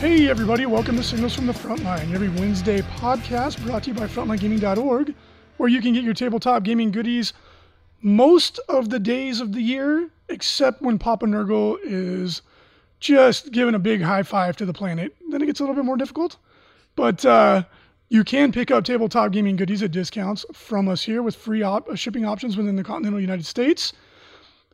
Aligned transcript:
Hey, 0.00 0.30
everybody, 0.30 0.64
welcome 0.64 0.96
to 0.96 1.02
Signals 1.02 1.34
from 1.34 1.44
the 1.44 1.52
Frontline, 1.52 2.14
every 2.14 2.30
Wednesday 2.30 2.80
podcast 2.80 3.62
brought 3.66 3.82
to 3.82 3.90
you 3.90 3.94
by 3.94 4.06
FrontlineGaming.org, 4.06 5.14
where 5.58 5.68
you 5.68 5.82
can 5.82 5.92
get 5.92 6.04
your 6.04 6.14
tabletop 6.14 6.62
gaming 6.62 6.90
goodies 6.90 7.34
most 8.00 8.58
of 8.70 8.88
the 8.88 8.98
days 8.98 9.42
of 9.42 9.52
the 9.52 9.60
year, 9.60 10.08
except 10.30 10.80
when 10.80 10.98
Papa 10.98 11.26
Nurgle 11.26 11.76
is 11.82 12.40
just 12.98 13.52
giving 13.52 13.74
a 13.74 13.78
big 13.78 14.00
high 14.00 14.22
five 14.22 14.56
to 14.56 14.64
the 14.64 14.72
planet. 14.72 15.14
Then 15.28 15.42
it 15.42 15.44
gets 15.44 15.60
a 15.60 15.64
little 15.64 15.76
bit 15.76 15.84
more 15.84 15.98
difficult. 15.98 16.38
But 16.96 17.22
uh, 17.26 17.64
you 18.08 18.24
can 18.24 18.52
pick 18.52 18.70
up 18.70 18.84
tabletop 18.84 19.32
gaming 19.32 19.56
goodies 19.56 19.82
at 19.82 19.90
discounts 19.90 20.46
from 20.54 20.88
us 20.88 21.02
here 21.02 21.22
with 21.22 21.36
free 21.36 21.60
op- 21.60 21.94
shipping 21.94 22.24
options 22.24 22.56
within 22.56 22.76
the 22.76 22.84
continental 22.84 23.20
United 23.20 23.44
States. 23.44 23.92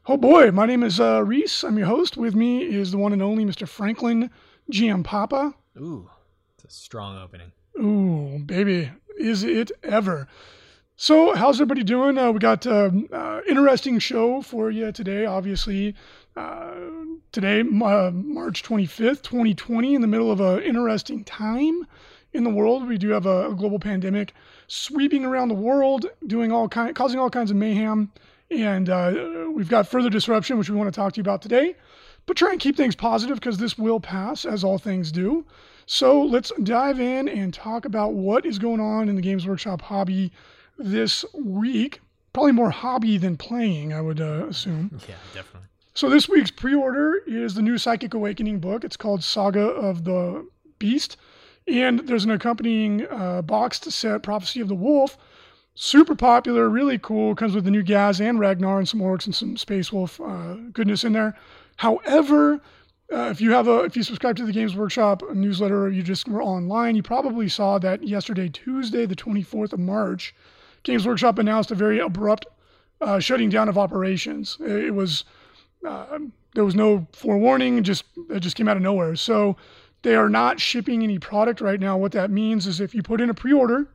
Oh 0.07 0.17
boy, 0.17 0.53
my 0.53 0.67
name 0.67 0.85
is 0.85 1.01
uh, 1.01 1.25
Reece. 1.25 1.65
I'm 1.65 1.77
your 1.77 1.89
host. 1.89 2.17
With 2.17 2.37
me 2.37 2.63
is 2.63 2.93
the 2.93 2.99
one 2.99 3.13
and 3.13 3.21
only 3.21 3.45
Mr. 3.45 3.67
Franklin 3.67 4.31
Giampapa. 4.71 5.55
Ooh, 5.79 6.11
it's 6.55 6.65
a 6.65 6.71
strong 6.71 7.19
opening. 7.19 7.53
Ooh, 7.79 8.39
baby, 8.45 8.91
is 9.19 9.45
it 9.45 9.71
ever? 9.83 10.29
So, 10.97 11.35
how's 11.35 11.57
everybody 11.57 11.85
doing? 11.85 12.17
Uh, 12.17 12.33
we 12.33 12.39
got 12.39 12.67
um, 12.67 13.07
uh, 13.13 13.41
interesting 13.47 13.99
show 13.99 14.41
for 14.41 14.71
you 14.71 14.91
today. 14.93 15.27
Obviously, 15.27 15.95
uh, 16.37 16.75
today, 17.33 17.61
uh, 17.61 18.11
March 18.13 18.63
25th, 18.63 19.23
2020, 19.23 19.95
in 19.95 20.01
the 20.01 20.07
middle 20.07 20.33
of 20.33 20.41
an 20.41 20.63
interesting 20.63 21.23
time 21.23 21.87
in 22.33 22.45
the 22.45 22.51
world. 22.51 22.89
We 22.89 22.99
do 22.99 23.11
have 23.11 23.27
a, 23.27 23.51
a 23.51 23.55
global 23.55 23.79
pandemic 23.79 24.33
sweeping 24.69 25.25
around 25.25 25.49
the 25.49 25.55
world, 25.55 26.07
doing 26.27 26.51
all 26.51 26.69
kind, 26.69 26.97
causing 26.97 27.21
all 27.21 27.31
kinds 27.31 27.51
of 27.51 27.57
mayhem, 27.59 28.11
and 28.51 28.89
uh, 28.89 29.49
we've 29.53 29.69
got 29.69 29.87
further 29.87 30.11
disruption, 30.11 30.57
which 30.59 30.71
we 30.71 30.77
want 30.77 30.93
to 30.93 30.99
talk 30.99 31.13
to 31.13 31.19
you 31.19 31.23
about 31.23 31.43
today 31.43 31.77
but 32.27 32.37
try 32.37 32.51
and 32.51 32.61
keep 32.61 32.77
things 32.77 32.97
positive 32.97 33.39
because 33.39 33.59
this 33.59 33.79
will 33.79 34.01
pass, 34.01 34.45
as 34.45 34.65
all 34.65 34.79
things 34.79 35.13
do. 35.13 35.45
So 35.87 36.21
let's 36.23 36.53
dive 36.63 37.01
in 37.01 37.29
and 37.29 37.55
talk 37.55 37.85
about 37.85 38.15
what 38.15 38.45
is 38.45 38.59
going 38.59 38.81
on 38.81 39.09
in 39.09 39.15
the 39.15 39.23
Games 39.23 39.47
Workshop 39.47 39.81
hobby 39.83 40.33
this 40.77 41.25
week. 41.33 42.01
Probably 42.33 42.53
more 42.53 42.71
hobby 42.71 43.17
than 43.17 43.37
playing, 43.37 43.93
I 43.93 44.01
would 44.01 44.21
uh, 44.21 44.47
assume. 44.49 45.01
Yeah, 45.09 45.15
definitely. 45.33 45.69
So 45.95 46.11
this 46.11 46.29
week's 46.29 46.51
pre-order 46.51 47.23
is 47.27 47.55
the 47.55 47.63
new 47.63 47.79
Psychic 47.79 48.13
Awakening 48.13 48.59
book. 48.59 48.85
It's 48.85 48.97
called 48.99 49.25
Saga 49.25 49.63
of 49.63 50.05
the 50.05 50.47
Beast, 50.79 51.17
and 51.67 52.01
there's 52.01 52.25
an 52.25 52.33
accompanying 52.33 53.07
uh, 53.11 53.41
boxed 53.43 53.91
set, 53.91 54.23
Prophecy 54.23 54.61
of 54.61 54.69
the 54.69 54.75
Wolf. 54.75 55.17
Super 55.75 56.15
popular, 56.15 56.69
really 56.69 56.99
cool. 56.99 57.35
Comes 57.35 57.55
with 57.55 57.65
the 57.65 57.71
new 57.71 57.83
Gaz 57.83 58.21
and 58.21 58.39
Ragnar 58.39 58.79
and 58.79 58.89
some 58.89 59.01
orcs 59.01 59.27
and 59.27 59.35
some 59.35 59.57
Space 59.57 59.93
Wolf 59.93 60.21
uh, 60.21 60.55
goodness 60.73 61.05
in 61.05 61.13
there. 61.13 61.39
However, 61.77 62.61
uh, 63.13 63.29
if 63.31 63.41
you 63.41 63.53
have 63.53 63.69
a 63.69 63.85
if 63.85 63.97
you 63.97 64.03
subscribe 64.03 64.37
to 64.37 64.47
the 64.47 64.53
Games 64.53 64.75
Workshop 64.75 65.23
newsletter 65.33 65.85
or 65.85 65.91
you 65.91 66.03
just 66.03 66.29
were 66.29 66.43
online, 66.43 66.97
you 66.97 67.03
probably 67.03 67.49
saw 67.49 67.79
that 67.79 68.03
yesterday, 68.03 68.49
Tuesday, 68.49 69.07
the 69.07 69.15
24th 69.15 69.73
of 69.73 69.79
March, 69.79 70.35
Games 70.83 71.07
Workshop 71.07 71.39
announced 71.39 71.71
a 71.71 71.75
very 71.75 71.99
abrupt 71.99 72.47
uh, 73.01 73.21
shutting 73.21 73.51
down 73.51 73.69
of 73.69 73.79
operations. 73.79 74.57
It 74.61 74.95
was 74.95 75.25
uh, 75.87 76.19
there 76.55 76.65
was 76.65 76.75
no 76.75 77.07
forewarning, 77.13 77.83
just 77.83 78.05
it 78.31 78.41
just 78.41 78.57
came 78.57 78.67
out 78.67 78.77
of 78.77 78.83
nowhere. 78.83 79.15
So 79.15 79.57
they 80.03 80.15
are 80.15 80.29
not 80.29 80.61
shipping 80.61 81.03
any 81.03 81.19
product 81.19 81.61
right 81.61 81.79
now. 81.79 81.97
What 81.97 82.13
that 82.13 82.31
means 82.31 82.67
is 82.67 82.81
if 82.81 82.95
you 82.95 83.03
put 83.03 83.21
in 83.21 83.31
a 83.31 83.35
pre-order 83.35 83.89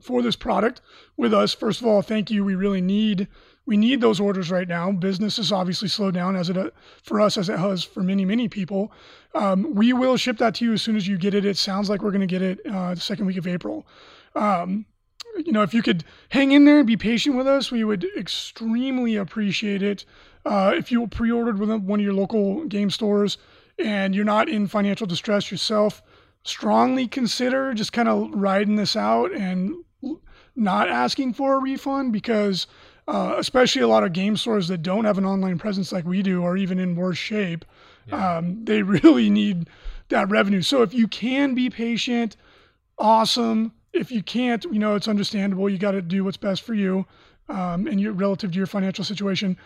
for 0.00 0.22
this 0.22 0.36
product 0.36 0.80
with 1.16 1.32
us, 1.32 1.54
first 1.54 1.80
of 1.80 1.86
all, 1.86 2.02
thank 2.02 2.30
you. 2.30 2.44
We 2.44 2.54
really 2.54 2.80
need 2.80 3.28
we 3.66 3.76
need 3.76 4.00
those 4.00 4.20
orders 4.20 4.50
right 4.50 4.66
now. 4.66 4.90
Business 4.90 5.38
is 5.38 5.52
obviously 5.52 5.88
slowed 5.88 6.14
down 6.14 6.34
as 6.36 6.50
it 6.50 6.74
for 7.02 7.20
us 7.20 7.36
as 7.36 7.48
it 7.48 7.58
has 7.58 7.84
for 7.84 8.02
many 8.02 8.24
many 8.24 8.48
people. 8.48 8.92
Um, 9.34 9.74
we 9.74 9.92
will 9.92 10.16
ship 10.16 10.38
that 10.38 10.56
to 10.56 10.64
you 10.64 10.72
as 10.72 10.82
soon 10.82 10.96
as 10.96 11.06
you 11.06 11.18
get 11.18 11.34
it. 11.34 11.44
It 11.44 11.56
sounds 11.56 11.88
like 11.88 12.02
we're 12.02 12.10
going 12.10 12.20
to 12.20 12.26
get 12.26 12.42
it 12.42 12.60
uh, 12.66 12.94
the 12.94 13.00
second 13.00 13.26
week 13.26 13.36
of 13.36 13.46
April. 13.46 13.86
Um, 14.34 14.86
you 15.36 15.52
know, 15.52 15.62
if 15.62 15.72
you 15.72 15.82
could 15.82 16.04
hang 16.30 16.52
in 16.52 16.64
there 16.64 16.78
and 16.78 16.86
be 16.86 16.96
patient 16.96 17.36
with 17.36 17.46
us, 17.46 17.70
we 17.70 17.84
would 17.84 18.04
extremely 18.16 19.16
appreciate 19.16 19.82
it. 19.82 20.04
Uh, 20.44 20.72
if 20.74 20.90
you 20.90 21.06
pre-ordered 21.06 21.58
with 21.58 21.70
one 21.70 22.00
of 22.00 22.04
your 22.04 22.14
local 22.14 22.64
game 22.64 22.90
stores 22.90 23.38
and 23.78 24.14
you're 24.14 24.24
not 24.24 24.48
in 24.48 24.66
financial 24.66 25.06
distress 25.06 25.50
yourself, 25.50 26.02
strongly 26.44 27.06
consider 27.06 27.74
just 27.74 27.92
kind 27.92 28.08
of 28.08 28.30
riding 28.32 28.76
this 28.76 28.96
out 28.96 29.32
and 29.32 29.74
not 30.56 30.88
asking 30.88 31.34
for 31.34 31.54
a 31.54 31.60
refund 31.60 32.12
because 32.12 32.66
uh, 33.08 33.34
especially 33.38 33.82
a 33.82 33.88
lot 33.88 34.04
of 34.04 34.12
game 34.12 34.36
stores 34.36 34.68
that 34.68 34.82
don't 34.82 35.04
have 35.04 35.18
an 35.18 35.24
online 35.24 35.58
presence 35.58 35.92
like 35.92 36.04
we 36.04 36.22
do, 36.22 36.42
or 36.42 36.56
even 36.56 36.78
in 36.78 36.96
worse 36.96 37.18
shape, 37.18 37.64
yeah. 38.06 38.38
um, 38.38 38.58
they 38.64 38.82
really 38.82 39.30
need 39.30 39.68
that 40.08 40.28
revenue. 40.28 40.62
So 40.62 40.82
if 40.82 40.94
you 40.94 41.08
can 41.08 41.54
be 41.54 41.70
patient, 41.70 42.36
awesome. 42.98 43.72
If 43.92 44.12
you 44.12 44.22
can't, 44.22 44.64
you 44.64 44.78
know, 44.78 44.94
it's 44.94 45.08
understandable. 45.08 45.68
You 45.68 45.78
got 45.78 45.92
to 45.92 46.02
do 46.02 46.24
what's 46.24 46.36
best 46.36 46.62
for 46.62 46.74
you 46.74 47.06
um, 47.48 47.86
and 47.86 48.00
your 48.00 48.12
relative 48.12 48.52
to 48.52 48.56
your 48.56 48.66
financial 48.66 49.04
situation. 49.04 49.56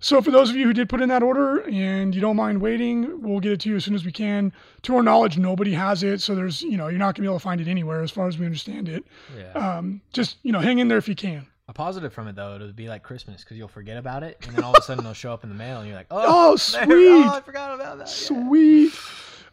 So 0.00 0.20
for 0.20 0.32
those 0.32 0.50
of 0.50 0.56
you 0.56 0.66
who 0.66 0.72
did 0.72 0.88
put 0.88 1.00
in 1.00 1.08
that 1.10 1.22
order 1.22 1.60
and 1.68 2.12
you 2.12 2.20
don't 2.20 2.34
mind 2.34 2.60
waiting, 2.60 3.22
we'll 3.22 3.38
get 3.38 3.52
it 3.52 3.60
to 3.60 3.68
you 3.68 3.76
as 3.76 3.84
soon 3.84 3.94
as 3.94 4.04
we 4.04 4.10
can. 4.10 4.52
To 4.82 4.96
our 4.96 5.02
knowledge, 5.02 5.38
nobody 5.38 5.72
has 5.74 6.02
it, 6.02 6.20
so 6.20 6.34
there's 6.34 6.60
you 6.60 6.76
know 6.76 6.88
you're 6.88 6.98
not 6.98 7.14
gonna 7.14 7.22
be 7.22 7.28
able 7.28 7.38
to 7.38 7.42
find 7.42 7.60
it 7.60 7.68
anywhere 7.68 8.02
as 8.02 8.10
far 8.10 8.26
as 8.26 8.36
we 8.36 8.44
understand 8.44 8.88
it. 8.88 9.04
Yeah. 9.36 9.52
Um, 9.52 10.00
just 10.12 10.38
you 10.42 10.50
know 10.50 10.58
hang 10.58 10.80
in 10.80 10.88
there 10.88 10.98
if 10.98 11.08
you 11.08 11.14
can. 11.14 11.46
A 11.72 11.74
positive 11.74 12.12
from 12.12 12.28
it 12.28 12.36
though, 12.36 12.56
it'll 12.56 12.70
be 12.74 12.90
like 12.90 13.02
Christmas 13.02 13.42
because 13.42 13.56
you'll 13.56 13.66
forget 13.66 13.96
about 13.96 14.22
it, 14.22 14.36
and 14.46 14.54
then 14.54 14.62
all 14.62 14.74
of 14.74 14.80
a 14.80 14.82
sudden 14.82 15.04
it'll 15.04 15.14
show 15.14 15.32
up 15.32 15.42
in 15.42 15.48
the 15.48 15.54
mail, 15.54 15.78
and 15.78 15.88
you're 15.88 15.96
like, 15.96 16.08
"Oh, 16.10 16.50
oh 16.52 16.56
sweet! 16.56 16.84
Oh, 16.84 17.30
I 17.30 17.40
forgot 17.40 17.74
about 17.74 17.96
that. 17.96 18.10
Sweet. 18.10 18.92
Yeah. 18.92 19.00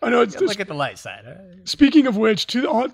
I 0.02 0.09
know. 0.09 0.22
It's, 0.24 0.38
look 0.38 0.59
at 0.59 0.68
the 0.68 0.74
light 0.74 1.00
side. 1.00 1.24
Right? 1.25 1.38
Speaking 1.63 2.07
of 2.07 2.18
which, 2.18 2.46
to 2.47 2.69
uh, 2.69 2.88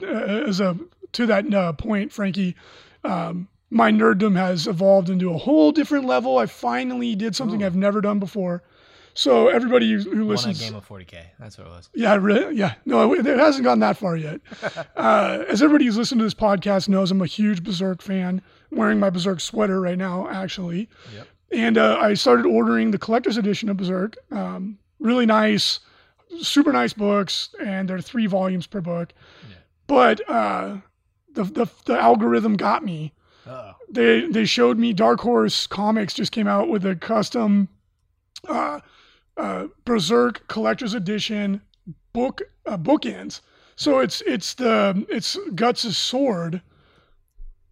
as 0.47 0.59
a 0.59 0.77
to 1.13 1.25
that 1.25 1.51
uh, 1.51 1.73
point, 1.73 2.13
Frankie, 2.13 2.55
um, 3.03 3.47
my 3.71 3.91
nerddom 3.91 4.35
has 4.35 4.67
evolved 4.67 5.09
into 5.09 5.33
a 5.33 5.37
whole 5.39 5.71
different 5.71 6.05
level. 6.05 6.37
I 6.37 6.45
finally 6.45 7.15
did 7.15 7.35
something 7.35 7.63
Ooh. 7.63 7.65
I've 7.65 7.75
never 7.75 8.01
done 8.01 8.19
before. 8.19 8.61
So 9.15 9.47
everybody 9.47 9.93
who 9.93 10.25
listens, 10.25 10.59
Won 10.59 10.67
a 10.67 10.71
game 10.71 10.75
of 10.75 10.87
40k. 10.87 11.23
That's 11.39 11.57
what 11.57 11.67
it 11.67 11.69
was. 11.69 11.89
Yeah, 11.95 12.15
really, 12.15 12.57
yeah. 12.57 12.73
No, 12.85 13.13
it 13.13 13.25
hasn't 13.25 13.63
gone 13.63 13.79
that 13.79 13.95
far 13.95 14.17
yet. 14.17 14.41
uh, 14.97 15.45
as 15.47 15.63
everybody 15.63 15.85
who's 15.85 15.97
listened 15.97 16.19
to 16.19 16.25
this 16.25 16.33
podcast 16.33 16.89
knows, 16.89 17.11
I'm 17.11 17.21
a 17.21 17.25
huge 17.25 17.63
Berserk 17.63 18.01
fan. 18.01 18.41
Wearing 18.75 18.99
my 18.99 19.09
Berserk 19.09 19.39
sweater 19.39 19.81
right 19.81 19.97
now, 19.97 20.27
actually. 20.29 20.89
Yep. 21.15 21.27
And 21.51 21.77
uh, 21.77 21.97
I 21.99 22.13
started 22.13 22.45
ordering 22.45 22.91
the 22.91 22.97
collector's 22.97 23.37
edition 23.37 23.69
of 23.69 23.77
Berserk. 23.77 24.15
Um, 24.31 24.77
really 24.99 25.25
nice, 25.25 25.79
super 26.41 26.71
nice 26.71 26.93
books, 26.93 27.55
and 27.63 27.89
they're 27.89 28.01
three 28.01 28.27
volumes 28.27 28.67
per 28.67 28.81
book. 28.81 29.13
Yeah. 29.49 29.55
But 29.87 30.29
uh, 30.29 30.77
the, 31.33 31.43
the 31.43 31.67
the 31.85 31.99
algorithm 31.99 32.57
got 32.57 32.83
me 32.83 33.13
uh-oh. 33.45 33.75
They 33.89 34.27
they 34.27 34.45
showed 34.45 34.77
me 34.77 34.93
Dark 34.93 35.19
Horse 35.19 35.67
Comics 35.67 36.13
just 36.13 36.31
came 36.31 36.47
out 36.47 36.67
with 36.67 36.85
a 36.85 36.95
custom 36.95 37.69
uh, 38.47 38.79
uh, 39.37 39.67
Berserk 39.85 40.47
Collector's 40.47 40.93
Edition 40.93 41.61
book 42.13 42.41
uh, 42.65 42.77
bookends. 42.77 43.41
So 43.75 43.99
it's 43.99 44.21
it's 44.21 44.55
the 44.55 45.05
it's 45.09 45.37
Guts' 45.53 45.97
sword. 45.97 46.61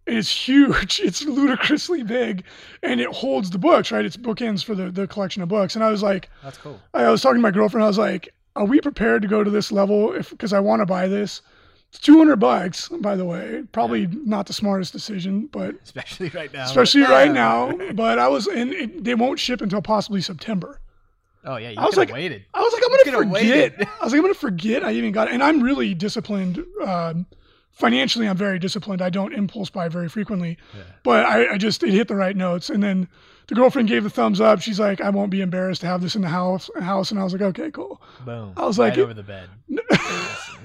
It's 0.06 0.30
huge. 0.30 1.00
It's 1.00 1.24
ludicrously 1.24 2.02
big, 2.02 2.44
and 2.82 3.00
it 3.00 3.08
holds 3.08 3.50
the 3.50 3.58
books. 3.58 3.90
Right, 3.90 4.04
it's 4.04 4.16
bookends 4.16 4.64
for 4.64 4.74
the 4.74 4.90
the 4.90 5.06
collection 5.06 5.42
of 5.42 5.48
books. 5.48 5.74
And 5.74 5.84
I 5.84 5.90
was 5.90 6.02
like, 6.02 6.28
"That's 6.42 6.58
cool." 6.58 6.80
I 6.92 7.10
was 7.10 7.22
talking 7.22 7.36
to 7.36 7.42
my 7.42 7.50
girlfriend. 7.50 7.84
I 7.84 7.88
was 7.88 7.98
like, 7.98 8.34
"Are 8.56 8.66
we 8.66 8.80
prepared 8.80 9.22
to 9.22 9.28
go 9.28 9.42
to 9.42 9.50
this 9.50 9.72
level? 9.72 10.12
If 10.12 10.30
because 10.30 10.52
I 10.52 10.60
want 10.60 10.80
to 10.80 10.86
buy 10.86 11.08
this." 11.08 11.42
It's 11.90 12.00
200 12.00 12.36
bucks, 12.36 12.88
by 12.88 13.14
the 13.14 13.24
way. 13.24 13.62
Probably 13.70 14.00
yeah. 14.00 14.08
not 14.24 14.46
the 14.46 14.52
smartest 14.52 14.92
decision, 14.92 15.46
but 15.46 15.76
especially 15.84 16.28
right 16.30 16.52
now. 16.52 16.64
Especially 16.64 17.02
right 17.08 17.30
now. 17.30 17.72
But 17.92 18.18
I 18.18 18.26
was, 18.26 18.48
and 18.48 18.72
it, 18.72 19.04
they 19.04 19.14
won't 19.14 19.38
ship 19.38 19.60
until 19.60 19.80
possibly 19.80 20.20
September. 20.20 20.80
Oh 21.44 21.56
yeah, 21.56 21.70
you 21.70 21.76
I 21.78 21.84
was 21.84 21.96
like, 21.96 22.10
waited. 22.10 22.44
I 22.52 22.60
was 22.60 22.72
like, 22.72 22.82
I'm 22.84 22.90
gonna 22.90 23.34
forget. 23.34 23.74
I 23.78 24.04
was 24.04 24.12
like, 24.12 24.18
I'm 24.18 24.22
gonna 24.22 24.34
forget 24.34 24.84
I 24.84 24.92
even 24.92 25.12
got 25.12 25.28
it. 25.28 25.34
And 25.34 25.42
I'm 25.42 25.62
really 25.62 25.94
disciplined. 25.94 26.64
Um, 26.82 27.26
financially, 27.74 28.28
I'm 28.28 28.36
very 28.36 28.58
disciplined. 28.58 29.02
I 29.02 29.10
don't 29.10 29.34
impulse 29.34 29.68
buy 29.68 29.88
very 29.88 30.08
frequently, 30.08 30.56
yeah. 30.74 30.82
but 31.02 31.26
I, 31.26 31.54
I 31.54 31.58
just 31.58 31.82
it 31.82 31.90
hit 31.90 32.08
the 32.08 32.16
right 32.16 32.36
notes. 32.36 32.70
And 32.70 32.82
then 32.82 33.08
the 33.48 33.54
girlfriend 33.54 33.88
gave 33.88 34.04
the 34.04 34.10
thumbs 34.10 34.40
up. 34.40 34.60
She's 34.60 34.80
like, 34.80 35.00
I 35.00 35.10
won't 35.10 35.30
be 35.30 35.42
embarrassed 35.42 35.82
to 35.82 35.86
have 35.86 36.00
this 36.00 36.14
in 36.14 36.22
the 36.22 36.28
house. 36.28 36.70
House, 36.80 37.10
and 37.10 37.20
I 37.20 37.24
was 37.24 37.32
like, 37.32 37.42
okay, 37.42 37.70
cool. 37.70 38.00
Boom. 38.24 38.54
I 38.56 38.64
was 38.64 38.78
right 38.78 38.90
like, 38.90 38.98
over 38.98 39.12
the 39.12 39.22
bed. 39.22 39.48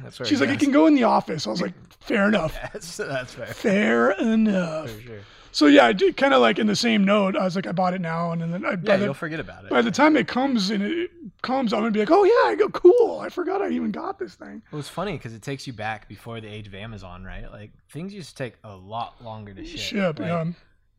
that's 0.03 0.17
She's 0.25 0.39
like, 0.39 0.49
it 0.49 0.59
can 0.59 0.71
go 0.71 0.85
in 0.85 0.95
the 0.95 1.03
office. 1.03 1.45
I 1.45 1.49
was 1.49 1.61
like, 1.61 1.73
fair 1.99 2.27
enough. 2.27 2.57
that's, 2.73 2.97
that's 2.97 3.33
fair. 3.33 3.47
Fair 3.47 4.11
enough. 4.11 4.91
For 4.91 5.01
sure. 5.01 5.19
So 5.51 5.65
yeah, 5.67 5.85
I 5.85 5.93
did 5.93 6.17
kind 6.17 6.33
of 6.33 6.41
like 6.41 6.59
in 6.59 6.67
the 6.67 6.75
same 6.75 7.03
note. 7.03 7.35
I 7.35 7.43
was 7.43 7.55
like, 7.55 7.67
I 7.67 7.71
bought 7.71 7.93
it 7.93 8.01
now, 8.01 8.31
and 8.31 8.41
then 8.41 8.65
I, 8.65 8.71
yeah, 8.71 8.97
the, 8.97 9.05
you'll 9.05 9.13
forget 9.13 9.39
about 9.39 9.65
it. 9.65 9.69
By 9.69 9.81
the 9.81 9.91
time 9.91 10.15
it 10.17 10.27
comes 10.27 10.69
and 10.69 10.83
it 10.83 11.11
comes, 11.41 11.73
I'm 11.73 11.79
gonna 11.79 11.91
be 11.91 11.99
like, 11.99 12.11
oh 12.11 12.23
yeah, 12.23 12.51
I 12.51 12.55
go 12.55 12.69
cool. 12.69 13.19
I 13.19 13.29
forgot 13.29 13.61
I 13.61 13.69
even 13.69 13.91
got 13.91 14.19
this 14.19 14.35
thing. 14.35 14.61
It 14.71 14.75
was 14.75 14.89
funny 14.89 15.13
because 15.13 15.33
it 15.33 15.41
takes 15.41 15.65
you 15.67 15.73
back 15.73 16.07
before 16.07 16.39
the 16.41 16.47
age 16.47 16.67
of 16.67 16.75
Amazon, 16.75 17.23
right? 17.23 17.51
Like 17.51 17.71
things 17.89 18.13
used 18.13 18.29
to 18.29 18.35
take 18.35 18.55
a 18.63 18.75
lot 18.75 19.23
longer 19.23 19.53
to 19.53 19.65
ship. 19.65 19.79
Ship, 19.79 20.19
like, 20.19 20.27
yeah 20.27 20.45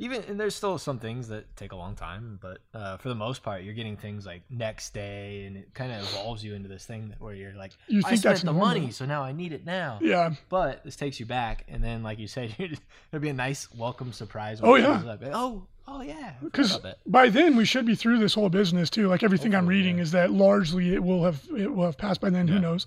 Even 0.00 0.24
and 0.28 0.40
there's 0.40 0.54
still 0.54 0.78
some 0.78 0.98
things 0.98 1.28
that 1.28 1.54
take 1.56 1.72
a 1.72 1.76
long 1.76 1.94
time, 1.94 2.38
but 2.40 2.58
uh, 2.72 2.96
for 2.96 3.10
the 3.10 3.14
most 3.14 3.42
part, 3.42 3.62
you're 3.62 3.74
getting 3.74 3.98
things 3.98 4.24
like 4.24 4.42
next 4.48 4.94
day, 4.94 5.44
and 5.44 5.58
it 5.58 5.74
kind 5.74 5.92
of 5.92 6.00
evolves 6.02 6.42
you 6.42 6.54
into 6.54 6.70
this 6.70 6.86
thing 6.86 7.14
where 7.18 7.34
you're 7.34 7.52
like, 7.52 7.72
You 7.86 8.02
I 8.06 8.14
spent 8.14 8.40
the 8.40 8.46
normal. 8.46 8.66
money, 8.66 8.90
so 8.92 9.04
now 9.04 9.22
I 9.22 9.32
need 9.32 9.52
it 9.52 9.66
now. 9.66 9.98
Yeah. 10.00 10.32
But 10.48 10.84
this 10.84 10.96
takes 10.96 11.20
you 11.20 11.26
back, 11.26 11.66
and 11.68 11.84
then 11.84 12.02
like 12.02 12.18
you 12.18 12.28
said, 12.28 12.54
it'll 12.58 13.20
be 13.20 13.28
a 13.28 13.34
nice 13.34 13.68
welcome 13.74 14.14
surprise. 14.14 14.60
Oh, 14.62 14.76
yeah. 14.76 15.02
Like, 15.02 15.20
oh, 15.34 15.66
oh 15.86 16.00
yeah. 16.00 16.32
Because 16.42 16.78
by 17.06 17.28
then 17.28 17.54
we 17.54 17.66
should 17.66 17.84
be 17.84 17.94
through 17.94 18.20
this 18.20 18.32
whole 18.32 18.48
business 18.48 18.88
too. 18.88 19.06
Like 19.08 19.22
everything 19.22 19.54
I'm 19.54 19.66
reading 19.66 19.96
yeah. 19.96 20.02
is 20.04 20.12
that 20.12 20.30
largely 20.30 20.94
it 20.94 21.02
will 21.02 21.24
have 21.24 21.42
it 21.56 21.74
will 21.74 21.84
have 21.84 21.98
passed 21.98 22.22
by 22.22 22.30
then. 22.30 22.48
Who 22.48 22.58
knows? 22.58 22.86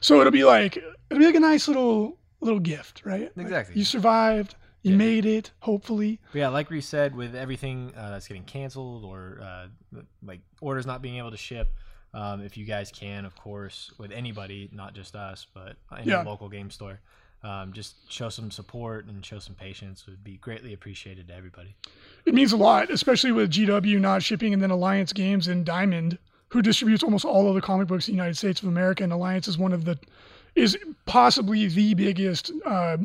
So 0.00 0.20
it'll 0.20 0.30
be 0.30 0.44
like 0.44 0.76
it'll 0.76 1.18
be 1.18 1.24
like 1.26 1.34
a 1.36 1.40
nice 1.40 1.68
little 1.68 2.18
little 2.40 2.60
gift, 2.60 3.02
right? 3.04 3.30
Like, 3.36 3.46
Exactly. 3.46 3.78
you 3.78 3.84
survived. 3.84 4.56
You 4.82 4.92
Yeah. 4.92 4.96
made 4.98 5.26
it. 5.26 5.50
Hopefully. 5.60 6.20
But 6.32 6.38
yeah, 6.38 6.48
like 6.48 6.70
we 6.70 6.80
said, 6.80 7.14
with 7.14 7.34
everything 7.34 7.92
uh, 7.96 8.10
that's 8.10 8.26
getting 8.28 8.44
canceled 8.44 9.04
or 9.04 9.40
uh, 9.42 9.66
like 10.22 10.40
orders 10.60 10.86
not 10.86 11.02
being 11.02 11.16
able 11.18 11.30
to 11.30 11.36
ship, 11.36 11.74
um, 12.14 12.40
if 12.42 12.56
you 12.56 12.64
guys 12.64 12.90
can, 12.90 13.24
of 13.24 13.36
course, 13.36 13.90
with 13.98 14.10
anybody, 14.10 14.68
not 14.72 14.94
just 14.94 15.14
us, 15.14 15.46
but 15.52 15.76
any 15.96 16.08
Yeah. 16.10 16.22
local 16.22 16.48
game 16.48 16.70
store, 16.70 17.00
um, 17.42 17.72
just 17.72 18.10
show 18.10 18.28
some 18.28 18.50
support 18.50 19.06
and 19.06 19.24
show 19.24 19.38
some 19.38 19.54
patience 19.54 20.06
would 20.06 20.24
be 20.24 20.36
greatly 20.38 20.72
appreciated 20.72 21.28
to 21.28 21.34
everybody. 21.34 21.74
It 22.26 22.34
means 22.34 22.52
a 22.52 22.56
lot, 22.56 22.90
especially 22.90 23.32
with 23.32 23.50
GW 23.50 23.98
not 24.00 24.22
shipping, 24.22 24.52
and 24.54 24.62
then 24.62 24.70
Alliance 24.70 25.12
Games 25.12 25.46
and 25.46 25.64
Diamond, 25.64 26.18
who 26.48 26.62
distributes 26.62 27.02
almost 27.04 27.24
all 27.24 27.48
of 27.48 27.54
the 27.54 27.60
comic 27.60 27.86
books 27.86 28.08
in 28.08 28.12
the 28.12 28.16
United 28.16 28.36
States 28.36 28.60
of 28.62 28.68
America. 28.68 29.04
And 29.04 29.12
Alliance 29.12 29.46
is 29.46 29.56
one 29.58 29.72
of 29.72 29.84
the 29.84 29.98
is 30.56 30.76
possibly 31.06 31.66
the 31.68 31.94
biggest 31.94 32.50
uh, 32.66 32.96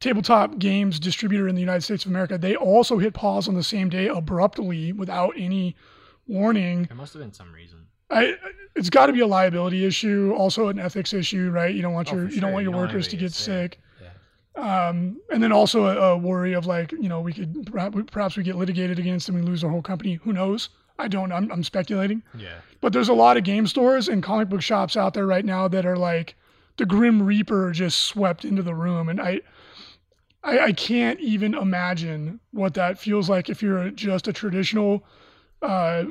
tabletop 0.00 0.58
games 0.58 1.00
distributor 1.00 1.48
in 1.48 1.54
the 1.54 1.60
United 1.60 1.82
States 1.82 2.04
of 2.04 2.10
America. 2.10 2.36
They 2.36 2.56
also 2.56 2.98
hit 2.98 3.14
pause 3.14 3.48
on 3.48 3.54
the 3.54 3.62
same 3.62 3.88
day 3.88 4.08
abruptly 4.08 4.92
without 4.92 5.34
any 5.36 5.76
warning. 6.26 6.84
There 6.84 6.96
must 6.96 7.14
have 7.14 7.22
been 7.22 7.32
some 7.32 7.52
reason. 7.52 7.86
I, 8.10 8.34
it's 8.76 8.90
got 8.90 9.06
to 9.06 9.12
be 9.12 9.20
a 9.20 9.26
liability 9.26 9.84
issue, 9.84 10.34
also 10.36 10.68
an 10.68 10.78
ethics 10.78 11.12
issue, 11.12 11.50
right? 11.50 11.74
You 11.74 11.82
don't 11.82 11.94
want 11.94 12.12
Oh, 12.12 12.16
your 12.16 12.28
you 12.28 12.40
don't 12.40 12.52
want 12.52 12.64
your 12.64 12.72
don't 12.72 12.82
workers 12.82 13.08
to 13.08 13.16
get 13.16 13.32
sick. 13.32 13.80
Yeah. 14.56 14.88
Um, 14.88 15.20
and 15.32 15.42
then 15.42 15.52
also 15.52 15.86
a, 15.86 16.12
a 16.12 16.18
worry 16.18 16.52
of 16.52 16.66
like, 16.66 16.92
you 16.92 17.08
know, 17.08 17.20
we 17.20 17.32
could 17.32 17.70
perhaps, 17.72 17.96
perhaps 18.10 18.36
we 18.36 18.42
get 18.42 18.56
litigated 18.56 18.98
against 18.98 19.28
and 19.28 19.38
we 19.38 19.42
lose 19.42 19.64
our 19.64 19.70
whole 19.70 19.82
company. 19.82 20.14
Who 20.22 20.32
knows? 20.32 20.68
I 20.98 21.08
don't. 21.08 21.32
I'm, 21.32 21.50
I'm 21.50 21.64
speculating. 21.64 22.22
Yeah. 22.36 22.58
But 22.80 22.92
there's 22.92 23.08
a 23.08 23.14
lot 23.14 23.36
of 23.36 23.42
game 23.42 23.66
stores 23.66 24.08
and 24.08 24.22
comic 24.22 24.48
book 24.48 24.62
shops 24.62 24.96
out 24.96 25.14
there 25.14 25.26
right 25.26 25.44
now 25.44 25.66
that 25.68 25.86
are 25.86 25.96
like 25.96 26.36
the 26.76 26.86
Grim 26.86 27.22
Reaper 27.22 27.72
just 27.72 28.02
swept 28.02 28.44
into 28.44 28.62
the 28.62 28.74
room, 28.74 29.08
and 29.08 29.20
I, 29.20 29.40
I, 30.44 30.58
I 30.66 30.72
can't 30.72 31.18
even 31.20 31.54
imagine 31.54 32.38
what 32.52 32.74
that 32.74 32.98
feels 32.98 33.28
like 33.28 33.48
if 33.48 33.62
you're 33.62 33.90
just 33.90 34.28
a 34.28 34.32
traditional 34.32 35.04
uh, 35.62 36.04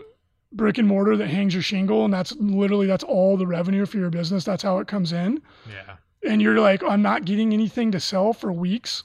brick 0.52 0.78
and 0.78 0.88
mortar 0.88 1.16
that 1.18 1.28
hangs 1.28 1.54
your 1.54 1.64
shingle, 1.64 2.04
and 2.06 2.14
that's 2.14 2.34
literally 2.38 2.88
that's 2.88 3.04
all 3.04 3.38
the 3.38 3.48
revenue 3.48 3.86
for 3.86 3.98
your 3.98 4.10
business. 4.10 4.44
That's 4.44 4.64
how 4.64 4.80
it 4.80 4.88
comes 4.88 5.12
in 5.14 5.42
Yeah. 5.70 5.98
and 6.30 6.42
you're 6.42 6.60
like, 6.60 6.84
I'm 6.84 7.02
not 7.02 7.26
getting 7.26 7.54
anything 7.54 7.92
to 7.92 8.00
sell 8.00 8.34
for 8.34 8.52
weeks, 8.52 9.04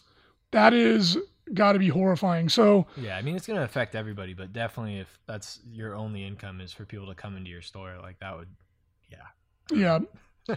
that 0.53 0.73
is 0.73 1.19
got 1.55 1.73
to 1.73 1.79
be 1.79 1.89
horrifying. 1.89 2.49
So, 2.49 2.87
Yeah. 2.97 3.17
I 3.17 3.23
mean, 3.23 3.37
it's 3.37 3.47
going 3.47 3.59
to 3.59 3.65
affect 3.65 3.95
everybody, 3.95 4.35
but 4.35 4.53
definitely 4.53 4.99
if 4.99 5.19
that's 5.27 5.61
your 5.71 5.95
only 5.95 6.25
income 6.27 6.61
is 6.61 6.73
for 6.73 6.85
people 6.85 7.07
to 7.07 7.15
come 7.15 7.37
into 7.37 7.51
your 7.51 7.63
store, 7.63 7.97
like 8.03 8.19
that 8.21 8.37
would, 8.37 8.49
yeah. 9.11 9.19
yeah. 10.49 10.55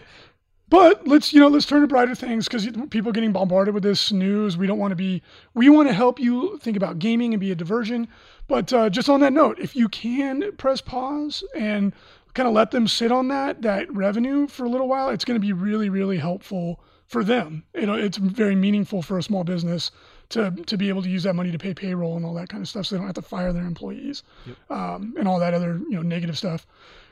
But 0.72 1.06
let's 1.06 1.34
you 1.34 1.38
know 1.38 1.48
let's 1.48 1.66
turn 1.66 1.82
to 1.82 1.86
brighter 1.86 2.14
things 2.14 2.48
because 2.48 2.66
people 2.88 3.12
getting 3.12 3.30
bombarded 3.30 3.74
with 3.74 3.82
this 3.82 4.10
news. 4.10 4.56
We 4.56 4.66
don't 4.66 4.78
want 4.78 4.92
to 4.92 4.96
be. 4.96 5.22
We 5.52 5.68
want 5.68 5.88
to 5.88 5.92
help 5.92 6.18
you 6.18 6.56
think 6.62 6.78
about 6.78 6.98
gaming 6.98 7.34
and 7.34 7.40
be 7.42 7.52
a 7.52 7.54
diversion. 7.54 8.08
But 8.48 8.72
uh, 8.72 8.88
just 8.88 9.10
on 9.10 9.20
that 9.20 9.34
note, 9.34 9.58
if 9.58 9.76
you 9.76 9.90
can 9.90 10.50
press 10.56 10.80
pause 10.80 11.44
and 11.54 11.92
kind 12.32 12.48
of 12.48 12.54
let 12.54 12.70
them 12.70 12.88
sit 12.88 13.12
on 13.12 13.28
that 13.28 13.60
that 13.60 13.92
revenue 13.92 14.46
for 14.46 14.64
a 14.64 14.70
little 14.70 14.88
while, 14.88 15.10
it's 15.10 15.26
going 15.26 15.38
to 15.38 15.46
be 15.46 15.52
really 15.52 15.90
really 15.90 16.16
helpful 16.16 16.80
for 17.04 17.22
them. 17.22 17.64
You 17.74 17.84
know, 17.84 17.94
it's 17.94 18.16
very 18.16 18.56
meaningful 18.56 19.02
for 19.02 19.18
a 19.18 19.22
small 19.22 19.44
business 19.44 19.90
to 20.30 20.52
to 20.52 20.78
be 20.78 20.88
able 20.88 21.02
to 21.02 21.10
use 21.10 21.24
that 21.24 21.34
money 21.34 21.52
to 21.52 21.58
pay 21.58 21.74
payroll 21.74 22.16
and 22.16 22.24
all 22.24 22.32
that 22.32 22.48
kind 22.48 22.62
of 22.62 22.68
stuff, 22.70 22.86
so 22.86 22.94
they 22.94 22.98
don't 22.98 23.08
have 23.08 23.16
to 23.16 23.20
fire 23.20 23.52
their 23.52 23.66
employees 23.66 24.22
um, 24.70 25.16
and 25.18 25.28
all 25.28 25.38
that 25.38 25.52
other 25.52 25.82
you 25.90 25.96
know 25.96 26.02
negative 26.02 26.38
stuff. 26.38 26.66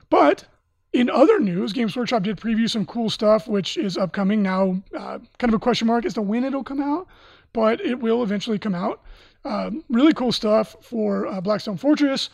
But 0.09 0.47
in 0.93 1.09
other 1.09 1.39
news, 1.39 1.73
Games 1.73 1.97
Workshop 1.97 2.25
did 2.25 2.37
preview 2.37 2.69
some 2.69 2.85
cool 2.85 3.11
stuff, 3.11 3.47
which 3.47 3.77
is 3.77 3.97
upcoming 3.97 4.43
now. 4.43 4.83
Uh, 4.97 5.19
kind 5.39 5.49
of 5.49 5.55
a 5.55 5.59
question 5.59 5.87
mark 5.87 6.05
as 6.05 6.15
to 6.15 6.23
when 6.23 6.45
it'll 6.45 6.65
come 6.65 6.83
out, 6.83 7.07
but 7.53 7.81
it 7.81 8.01
will 8.01 8.23
eventually 8.23 8.59
come 8.59 8.75
out. 8.75 9.01
Um, 9.45 9.85
really 9.89 10.13
cool 10.13 10.33
stuff 10.33 10.77
for 10.83 11.27
uh, 11.27 11.41
Blackstone 11.41 11.77
Fortress. 11.77 12.31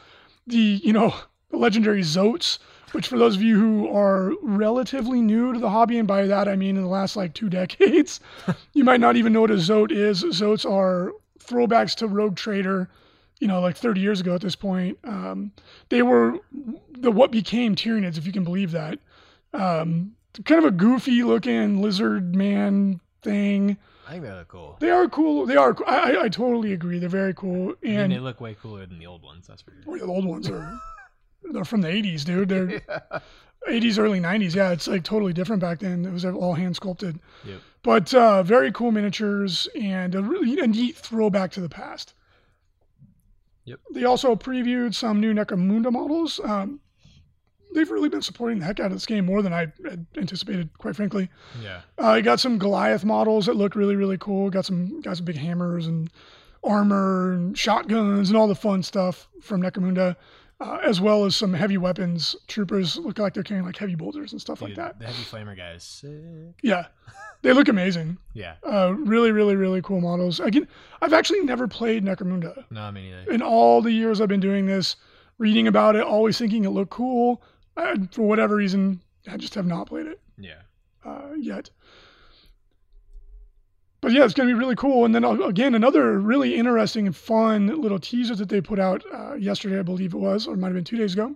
The 0.47 0.81
you 0.83 0.93
know 0.93 1.15
the 1.51 1.59
legendary 1.59 2.03
Zoats, 2.03 2.59
which 2.93 3.09
for 3.09 3.19
those 3.19 3.37
of 3.37 3.43
you 3.43 3.59
who 3.59 3.95
are 3.95 4.33
relatively 4.43 5.21
new 5.21 5.53
to 5.53 5.59
the 5.59 5.71
hobby, 5.71 5.99
and 5.99 6.09
by 6.09 6.27
that 6.27 6.49
I 6.49 6.57
mean 6.57 6.77
in 6.77 6.83
the 6.83 6.89
last 6.89 7.15
like 7.15 7.35
two 7.35 7.49
decades, 7.51 8.21
you 8.73 8.85
might 8.85 9.01
not 9.01 9.17
even 9.17 9.33
know 9.33 9.43
what 9.43 9.51
a 9.51 9.55
Zoat 9.55 9.93
is. 9.93 10.23
Zoats 10.25 10.69
are 10.69 11.13
throwbacks 11.39 11.95
to 11.97 12.09
Rogue 12.09 12.37
Trader 12.37 12.89
you 13.41 13.49
know, 13.49 13.61
like 13.61 13.77
30 13.77 14.01
years 14.01 14.21
ago 14.21 14.35
at 14.35 14.41
this 14.41 14.57
point. 14.57 14.99
Um, 15.05 15.53
they 15.89 16.03
were 16.03 16.39
the 16.91 17.11
what 17.11 17.31
became 17.31 17.75
Tyranids, 17.75 18.19
if 18.19 18.27
you 18.27 18.33
can 18.33 18.45
believe 18.45 18.73
that. 18.73 18.99
Um, 19.53 20.13
kind 20.45 20.59
of 20.59 20.67
a 20.67 20.71
goofy 20.71 21.23
looking 21.23 21.81
lizard 21.81 22.35
man 22.35 23.01
thing. 23.23 23.77
I 24.07 24.13
think 24.13 24.23
they 24.23 24.31
look 24.31 24.49
cool. 24.49 24.77
They 24.81 24.91
are 24.91 25.09
cool. 25.09 25.47
They 25.47 25.57
are. 25.57 25.77
I, 25.87 26.25
I, 26.25 26.29
totally 26.29 26.73
agree. 26.73 26.99
They're 26.99 27.09
very 27.09 27.35
cool. 27.35 27.75
I 27.83 27.87
mean, 27.87 28.01
And 28.01 28.13
they 28.13 28.19
look 28.19 28.41
way 28.41 28.57
cooler 28.61 28.87
than 28.87 28.99
the 28.99 29.07
old 29.07 29.23
ones. 29.23 29.47
That's 29.49 29.63
for 29.63 29.73
sure. 29.73 29.95
oh, 29.95 29.99
the 29.99 30.05
old 30.05 30.25
ones 30.25 30.49
are. 30.49 30.81
They're 31.53 31.65
from 31.65 31.81
the 31.81 31.89
80s, 31.89 32.25
dude. 32.25 32.49
They're 32.49 32.81
80s, 33.69 33.99
early 33.99 34.21
90s. 34.21 34.55
Yeah, 34.55 34.71
it's 34.71 34.87
like 34.89 35.03
totally 35.03 35.33
different 35.33 35.61
back 35.61 35.81
then. 35.81 36.05
It 36.05 36.13
was 36.13 36.25
all 36.25 36.55
hand 36.55 36.77
sculpted. 36.77 37.19
Yep. 37.45 37.61
But 37.83 38.15
uh, 38.15 38.43
very 38.43 38.73
cool 38.73 38.91
miniatures 38.91 39.69
and 39.81 40.15
a 40.15 40.23
really 40.23 40.59
a 40.61 40.67
neat 40.67 40.97
throwback 40.97 41.53
to 41.53 41.61
the 41.61 41.69
past. 41.69 42.15
Yep. 43.67 43.81
They 43.93 44.05
also 44.05 44.35
previewed 44.35 44.95
some 44.95 45.21
new 45.21 45.35
Necromunda 45.35 45.93
models. 45.93 46.41
Um, 46.43 46.81
they've 47.75 47.91
really 47.91 48.09
been 48.09 48.23
supporting 48.23 48.59
the 48.59 48.65
heck 48.65 48.81
out 48.81 48.87
of 48.87 48.93
this 48.93 49.07
game 49.07 49.27
more 49.27 49.43
than 49.43 49.53
I 49.53 49.73
had 49.85 50.07
anticipated, 50.17 50.71
quite 50.79 50.97
frankly. 50.97 51.29
Yeah. 51.63 51.83
Uh, 51.99 52.07
I 52.07 52.21
got 52.23 52.41
some 52.41 52.59
Goliath 52.59 53.05
models 53.05 53.47
that 53.47 53.55
look 53.55 53.77
really, 53.77 53.97
really 53.97 54.19
cool. 54.19 54.51
Got 54.51 54.65
some 54.65 55.01
got 55.03 55.19
some 55.19 55.27
big 55.27 55.37
hammers 55.37 55.87
and 55.87 56.11
armor 56.65 57.33
and 57.33 57.57
shotguns 57.57 58.29
and 58.29 58.37
all 58.37 58.49
the 58.49 58.55
fun 58.55 58.83
stuff 58.83 59.29
from 59.41 59.63
Necromunda, 59.63 60.17
uh, 60.61 60.79
as 60.83 61.01
well 61.01 61.25
as 61.25 61.37
some 61.37 61.53
heavy 61.53 61.77
weapons. 61.79 62.35
Troopers 62.49 62.97
look 62.97 63.19
like 63.19 63.35
they're 63.35 63.43
carrying 63.43 63.65
like 63.67 63.77
heavy 63.77 63.95
boulders 63.95 64.33
and 64.33 64.41
stuff 64.41 64.63
like 64.63 64.75
that. 64.77 64.99
The 64.99 65.07
heavy 65.07 65.23
flamer 65.23 65.57
guys, 65.57 65.83
sick. 65.85 66.55
Yeah, 66.63 66.87
they 67.43 67.53
look 67.53 67.69
amazing. 67.69 68.19
Yeah. 68.35 68.55
Uh, 68.63 68.95
really, 68.97 69.33
really, 69.33 69.57
really 69.57 69.83
cool 69.83 70.01
models. 70.01 70.41
Again, 70.41 70.67
I've 71.03 71.13
actually 71.13 71.41
never 71.41 71.69
played 71.69 72.05
Necromunda 72.05 72.65
No, 72.71 72.91
me 72.91 73.11
neither. 73.11 73.31
in 73.33 73.43
all 73.43 73.83
the 73.83 73.93
years 73.93 74.21
I've 74.21 74.29
been 74.29 74.41
doing 74.41 74.67
this, 74.67 74.97
reading 75.39 75.67
about 75.69 75.97
it, 75.97 76.03
always 76.03 76.39
thinking 76.39 76.65
it 76.65 76.71
looked 76.71 76.91
cool. 76.91 77.43
I, 77.77 77.95
for 78.11 78.23
whatever 78.23 78.57
reason, 78.57 79.03
I 79.31 79.37
just 79.37 79.55
have 79.55 79.67
not 79.67 79.89
played 79.89 80.07
it 80.07 80.21
Yeah. 80.39 80.63
uh, 81.05 81.33
yet. 81.39 81.69
But 84.07 84.13
yeah, 84.13 84.25
it's 84.25 84.35
going 84.35 84.49
to 84.49 84.55
be 84.55 84.57
really 84.57 84.77
cool. 84.77 85.05
And 85.05 85.13
then 85.13 85.25
uh, 85.25 85.33
again, 85.33 85.75
another 85.75 86.21
really 86.21 86.55
interesting 86.55 87.07
and 87.09 87.17
fun 87.17 87.83
little 87.83 87.99
teaser 87.99 88.37
that 88.37 88.49
they 88.49 88.61
put 88.61 88.79
out 88.79 89.03
uh, 89.13 89.35
yesterday, 89.35 89.81
I 89.81 89.83
believe 89.83 90.15
it 90.15 90.19
was, 90.19 90.47
or 90.47 90.55
it 90.55 90.59
might 90.59 90.69
have 90.69 90.77
been 90.77 90.85
two 90.85 90.97
days 90.97 91.15
ago, 91.15 91.35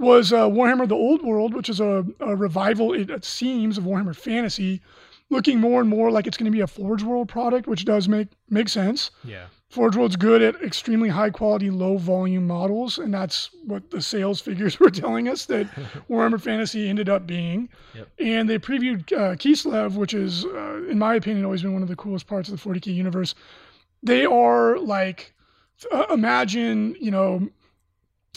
was 0.00 0.32
uh, 0.32 0.48
Warhammer: 0.48 0.88
The 0.88 0.96
Old 0.96 1.22
World, 1.22 1.54
which 1.54 1.68
is 1.68 1.78
a, 1.78 2.04
a 2.18 2.34
revival, 2.34 2.92
it, 2.92 3.08
it 3.08 3.24
seems, 3.24 3.78
of 3.78 3.84
Warhammer 3.84 4.16
Fantasy, 4.16 4.82
looking 5.30 5.60
more 5.60 5.80
and 5.80 5.90
more 5.90 6.10
like 6.10 6.26
it's 6.26 6.36
going 6.36 6.50
to 6.50 6.56
be 6.56 6.60
a 6.60 6.66
Forge 6.66 7.02
World 7.02 7.28
product, 7.28 7.66
which 7.66 7.84
does 7.84 8.08
make 8.08 8.28
make 8.48 8.68
sense. 8.68 9.10
Yeah. 9.24 9.46
Forge 9.68 9.96
World's 9.96 10.16
good 10.16 10.42
at 10.42 10.62
extremely 10.62 11.08
high 11.08 11.30
quality, 11.30 11.70
low 11.70 11.98
volume 11.98 12.46
models, 12.46 12.98
and 12.98 13.12
that's 13.12 13.50
what 13.64 13.90
the 13.90 14.00
sales 14.00 14.40
figures 14.48 14.78
were 14.78 14.90
telling 14.90 15.28
us 15.28 15.46
that 15.46 15.66
Warhammer 16.08 16.40
Fantasy 16.40 16.88
ended 16.88 17.08
up 17.08 17.26
being. 17.26 17.68
Yep. 17.94 18.08
And 18.18 18.48
they 18.48 18.58
previewed 18.58 19.12
uh, 19.12 19.34
Kislev, 19.34 19.94
which 19.94 20.14
is, 20.14 20.44
uh, 20.44 20.84
in 20.88 20.98
my 20.98 21.16
opinion, 21.16 21.44
always 21.44 21.62
been 21.62 21.72
one 21.72 21.82
of 21.82 21.88
the 21.88 21.96
coolest 21.96 22.26
parts 22.26 22.48
of 22.48 22.62
the 22.62 22.68
40k 22.68 22.94
universe. 22.94 23.34
They 24.02 24.24
are 24.24 24.78
like, 24.78 25.34
uh, 25.90 26.06
imagine, 26.10 26.94
you 27.00 27.10
know, 27.10 27.48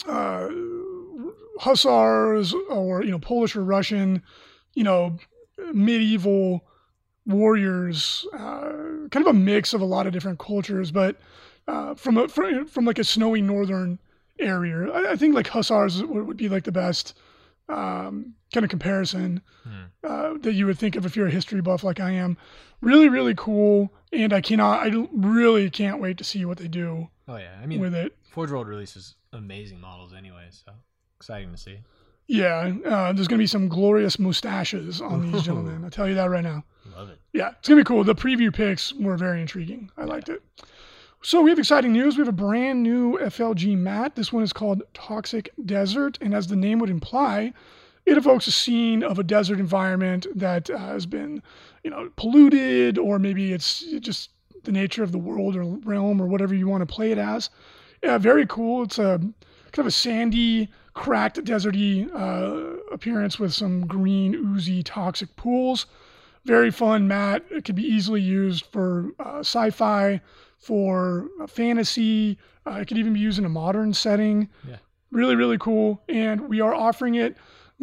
uh, 0.08 0.48
hussars 1.60 2.54
or 2.70 3.04
you 3.04 3.10
know 3.10 3.18
Polish 3.18 3.54
or 3.54 3.62
Russian, 3.62 4.22
you 4.74 4.82
know, 4.82 5.18
medieval 5.72 6.64
warriors, 7.26 8.26
uh, 8.34 9.08
kind 9.10 9.26
of 9.26 9.28
a 9.28 9.32
mix 9.32 9.72
of 9.74 9.80
a 9.80 9.84
lot 9.84 10.06
of 10.06 10.12
different 10.12 10.38
cultures, 10.38 10.90
but 10.90 11.16
uh, 11.68 11.94
from 11.94 12.16
a 12.16 12.28
from, 12.28 12.66
from 12.66 12.84
like 12.84 12.98
a 12.98 13.04
snowy 13.04 13.42
northern 13.42 13.98
area. 14.38 14.90
I, 14.90 15.12
I 15.12 15.16
think 15.16 15.34
like 15.34 15.46
hussars 15.48 16.02
would, 16.02 16.26
would 16.26 16.36
be 16.36 16.48
like 16.48 16.64
the 16.64 16.72
best 16.72 17.16
um, 17.68 18.34
kind 18.52 18.64
of 18.64 18.70
comparison 18.70 19.42
Hmm. 19.64 19.84
uh, 20.02 20.34
that 20.40 20.54
you 20.54 20.64
would 20.64 20.78
think 20.78 20.96
of 20.96 21.04
if 21.04 21.14
you're 21.14 21.26
a 21.26 21.30
history 21.30 21.60
buff 21.60 21.84
like 21.84 22.00
I 22.00 22.12
am. 22.12 22.38
Really, 22.80 23.10
really 23.10 23.34
cool. 23.36 23.92
and 24.12 24.32
I 24.32 24.40
cannot, 24.40 24.80
I 24.86 25.06
really 25.12 25.68
can't 25.68 26.00
wait 26.00 26.16
to 26.18 26.24
see 26.24 26.44
what 26.46 26.56
they 26.56 26.66
do 26.68 27.08
Oh 27.28 27.36
yeah, 27.36 27.58
I 27.62 27.66
mean, 27.66 27.78
with 27.80 27.94
it. 27.94 28.16
Forge 28.30 28.50
World 28.50 28.66
releases 28.66 29.14
amazing 29.34 29.80
models 29.80 30.12
anyway, 30.16 30.46
so 30.50 30.72
exciting 31.18 31.52
to 31.52 31.58
see. 31.58 31.78
Yeah, 32.26 32.72
uh, 32.86 33.12
there's 33.12 33.28
gonna 33.28 33.38
be 33.38 33.46
some 33.46 33.68
glorious 33.68 34.18
mustaches 34.18 35.00
on 35.02 35.30
these 35.30 35.42
gentlemen. 35.42 35.80
I'll 35.84 35.90
tell 35.90 36.08
you 36.08 36.14
that 36.14 36.30
right 36.30 36.42
now. 36.42 36.64
Love 37.00 37.08
it. 37.08 37.18
Yeah, 37.32 37.52
it's 37.58 37.66
gonna 37.66 37.80
be 37.80 37.84
cool. 37.84 38.04
The 38.04 38.14
preview 38.14 38.52
picks 38.52 38.92
were 38.92 39.16
very 39.16 39.40
intriguing. 39.40 39.90
I 39.96 40.04
liked 40.04 40.28
it. 40.28 40.42
So 41.22 41.40
we 41.40 41.48
have 41.48 41.58
exciting 41.58 41.94
news. 41.94 42.18
We 42.18 42.20
have 42.20 42.28
a 42.28 42.32
brand 42.32 42.82
new 42.82 43.18
FLG 43.18 43.74
mat. 43.78 44.16
This 44.16 44.34
one 44.34 44.42
is 44.42 44.52
called 44.52 44.82
Toxic 44.92 45.48
Desert, 45.64 46.18
and 46.20 46.34
as 46.34 46.48
the 46.48 46.56
name 46.56 46.78
would 46.78 46.90
imply, 46.90 47.54
it 48.04 48.18
evokes 48.18 48.46
a 48.46 48.52
scene 48.52 49.02
of 49.02 49.18
a 49.18 49.22
desert 49.22 49.58
environment 49.58 50.26
that 50.34 50.68
uh, 50.68 50.76
has 50.76 51.06
been, 51.06 51.42
you 51.84 51.90
know, 51.90 52.10
polluted, 52.16 52.98
or 52.98 53.18
maybe 53.18 53.54
it's 53.54 53.80
just 54.00 54.28
the 54.64 54.72
nature 54.72 55.02
of 55.02 55.12
the 55.12 55.18
world 55.18 55.56
or 55.56 55.64
realm 55.64 56.20
or 56.20 56.26
whatever 56.26 56.54
you 56.54 56.68
want 56.68 56.86
to 56.86 56.94
play 56.94 57.12
it 57.12 57.18
as. 57.18 57.48
Yeah, 58.02 58.18
very 58.18 58.44
cool. 58.46 58.82
It's 58.82 58.98
a 58.98 59.20
kind 59.72 59.78
of 59.78 59.86
a 59.86 59.90
sandy, 59.90 60.68
cracked, 60.92 61.42
deserty 61.44 62.10
uh, 62.14 62.78
appearance 62.92 63.38
with 63.38 63.54
some 63.54 63.86
green, 63.86 64.34
oozy, 64.34 64.82
toxic 64.82 65.34
pools. 65.36 65.86
Very 66.44 66.70
fun 66.70 67.06
mat. 67.06 67.44
It 67.50 67.64
could 67.64 67.74
be 67.74 67.84
easily 67.84 68.20
used 68.20 68.66
for 68.66 69.10
uh, 69.18 69.40
sci-fi, 69.40 70.20
for 70.58 71.28
fantasy. 71.48 72.38
Uh, 72.66 72.78
it 72.80 72.88
could 72.88 72.98
even 72.98 73.12
be 73.12 73.20
used 73.20 73.38
in 73.38 73.44
a 73.44 73.50
modern 73.50 73.92
setting. 73.92 74.48
Yeah. 74.66 74.76
Really, 75.10 75.36
really 75.36 75.58
cool. 75.58 76.02
And 76.08 76.48
we 76.48 76.60
are 76.60 76.74
offering 76.74 77.16
it 77.16 77.36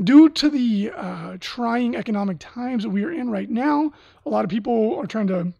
due 0.03 0.29
to 0.29 0.49
the 0.49 0.91
uh, 0.95 1.37
trying 1.39 1.95
economic 1.95 2.37
times 2.39 2.83
that 2.83 2.89
we 2.89 3.03
are 3.03 3.11
in 3.11 3.29
right 3.29 3.49
now. 3.49 3.91
A 4.25 4.29
lot 4.29 4.45
of 4.45 4.49
people 4.49 4.95
are 4.95 5.07
trying 5.07 5.27
to 5.27 5.53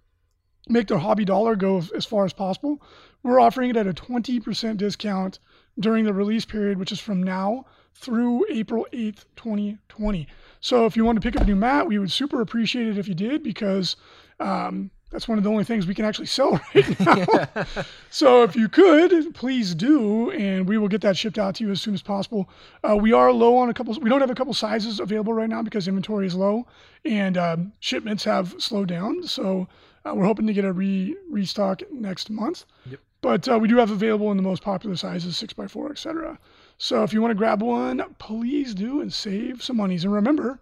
make 0.69 0.87
their 0.87 0.97
hobby 0.97 1.25
dollar 1.25 1.55
go 1.55 1.81
as 1.95 2.05
far 2.05 2.25
as 2.25 2.33
possible. 2.33 2.81
We're 3.23 3.39
offering 3.39 3.69
it 3.69 3.77
at 3.77 3.87
a 3.87 3.93
20% 3.93 4.77
discount 4.77 5.39
during 5.79 6.05
the 6.05 6.13
release 6.13 6.45
period, 6.45 6.77
which 6.77 6.91
is 6.91 6.99
from 6.99 7.23
now 7.23 7.65
through 7.93 8.45
April 8.49 8.85
8th, 8.93 9.25
2020. 9.35 10.27
So 10.61 10.85
if 10.85 10.95
you 10.97 11.05
want 11.05 11.21
to 11.21 11.21
pick 11.21 11.35
up 11.35 11.43
a 11.43 11.45
new 11.45 11.55
mat, 11.55 11.87
we 11.87 11.99
would 11.99 12.11
super 12.11 12.41
appreciate 12.41 12.87
it 12.87 12.97
if 12.97 13.07
you 13.07 13.13
did 13.13 13.43
because 13.43 13.95
um, 14.39 14.91
that's 15.11 15.27
one 15.27 15.37
of 15.37 15.43
the 15.43 15.49
only 15.49 15.63
things 15.63 15.87
we 15.87 15.95
can 15.95 16.05
actually 16.05 16.25
sell 16.25 16.59
right 16.75 16.99
now. 16.99 17.47
so 18.09 18.43
if 18.43 18.55
you 18.55 18.67
could, 18.67 19.33
please 19.33 19.73
do, 19.73 20.31
and 20.31 20.67
we 20.67 20.77
will 20.77 20.89
get 20.89 21.01
that 21.01 21.15
shipped 21.15 21.37
out 21.37 21.55
to 21.55 21.63
you 21.63 21.71
as 21.71 21.81
soon 21.81 21.93
as 21.93 22.01
possible. 22.01 22.49
Uh, 22.83 22.95
we 22.95 23.13
are 23.13 23.31
low 23.31 23.57
on 23.57 23.69
a 23.69 23.73
couple. 23.73 23.93
We 24.01 24.09
don't 24.09 24.21
have 24.21 24.29
a 24.29 24.35
couple 24.35 24.53
sizes 24.53 24.99
available 24.99 25.33
right 25.33 25.49
now 25.49 25.61
because 25.61 25.87
inventory 25.87 26.27
is 26.27 26.35
low 26.35 26.67
and 27.05 27.37
um, 27.37 27.73
shipments 27.79 28.23
have 28.25 28.55
slowed 28.57 28.89
down. 28.89 29.23
So 29.23 29.67
uh, 30.05 30.13
we're 30.13 30.25
hoping 30.25 30.47
to 30.47 30.53
get 30.53 30.65
a 30.65 30.73
re 30.73 31.15
restock 31.29 31.81
next 31.91 32.29
month. 32.29 32.65
Yep. 32.89 32.99
But 33.21 33.47
uh, 33.47 33.57
we 33.59 33.67
do 33.67 33.77
have 33.77 33.91
available 33.91 34.29
in 34.31 34.37
the 34.37 34.43
most 34.43 34.61
popular 34.61 34.95
sizes, 34.95 35.37
six 35.37 35.53
x 35.57 35.71
four, 35.71 35.91
etc. 35.91 36.37
So 36.77 37.03
if 37.03 37.11
you 37.11 37.21
want 37.21 37.31
to 37.31 37.35
grab 37.35 37.61
one, 37.61 38.03
please 38.19 38.75
do 38.75 39.01
and 39.01 39.11
save 39.11 39.63
some 39.63 39.77
monies. 39.77 40.03
And 40.03 40.13
remember, 40.13 40.59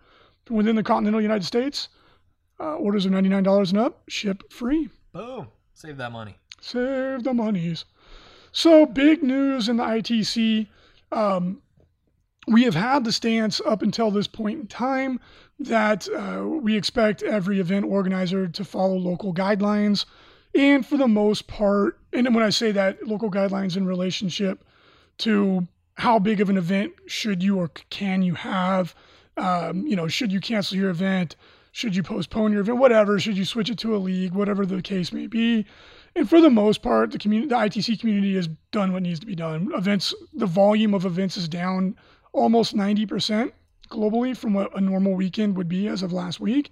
within 0.50 0.76
the 0.76 0.84
continental 0.84 1.22
United 1.22 1.46
States, 1.46 1.90
uh, 2.60 2.76
orders 2.76 3.06
of 3.06 3.12
ninety 3.12 3.30
nine 3.30 3.44
dollars 3.44 3.72
and 3.72 3.80
up, 3.80 4.04
ship 4.08 4.52
free. 4.52 4.90
Boom. 5.12 5.48
Save 5.74 5.98
that 5.98 6.12
money. 6.12 6.38
Save 6.62 7.24
the 7.24 7.34
monies. 7.34 7.86
So 8.54 8.86
big 8.86 9.22
news 9.22 9.68
in 9.68 9.78
the 9.78 9.84
ITC. 9.84 10.68
Um, 11.12 11.62
we 12.48 12.64
have 12.64 12.76
had 12.76 13.04
the 13.04 13.12
stance 13.12 13.60
up 13.66 13.82
until 13.82 14.12
this 14.12 14.28
point 14.28 14.60
in 14.62 14.68
time 14.68 15.20
that 15.60 16.08
uh, 16.10 16.48
we 16.48 16.78
expect 16.78 17.24
every 17.24 17.60
event 17.60 17.86
organizer 17.86 18.48
to 18.48 18.64
follow 18.64 18.96
local 18.96 19.34
guidelines. 19.34 20.06
And 20.54 20.86
for 20.86 20.96
the 20.96 21.08
most 21.08 21.48
part, 21.48 22.00
and 22.14 22.34
when 22.34 22.44
I 22.44 22.50
say 22.50 22.72
that, 22.72 23.06
local 23.06 23.30
guidelines 23.30 23.76
in 23.76 23.86
relationship 23.86 24.64
to 25.20 25.68
how 25.96 26.20
big 26.20 26.42
of 26.42 26.50
an 26.50 26.58
event 26.58 26.94
should 27.08 27.42
you 27.42 27.58
or 27.58 27.70
can 27.90 28.22
you 28.22 28.36
have, 28.36 28.96
um, 29.38 29.88
you 29.88 29.96
know, 29.96 30.08
should 30.08 30.32
you 30.32 30.40
cancel 30.40 30.78
your 30.78 30.90
event, 30.90 31.36
should 31.72 31.96
you 31.96 32.04
postpone 32.04 32.52
your 32.52 32.62
event, 32.62 32.78
whatever, 32.78 33.20
should 33.20 33.38
you 33.38 33.46
switch 33.46 33.70
it 33.70 33.78
to 33.80 33.96
a 33.96 33.98
league, 33.98 34.34
whatever 34.34 34.66
the 34.66 34.82
case 34.82 35.12
may 35.12 35.28
be. 35.28 35.66
And 36.16 36.30
for 36.30 36.40
the 36.40 36.50
most 36.50 36.82
part, 36.82 37.12
the 37.12 37.18
community, 37.18 37.50
the 37.50 37.56
ITC 37.56 38.00
community 38.00 38.36
has 38.36 38.48
done 38.72 38.94
what 38.94 39.04
needs 39.04 39.20
to 39.20 39.26
be 39.26 39.36
done. 39.36 39.70
Events, 39.74 40.14
the 40.34 40.46
volume 40.46 40.94
of 40.94 41.06
events 41.06 41.36
is 41.36 41.50
down 41.50 41.96
almost 42.32 42.76
90% 42.76 43.52
globally 43.90 44.36
from 44.36 44.54
what 44.54 44.76
a 44.78 44.82
normal 44.82 45.14
weekend 45.14 45.58
would 45.58 45.70
be 45.70 45.88
as 45.88 46.02
of 46.02 46.14
last 46.14 46.40
week. 46.40 46.72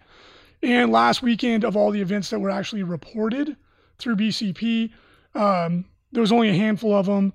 And 0.62 0.92
last 0.92 1.22
weekend, 1.22 1.66
of 1.66 1.76
all 1.76 1.92
the 1.92 2.02
events 2.02 2.30
that 2.30 2.40
were 2.40 2.50
actually 2.50 2.84
reported 2.84 3.56
through 4.00 4.16
BCP, 4.16 4.92
um, 5.36 5.86
there 6.14 6.22
was 6.22 6.32
only 6.32 6.50
a 6.50 6.54
handful 6.54 6.96
of 6.96 7.06
them. 7.06 7.34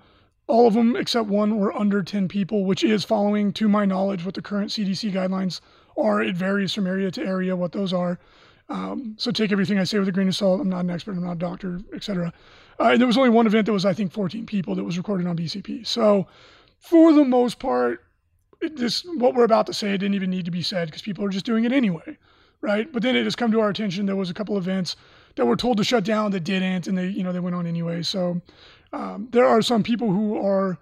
All 0.48 0.66
of 0.66 0.74
them, 0.74 0.96
except 0.96 1.28
one, 1.28 1.58
were 1.58 1.76
under 1.76 2.02
10 2.02 2.26
people, 2.26 2.64
which 2.64 2.82
is 2.82 3.04
following, 3.04 3.52
to 3.52 3.68
my 3.68 3.84
knowledge, 3.84 4.24
what 4.24 4.34
the 4.34 4.42
current 4.42 4.70
CDC 4.70 5.12
guidelines 5.12 5.60
are. 5.96 6.22
It 6.22 6.36
varies 6.36 6.72
from 6.72 6.86
area 6.86 7.10
to 7.10 7.22
area 7.22 7.54
what 7.54 7.72
those 7.72 7.92
are. 7.92 8.18
Um, 8.70 9.14
so 9.18 9.30
take 9.30 9.52
everything 9.52 9.78
I 9.78 9.84
say 9.84 9.98
with 9.98 10.08
a 10.08 10.12
grain 10.12 10.28
of 10.28 10.36
salt. 10.36 10.60
I'm 10.60 10.68
not 10.68 10.80
an 10.80 10.90
expert. 10.90 11.12
I'm 11.12 11.24
not 11.24 11.32
a 11.32 11.36
doctor, 11.36 11.80
etc. 11.94 12.32
Uh, 12.80 12.90
and 12.92 13.00
there 13.00 13.06
was 13.06 13.16
only 13.16 13.30
one 13.30 13.46
event 13.46 13.66
that 13.66 13.72
was, 13.72 13.84
I 13.84 13.94
think, 13.94 14.12
14 14.12 14.46
people 14.46 14.74
that 14.74 14.84
was 14.84 14.98
recorded 14.98 15.26
on 15.26 15.36
BCP. 15.36 15.86
So 15.86 16.26
for 16.78 17.12
the 17.12 17.24
most 17.24 17.58
part, 17.58 18.04
it, 18.60 18.76
this 18.76 19.04
what 19.04 19.34
we're 19.34 19.44
about 19.44 19.66
to 19.66 19.74
say 19.74 19.92
didn't 19.92 20.14
even 20.14 20.30
need 20.30 20.44
to 20.44 20.50
be 20.50 20.62
said 20.62 20.88
because 20.88 21.02
people 21.02 21.24
are 21.24 21.30
just 21.30 21.46
doing 21.46 21.64
it 21.64 21.72
anyway, 21.72 22.18
right? 22.60 22.92
But 22.92 23.02
then 23.02 23.16
it 23.16 23.24
has 23.24 23.36
come 23.36 23.52
to 23.52 23.60
our 23.60 23.68
attention 23.68 24.06
there 24.06 24.16
was 24.16 24.30
a 24.30 24.34
couple 24.34 24.56
events 24.58 24.96
that 25.36 25.46
were 25.46 25.56
told 25.56 25.76
to 25.76 25.84
shut 25.84 26.04
down 26.04 26.32
that 26.32 26.40
didn't, 26.40 26.86
and 26.86 26.98
they 26.98 27.08
you 27.08 27.22
know 27.22 27.32
they 27.32 27.40
went 27.40 27.54
on 27.56 27.66
anyway. 27.66 28.02
So 28.02 28.40
um, 28.92 29.28
there 29.30 29.46
are 29.46 29.62
some 29.62 29.82
people 29.82 30.10
who 30.10 30.44
are 30.44 30.78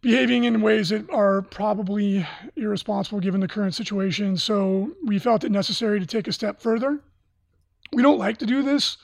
behaving 0.00 0.44
in 0.44 0.60
ways 0.60 0.88
that 0.88 1.08
are 1.10 1.42
probably 1.42 2.26
irresponsible 2.56 3.20
given 3.20 3.40
the 3.40 3.48
current 3.48 3.74
situation. 3.74 4.36
So 4.36 4.90
we 5.04 5.18
felt 5.18 5.44
it 5.44 5.52
necessary 5.52 6.00
to 6.00 6.06
take 6.06 6.26
a 6.26 6.32
step 6.32 6.60
further. 6.60 7.00
We 7.92 8.02
don't 8.02 8.18
like 8.18 8.38
to 8.38 8.46
do 8.46 8.62
this. 8.62 8.98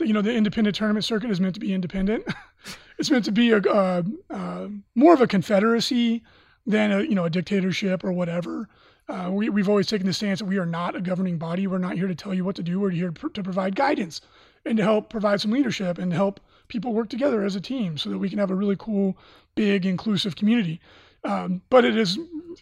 You 0.00 0.12
know, 0.12 0.22
the 0.22 0.34
independent 0.34 0.76
tournament 0.76 1.04
circuit 1.04 1.30
is 1.30 1.40
meant 1.40 1.54
to 1.54 1.60
be 1.60 1.72
independent. 1.72 2.26
it's 2.98 3.10
meant 3.10 3.24
to 3.24 3.32
be 3.32 3.50
a, 3.50 3.58
a, 3.58 4.04
a 4.30 4.70
more 4.94 5.14
of 5.14 5.20
a 5.20 5.26
confederacy 5.26 6.22
than 6.66 6.92
a 6.92 7.02
you 7.02 7.14
know 7.14 7.24
a 7.24 7.30
dictatorship 7.30 8.04
or 8.04 8.12
whatever. 8.12 8.68
Uh, 9.08 9.28
we, 9.30 9.50
we've 9.50 9.68
always 9.68 9.86
taken 9.86 10.06
the 10.06 10.12
stance 10.14 10.38
that 10.38 10.46
we 10.46 10.56
are 10.56 10.66
not 10.66 10.96
a 10.96 11.00
governing 11.00 11.36
body. 11.36 11.66
We're 11.66 11.78
not 11.78 11.96
here 11.96 12.08
to 12.08 12.14
tell 12.14 12.32
you 12.32 12.44
what 12.44 12.56
to 12.56 12.62
do. 12.62 12.80
We're 12.80 12.90
here 12.90 13.10
to, 13.10 13.28
to 13.28 13.42
provide 13.42 13.76
guidance 13.76 14.22
and 14.64 14.78
to 14.78 14.82
help 14.82 15.10
provide 15.10 15.42
some 15.42 15.50
leadership 15.50 15.98
and 15.98 16.12
help 16.12 16.40
people 16.68 16.92
work 16.92 17.08
together 17.08 17.44
as 17.44 17.56
a 17.56 17.60
team 17.60 17.98
so 17.98 18.10
that 18.10 18.18
we 18.18 18.28
can 18.28 18.38
have 18.38 18.50
a 18.50 18.54
really 18.54 18.76
cool, 18.78 19.16
big, 19.54 19.86
inclusive 19.86 20.36
community. 20.36 20.80
Um, 21.24 21.62
but 21.70 21.84
it 21.84 21.96
is, 21.96 22.18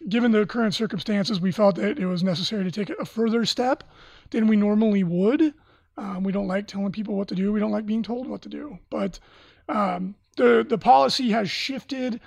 given 0.08 0.30
the 0.30 0.46
current 0.46 0.74
circumstances, 0.74 1.40
we 1.40 1.50
felt 1.50 1.76
that 1.76 1.98
it 1.98 2.06
was 2.06 2.22
necessary 2.22 2.64
to 2.64 2.70
take 2.70 2.90
a 2.98 3.04
further 3.04 3.44
step 3.44 3.84
than 4.30 4.46
we 4.46 4.56
normally 4.56 5.02
would. 5.02 5.52
Um, 5.96 6.22
we 6.22 6.32
don't 6.32 6.46
like 6.46 6.66
telling 6.66 6.92
people 6.92 7.16
what 7.16 7.28
to 7.28 7.34
do. 7.34 7.52
We 7.52 7.60
don't 7.60 7.72
like 7.72 7.86
being 7.86 8.02
told 8.02 8.26
what 8.26 8.42
to 8.42 8.48
do. 8.48 8.78
But 8.88 9.18
um, 9.68 10.14
the 10.36 10.64
the 10.66 10.78
policy 10.78 11.30
has 11.30 11.50
shifted 11.50 12.20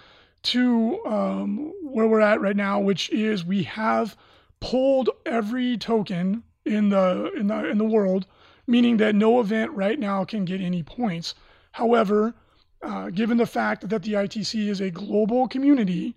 to 0.44 1.04
um, 1.06 1.74
where 1.82 2.08
we're 2.08 2.20
at 2.20 2.42
right 2.42 2.56
now, 2.56 2.80
which 2.80 3.10
is 3.10 3.44
we 3.44 3.64
have 3.64 4.16
pulled 4.60 5.10
every 5.26 5.78
token 5.78 6.44
in 6.66 6.90
the 6.90 7.32
in 7.36 7.48
the 7.48 7.70
in 7.70 7.78
the 7.78 7.86
world, 7.86 8.28
meaning 8.68 8.98
that 8.98 9.16
no 9.16 9.40
event 9.40 9.72
right 9.72 10.00
now 10.00 10.24
can 10.24 10.46
get 10.46 10.62
any 10.62 10.84
points. 10.84 11.34
However, 11.76 12.34
uh, 12.82 13.10
given 13.10 13.38
the 13.38 13.46
fact 13.46 13.90
that 13.90 14.04
the 14.04 14.14
ITC 14.14 14.68
is 14.68 14.82
a 14.82 14.92
global 14.92 15.48
community, 15.48 16.16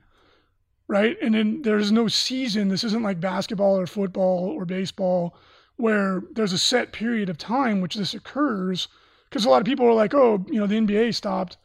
right, 0.88 1.16
and 1.22 1.34
then 1.34 1.62
there's 1.62 1.92
no 1.92 2.08
season. 2.08 2.68
This 2.68 2.84
isn't 2.84 3.02
like 3.02 3.20
basketball 3.20 3.78
or 3.78 3.86
football 3.86 4.50
or 4.50 4.64
baseball 4.64 5.36
where 5.76 6.22
there's 6.32 6.52
a 6.52 6.58
set 6.58 6.92
period 6.92 7.28
of 7.28 7.38
time 7.38 7.80
which 7.80 7.94
this 7.94 8.14
occurs. 8.14 8.88
Because 9.28 9.44
a 9.44 9.50
lot 9.50 9.60
of 9.60 9.66
people 9.66 9.86
are 9.86 9.94
like, 9.94 10.14
oh, 10.14 10.44
you 10.48 10.58
know, 10.58 10.66
the 10.66 10.80
NBA 10.80 11.14
stopped 11.14 11.56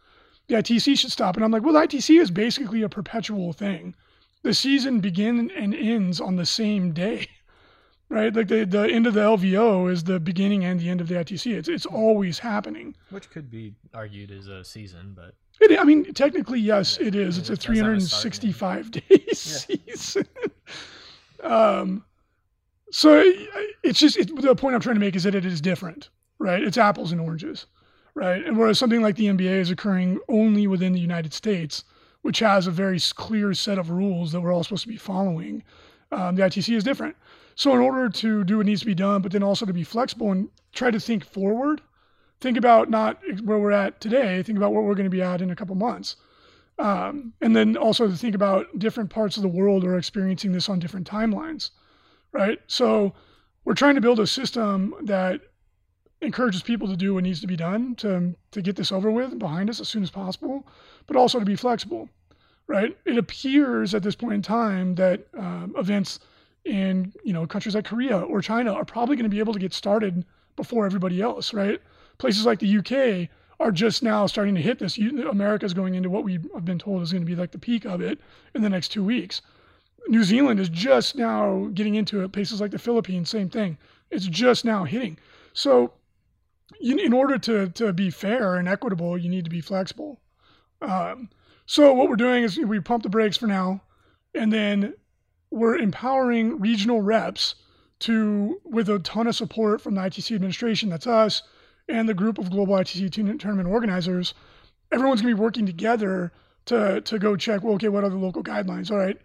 the 0.47 0.55
ITC 0.55 0.97
should 0.97 1.11
stop. 1.11 1.35
And 1.35 1.45
I'm 1.45 1.51
like, 1.51 1.63
well, 1.63 1.73
the 1.73 1.87
ITC 1.87 2.19
is 2.19 2.31
basically 2.31 2.81
a 2.81 2.89
perpetual 2.89 3.53
thing. 3.53 3.95
The 4.43 4.53
season 4.53 4.99
begins 4.99 5.51
and 5.55 5.73
ends 5.73 6.19
on 6.19 6.35
the 6.35 6.45
same 6.45 6.91
day, 6.91 7.27
right? 8.13 8.33
Like 8.35 8.47
the, 8.47 8.63
the 8.65 8.83
end 8.89 9.07
of 9.07 9.13
the 9.15 9.21
LVO 9.21 9.91
is 9.91 10.03
the 10.03 10.19
beginning 10.19 10.63
and 10.65 10.79
the 10.79 10.87
end 10.89 11.01
of 11.01 11.07
the 11.07 11.15
ITC. 11.15 11.51
It's, 11.57 11.67
it's 11.67 11.85
always 11.87 12.37
happening. 12.39 12.95
Which 13.09 13.29
could 13.31 13.49
be 13.49 13.73
argued 13.93 14.29
as 14.31 14.47
a 14.47 14.63
season, 14.63 15.13
but. 15.15 15.33
It, 15.59 15.79
I 15.79 15.83
mean, 15.83 16.13
technically, 16.13 16.59
yes, 16.59 16.97
Yeah, 17.01 17.07
it 17.07 17.15
is. 17.15 17.37
It's 17.37 17.49
a 17.49 17.53
that's 17.53 17.65
how 17.65 17.71
it 17.73 18.01
started, 18.01 18.49
365 18.51 18.91
day 18.91 19.25
season. 19.33 20.27
um, 21.43 22.03
so 22.91 23.19
it- 23.19 23.49
it's 23.83 23.99
just 23.99 24.17
it, 24.17 24.33
the 24.41 24.55
point 24.55 24.75
I'm 24.75 24.81
trying 24.81 24.95
to 24.95 24.99
make 24.99 25.15
is 25.15 25.23
that 25.23 25.35
it 25.35 25.45
is 25.45 25.59
different, 25.59 26.09
right? 26.39 26.63
It's 26.63 26.77
apples 26.77 27.11
and 27.11 27.19
oranges, 27.19 27.65
right? 28.13 28.45
And 28.45 28.57
whereas 28.57 28.77
something 28.79 29.01
like 29.01 29.15
the 29.15 29.25
NBA 29.25 29.57
is 29.59 29.71
occurring 29.71 30.19
only 30.29 30.67
within 30.67 30.93
the 30.93 30.99
United 30.99 31.33
States, 31.33 31.83
which 32.21 32.39
has 32.39 32.67
a 32.67 32.71
very 32.71 32.99
clear 33.15 33.53
set 33.53 33.77
of 33.77 33.89
rules 33.89 34.31
that 34.31 34.41
we're 34.41 34.53
all 34.53 34.63
supposed 34.63 34.83
to 34.83 34.87
be 34.87 34.97
following, 34.97 35.63
um, 36.11 36.35
the 36.35 36.43
ITC 36.43 36.75
is 36.75 36.83
different. 36.83 37.15
So 37.55 37.73
in 37.73 37.79
order 37.79 38.09
to 38.09 38.43
do 38.43 38.57
what 38.57 38.65
needs 38.65 38.81
to 38.81 38.85
be 38.85 38.95
done, 38.95 39.21
but 39.21 39.31
then 39.31 39.43
also 39.43 39.65
to 39.65 39.73
be 39.73 39.83
flexible 39.83 40.31
and 40.31 40.49
try 40.73 40.91
to 40.91 40.99
think 40.99 41.23
forward, 41.23 41.81
think 42.41 42.57
about 42.57 42.89
not 42.89 43.21
where 43.43 43.59
we're 43.59 43.71
at 43.71 44.01
today. 44.01 44.43
Think 44.43 44.57
about 44.57 44.73
where 44.73 44.81
we're 44.81 44.95
going 44.95 45.05
to 45.05 45.09
be 45.09 45.21
at 45.21 45.41
in 45.41 45.51
a 45.51 45.55
couple 45.55 45.75
months. 45.75 46.15
Um, 46.79 47.33
and 47.41 47.55
then 47.55 47.77
also 47.77 48.07
to 48.07 48.15
think 48.15 48.35
about 48.35 48.79
different 48.79 49.09
parts 49.09 49.37
of 49.37 49.43
the 49.43 49.49
world 49.49 49.85
are 49.85 49.97
experiencing 49.97 50.51
this 50.51 50.69
on 50.69 50.79
different 50.79 51.07
timelines, 51.07 51.69
right? 52.31 52.59
So 52.67 53.13
we're 53.63 53.75
trying 53.75 53.95
to 53.95 54.01
build 54.01 54.19
a 54.19 54.27
system 54.27 54.95
that 55.03 55.41
encourages 56.21 56.63
people 56.63 56.87
to 56.87 56.95
do 56.95 57.13
what 57.13 57.23
needs 57.23 57.41
to 57.41 57.47
be 57.47 57.55
done 57.55 57.95
to, 57.95 58.35
to 58.51 58.61
get 58.61 58.75
this 58.75 58.91
over 58.91 59.11
with 59.11 59.37
behind 59.37 59.69
us 59.69 59.79
as 59.79 59.87
soon 59.87 60.03
as 60.03 60.09
possible, 60.09 60.67
but 61.05 61.15
also 61.15 61.37
to 61.37 61.45
be 61.45 61.55
flexible, 61.55 62.09
right? 62.67 62.97
It 63.05 63.17
appears 63.17 63.93
at 63.93 64.03
this 64.03 64.15
point 64.15 64.33
in 64.33 64.41
time 64.41 64.95
that 64.95 65.27
um, 65.37 65.75
events 65.77 66.19
in 66.65 67.13
you 67.23 67.33
know 67.33 67.45
countries 67.45 67.75
like 67.75 67.85
Korea 67.85 68.19
or 68.19 68.41
China 68.41 68.73
are 68.73 68.85
probably 68.85 69.15
going 69.15 69.25
to 69.25 69.29
be 69.29 69.39
able 69.39 69.53
to 69.53 69.59
get 69.59 69.73
started 69.73 70.25
before 70.55 70.85
everybody 70.85 71.21
else, 71.21 71.53
right? 71.53 71.81
Places 72.17 72.45
like 72.45 72.59
the 72.59 72.77
UK 72.77 73.29
are 73.59 73.71
just 73.71 74.03
now 74.03 74.25
starting 74.27 74.55
to 74.55 74.61
hit 74.61 74.79
this. 74.79 74.97
America 74.97 75.65
is 75.65 75.73
going 75.73 75.95
into 75.95 76.09
what 76.09 76.23
we 76.23 76.39
have 76.53 76.65
been 76.65 76.79
told 76.79 77.01
is 77.01 77.11
going 77.11 77.23
to 77.23 77.29
be 77.29 77.35
like 77.35 77.51
the 77.51 77.59
peak 77.59 77.85
of 77.85 78.01
it 78.01 78.19
in 78.53 78.61
the 78.61 78.69
next 78.69 78.89
two 78.89 79.03
weeks. 79.03 79.41
New 80.07 80.23
Zealand 80.23 80.59
is 80.59 80.69
just 80.69 81.15
now 81.15 81.69
getting 81.73 81.95
into 81.95 82.21
it. 82.21 82.31
Places 82.31 82.59
like 82.59 82.71
the 82.71 82.79
Philippines, 82.79 83.29
same 83.29 83.49
thing. 83.49 83.77
It's 84.11 84.27
just 84.27 84.65
now 84.65 84.83
hitting. 84.83 85.17
So 85.53 85.93
in 86.81 87.13
order 87.13 87.37
to, 87.37 87.69
to 87.69 87.93
be 87.93 88.09
fair 88.09 88.55
and 88.55 88.67
equitable, 88.67 89.17
you 89.17 89.29
need 89.29 89.45
to 89.45 89.51
be 89.51 89.61
flexible. 89.61 90.19
Um, 90.81 91.29
so 91.65 91.93
what 91.93 92.09
we're 92.09 92.15
doing 92.15 92.43
is 92.43 92.57
we 92.57 92.79
pump 92.79 93.03
the 93.03 93.09
brakes 93.09 93.37
for 93.37 93.47
now, 93.47 93.81
and 94.35 94.51
then 94.51 94.93
we're 95.53 95.77
empowering 95.77 96.59
regional 96.59 97.01
reps 97.01 97.55
to, 97.99 98.59
with 98.65 98.89
a 98.89 98.99
ton 98.99 99.27
of 99.27 99.35
support 99.35 99.79
from 99.79 99.95
the 99.95 100.01
ITC 100.01 100.33
administration, 100.33 100.89
that's 100.89 101.05
us, 101.05 101.43
and 101.87 102.09
the 102.09 102.13
group 102.13 102.39
of 102.39 102.49
global 102.49 102.75
ITC 102.75 103.39
tournament 103.39 103.69
organizers. 103.69 104.33
Everyone's 104.91 105.21
to 105.21 105.27
be 105.27 105.33
working 105.33 105.65
together 105.65 106.31
to 106.65 107.01
to 107.01 107.19
go 107.19 107.35
check. 107.35 107.63
Well, 107.63 107.75
okay, 107.75 107.89
what 107.89 108.03
are 108.03 108.09
the 108.09 108.15
local 108.17 108.43
guidelines? 108.43 108.89
All 108.89 108.97
right. 108.97 109.19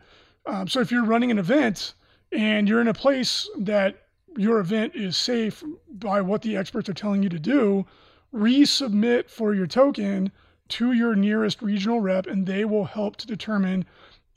Um, 0.47 0.69
so 0.69 0.81
if 0.81 0.91
you're 0.91 1.05
running 1.05 1.31
an 1.31 1.39
event 1.39 1.95
and 2.33 2.69
you're 2.69 2.81
in 2.81 2.89
a 2.89 2.95
place 2.95 3.49
that 3.59 4.07
your 4.37 4.61
event 4.61 4.95
is 4.95 5.17
safe 5.17 5.63
by 5.91 6.21
what 6.21 6.43
the 6.43 6.57
experts 6.57 6.89
are 6.89 6.95
telling 6.95 7.23
you 7.23 7.29
to 7.29 7.39
do, 7.39 7.87
resubmit 8.35 9.31
for 9.31 9.55
your 9.55 9.67
token 9.67 10.31
to 10.69 10.93
your 10.93 11.15
nearest 11.15 11.63
regional 11.63 12.01
rep 12.01 12.27
and 12.27 12.47
they 12.47 12.65
will 12.65 12.85
help 12.85 13.17
to 13.17 13.27
determine 13.27 13.87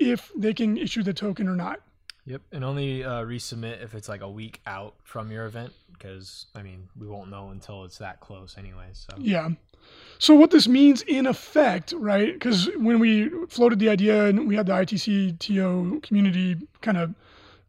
if 0.10 0.32
they 0.36 0.54
can 0.54 0.78
issue 0.78 1.04
the 1.04 1.14
token 1.14 1.48
or 1.48 1.56
not. 1.56 1.82
Yep, 2.26 2.42
and 2.52 2.64
only 2.64 3.04
uh, 3.04 3.24
resubmit 3.24 3.84
if 3.84 3.96
it's 3.96 4.08
like 4.08 4.22
a 4.22 4.30
week 4.30 4.62
out 4.68 4.96
from 5.04 5.32
your 5.32 5.46
event, 5.46 5.74
because 5.94 6.46
I 6.56 6.62
mean 6.62 6.88
we 6.98 7.08
won't 7.08 7.30
know 7.30 7.50
until 7.50 7.84
it's 7.84 7.98
that 7.98 8.20
close, 8.20 8.58
anyways. 8.58 9.08
So 9.10 9.18
yeah. 9.18 9.50
So 10.20 10.36
what 10.36 10.52
this 10.52 10.68
means 10.68 11.02
in 11.02 11.26
effect, 11.26 11.94
right? 11.98 12.32
Because 12.32 12.70
when 12.78 13.00
we 13.00 13.30
floated 13.48 13.80
the 13.80 13.90
idea 13.90 14.26
and 14.26 14.48
we 14.48 14.56
had 14.56 14.68
the 14.68 14.74
ITC 14.74 15.40
TO 15.40 16.00
community 16.04 16.58
kind 16.82 16.98
of 16.98 17.16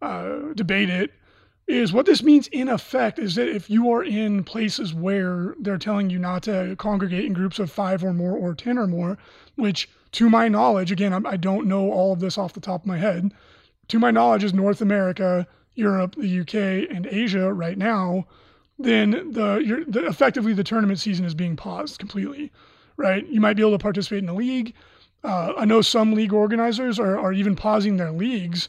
uh, 0.02 0.52
debate 0.54 0.90
it, 0.90 1.12
is 1.66 1.92
what 1.92 2.06
this 2.06 2.22
means 2.22 2.48
in 2.48 2.68
effect 2.68 3.18
is 3.18 3.34
that 3.36 3.48
if 3.48 3.70
you 3.70 3.90
are 3.92 4.02
in 4.02 4.44
places 4.44 4.92
where 4.92 5.54
they're 5.60 5.78
telling 5.78 6.10
you 6.10 6.18
not 6.18 6.42
to 6.44 6.74
congregate 6.78 7.24
in 7.24 7.32
groups 7.32 7.58
of 7.58 7.70
five 7.70 8.02
or 8.02 8.12
more 8.12 8.36
or 8.36 8.54
10 8.54 8.78
or 8.78 8.86
more, 8.86 9.16
which 9.56 9.88
to 10.12 10.28
my 10.28 10.48
knowledge, 10.48 10.92
again, 10.92 11.24
I 11.26 11.36
don't 11.36 11.66
know 11.66 11.90
all 11.90 12.12
of 12.12 12.20
this 12.20 12.36
off 12.36 12.52
the 12.52 12.60
top 12.60 12.82
of 12.82 12.86
my 12.86 12.98
head, 12.98 13.32
to 13.88 13.98
my 13.98 14.10
knowledge 14.10 14.44
is 14.44 14.52
North 14.52 14.80
America, 14.80 15.46
Europe, 15.74 16.16
the 16.16 16.40
UK, 16.40 16.94
and 16.94 17.06
Asia 17.06 17.52
right 17.52 17.78
now, 17.78 18.26
then 18.78 19.10
the, 19.10 19.84
the 19.86 20.06
effectively 20.06 20.52
the 20.52 20.64
tournament 20.64 20.98
season 20.98 21.24
is 21.24 21.34
being 21.34 21.56
paused 21.56 21.98
completely, 21.98 22.50
right? 22.96 23.26
You 23.28 23.40
might 23.40 23.54
be 23.54 23.62
able 23.62 23.72
to 23.72 23.78
participate 23.78 24.18
in 24.18 24.26
the 24.26 24.34
league. 24.34 24.74
Uh, 25.24 25.52
I 25.56 25.64
know 25.64 25.80
some 25.82 26.14
league 26.14 26.32
organizers 26.32 26.98
are, 26.98 27.18
are 27.18 27.32
even 27.32 27.54
pausing 27.54 27.96
their 27.96 28.10
leagues 28.10 28.68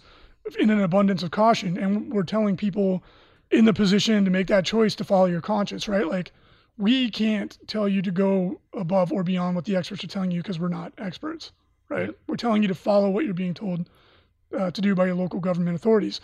in 0.60 0.70
an 0.70 0.82
abundance 0.82 1.24
of 1.24 1.32
caution. 1.32 1.78
And 1.78 2.12
we're 2.12 2.24
telling 2.24 2.58
people 2.58 3.04
in 3.52 3.66
the 3.66 3.74
position 3.74 4.26
to 4.26 4.32
make 4.32 4.48
that 4.48 4.66
choice 4.66 4.96
to 4.96 5.04
follow 5.04 5.26
your 5.26 5.42
conscience, 5.42 5.88
right? 5.88 6.08
Like 6.08 6.32
we 6.78 7.10
can't 7.10 7.58
tell 7.68 7.88
you 7.88 8.02
to 8.02 8.12
go 8.12 8.60
above 8.74 9.12
or 9.12 9.24
beyond 9.24 9.56
what 9.56 9.66
the 9.66 9.76
experts 9.76 10.04
are 10.04 10.08
telling 10.08 10.32
you 10.32 10.42
because 10.42 10.60
we're 10.60 10.70
not 10.70 10.94
experts, 10.98 11.52
right? 11.90 12.10
We're 12.28 12.36
telling 12.36 12.62
you 12.62 12.68
to 12.68 12.76
follow 12.76 13.10
what 13.10 13.26
you're 13.26 13.34
being 13.34 13.54
told 13.54 13.88
uh, 14.58 14.72
to 14.72 14.82
do 14.82 14.96
by 14.96 15.06
your 15.06 15.16
local 15.16 15.40
government 15.40 15.76
authorities. 15.76 16.20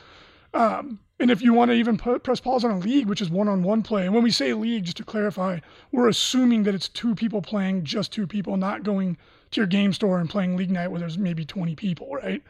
Um, 0.54 1.00
and 1.20 1.30
if 1.30 1.42
you 1.42 1.54
want 1.54 1.70
to 1.70 1.76
even 1.76 1.98
put, 1.98 2.24
press 2.24 2.40
pause 2.40 2.64
on 2.64 2.72
a 2.72 2.80
league, 2.80 3.08
which 3.08 3.22
is 3.22 3.30
one-on-one 3.30 3.84
play, 3.84 4.06
and 4.06 4.14
when 4.14 4.24
we 4.24 4.32
say 4.32 4.54
league, 4.54 4.86
just 4.86 4.98
to 4.98 5.04
clarify, 5.04 5.60
we're 5.92 6.08
assuming 6.08 6.64
that 6.64 6.74
it's 6.74 6.90
two 6.90 7.14
people 7.14 7.42
playing, 7.42 7.84
just 7.84 8.12
two 8.12 8.26
people, 8.26 8.58
not 8.58 8.84
going 8.84 9.18
to 9.52 9.62
your 9.62 9.68
game 9.68 9.94
store 9.94 10.20
and 10.20 10.30
playing 10.30 10.56
league 10.56 10.72
night 10.72 10.88
where 10.88 11.00
there's 11.00 11.18
maybe 11.18 11.46
20 11.46 11.76
people, 11.76 12.16
right? 12.16 12.42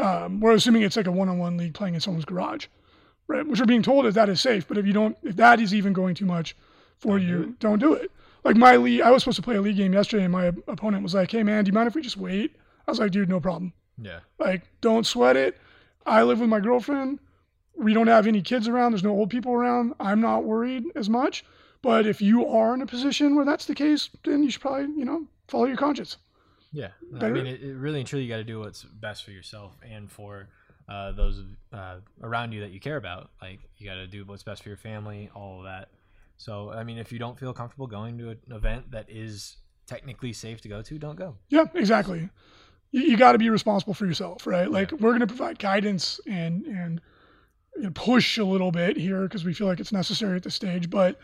Um, 0.00 0.40
we're 0.40 0.52
assuming 0.52 0.82
it's 0.82 0.96
like 0.96 1.06
a 1.06 1.12
one-on-one 1.12 1.56
league 1.56 1.74
playing 1.74 1.94
in 1.94 2.00
someone's 2.00 2.24
garage, 2.24 2.66
right? 3.26 3.46
Which 3.46 3.60
we're 3.60 3.66
being 3.66 3.82
told 3.82 4.06
is 4.06 4.14
that 4.14 4.28
is 4.28 4.40
safe. 4.40 4.66
But 4.66 4.78
if 4.78 4.86
you 4.86 4.92
don't, 4.92 5.16
if 5.22 5.36
that 5.36 5.60
is 5.60 5.74
even 5.74 5.92
going 5.92 6.14
too 6.14 6.26
much 6.26 6.56
for 6.98 7.18
don't 7.18 7.28
you, 7.28 7.38
do 7.38 7.56
don't 7.60 7.78
do 7.78 7.94
it. 7.94 8.10
Like 8.42 8.56
my 8.56 8.76
league, 8.76 9.02
I 9.02 9.10
was 9.10 9.22
supposed 9.22 9.36
to 9.36 9.42
play 9.42 9.56
a 9.56 9.60
league 9.60 9.76
game 9.76 9.92
yesterday, 9.92 10.24
and 10.24 10.32
my 10.32 10.46
opponent 10.68 11.02
was 11.02 11.14
like, 11.14 11.30
"Hey 11.30 11.42
man, 11.42 11.64
do 11.64 11.68
you 11.68 11.74
mind 11.74 11.88
if 11.88 11.94
we 11.94 12.02
just 12.02 12.16
wait?" 12.16 12.56
I 12.86 12.90
was 12.90 12.98
like, 12.98 13.10
"Dude, 13.10 13.28
no 13.28 13.40
problem." 13.40 13.72
Yeah. 14.02 14.20
Like, 14.38 14.62
don't 14.80 15.06
sweat 15.06 15.36
it. 15.36 15.58
I 16.06 16.22
live 16.22 16.40
with 16.40 16.48
my 16.48 16.60
girlfriend. 16.60 17.18
We 17.76 17.92
don't 17.92 18.06
have 18.06 18.26
any 18.26 18.42
kids 18.42 18.68
around. 18.68 18.92
There's 18.92 19.04
no 19.04 19.10
old 19.10 19.30
people 19.30 19.52
around. 19.52 19.94
I'm 20.00 20.20
not 20.20 20.44
worried 20.44 20.84
as 20.94 21.08
much. 21.08 21.44
But 21.82 22.06
if 22.06 22.20
you 22.20 22.46
are 22.46 22.74
in 22.74 22.82
a 22.82 22.86
position 22.86 23.34
where 23.34 23.44
that's 23.44 23.66
the 23.66 23.74
case, 23.74 24.10
then 24.24 24.42
you 24.42 24.50
should 24.50 24.60
probably, 24.60 24.94
you 24.96 25.04
know, 25.04 25.26
follow 25.48 25.64
your 25.64 25.76
conscience. 25.76 26.16
Yeah, 26.72 26.88
Better. 27.12 27.26
I 27.26 27.30
mean, 27.30 27.46
it, 27.46 27.62
it, 27.62 27.74
really 27.74 28.00
and 28.00 28.08
truly, 28.08 28.24
you 28.24 28.30
got 28.30 28.36
to 28.36 28.44
do 28.44 28.60
what's 28.60 28.84
best 28.84 29.24
for 29.24 29.32
yourself 29.32 29.76
and 29.82 30.10
for 30.10 30.48
uh, 30.88 31.12
those 31.12 31.42
uh, 31.72 31.96
around 32.22 32.52
you 32.52 32.60
that 32.60 32.70
you 32.70 32.80
care 32.80 32.96
about. 32.96 33.30
Like 33.42 33.60
you 33.76 33.86
got 33.86 33.94
to 33.94 34.06
do 34.06 34.24
what's 34.24 34.42
best 34.42 34.62
for 34.62 34.68
your 34.68 34.78
family, 34.78 35.30
all 35.34 35.58
of 35.58 35.64
that. 35.64 35.88
So, 36.36 36.70
I 36.70 36.84
mean, 36.84 36.98
if 36.98 37.12
you 37.12 37.18
don't 37.18 37.38
feel 37.38 37.52
comfortable 37.52 37.86
going 37.86 38.18
to 38.18 38.30
an 38.30 38.38
event 38.50 38.92
that 38.92 39.06
is 39.08 39.56
technically 39.86 40.32
safe 40.32 40.60
to 40.62 40.68
go 40.68 40.80
to, 40.80 40.98
don't 40.98 41.16
go. 41.16 41.36
Yeah, 41.48 41.66
exactly. 41.74 42.30
You, 42.92 43.02
you 43.02 43.16
got 43.16 43.32
to 43.32 43.38
be 43.38 43.50
responsible 43.50 43.94
for 43.94 44.06
yourself, 44.06 44.46
right? 44.46 44.70
Like 44.70 44.92
yeah. 44.92 44.98
we're 45.00 45.10
going 45.10 45.20
to 45.20 45.26
provide 45.26 45.58
guidance 45.58 46.20
and 46.26 46.66
and 46.66 47.00
you 47.76 47.82
know, 47.82 47.90
push 47.90 48.38
a 48.38 48.44
little 48.44 48.70
bit 48.70 48.96
here 48.96 49.22
because 49.22 49.44
we 49.44 49.54
feel 49.54 49.66
like 49.66 49.80
it's 49.80 49.92
necessary 49.92 50.36
at 50.36 50.42
this 50.42 50.54
stage, 50.54 50.88
but 50.88 51.18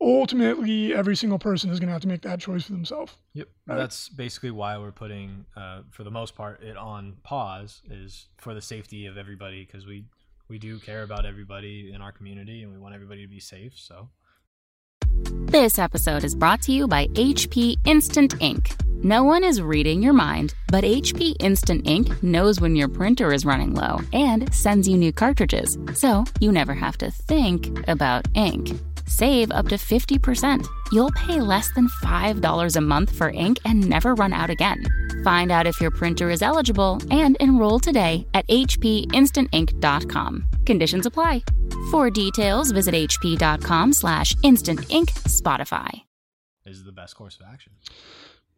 ultimately 0.00 0.94
every 0.94 1.16
single 1.16 1.38
person 1.38 1.70
is 1.70 1.80
going 1.80 1.88
to 1.88 1.92
have 1.92 2.02
to 2.02 2.08
make 2.08 2.22
that 2.22 2.40
choice 2.40 2.64
for 2.64 2.72
themselves. 2.72 3.14
Yep. 3.34 3.48
Right? 3.66 3.76
That's 3.76 4.08
basically 4.08 4.50
why 4.50 4.78
we're 4.78 4.92
putting, 4.92 5.44
uh, 5.56 5.82
for 5.90 6.04
the 6.04 6.10
most 6.10 6.34
part, 6.34 6.62
it 6.62 6.76
on 6.76 7.16
pause 7.22 7.82
is 7.90 8.28
for 8.38 8.54
the 8.54 8.62
safety 8.62 9.06
of 9.06 9.16
everybody 9.16 9.64
because 9.64 9.86
we 9.86 10.04
we 10.48 10.58
do 10.58 10.78
care 10.78 11.02
about 11.02 11.26
everybody 11.26 11.92
in 11.92 12.00
our 12.00 12.10
community 12.10 12.62
and 12.62 12.72
we 12.72 12.78
want 12.78 12.94
everybody 12.94 13.22
to 13.22 13.28
be 13.28 13.40
safe. 13.40 13.74
So. 13.76 14.08
This 15.48 15.78
episode 15.78 16.24
is 16.24 16.34
brought 16.34 16.62
to 16.62 16.72
you 16.72 16.86
by 16.86 17.06
HP 17.08 17.76
Instant 17.84 18.34
Ink. 18.40 18.74
No 19.02 19.24
one 19.24 19.44
is 19.44 19.62
reading 19.62 20.02
your 20.02 20.12
mind, 20.12 20.54
but 20.68 20.84
HP 20.84 21.36
Instant 21.40 21.86
Ink 21.86 22.22
knows 22.22 22.60
when 22.60 22.76
your 22.76 22.88
printer 22.88 23.32
is 23.32 23.44
running 23.44 23.74
low 23.74 24.00
and 24.12 24.52
sends 24.54 24.88
you 24.88 24.96
new 24.96 25.12
cartridges, 25.12 25.78
so 25.94 26.24
you 26.40 26.50
never 26.50 26.74
have 26.74 26.98
to 26.98 27.10
think 27.10 27.88
about 27.88 28.26
ink. 28.34 28.70
Save 29.08 29.50
up 29.50 29.68
to 29.68 29.76
50%. 29.76 30.66
You'll 30.92 31.12
pay 31.12 31.40
less 31.40 31.72
than 31.72 31.88
$5 31.88 32.76
a 32.76 32.80
month 32.80 33.16
for 33.16 33.30
ink 33.30 33.58
and 33.64 33.88
never 33.88 34.14
run 34.14 34.34
out 34.34 34.50
again. 34.50 34.84
Find 35.24 35.50
out 35.50 35.66
if 35.66 35.80
your 35.80 35.90
printer 35.90 36.30
is 36.30 36.42
eligible 36.42 37.00
and 37.10 37.36
enroll 37.40 37.80
today 37.80 38.26
at 38.34 38.46
hpinstantink.com. 38.48 40.46
Conditions 40.66 41.06
apply. 41.06 41.42
For 41.90 42.10
details, 42.10 42.70
visit 42.70 42.94
hp.com 42.94 43.92
slash 43.94 44.34
instantink 44.44 45.06
Spotify. 45.26 46.02
Is 46.66 46.84
the 46.84 46.92
best 46.92 47.16
course 47.16 47.38
of 47.40 47.46
action. 47.50 47.72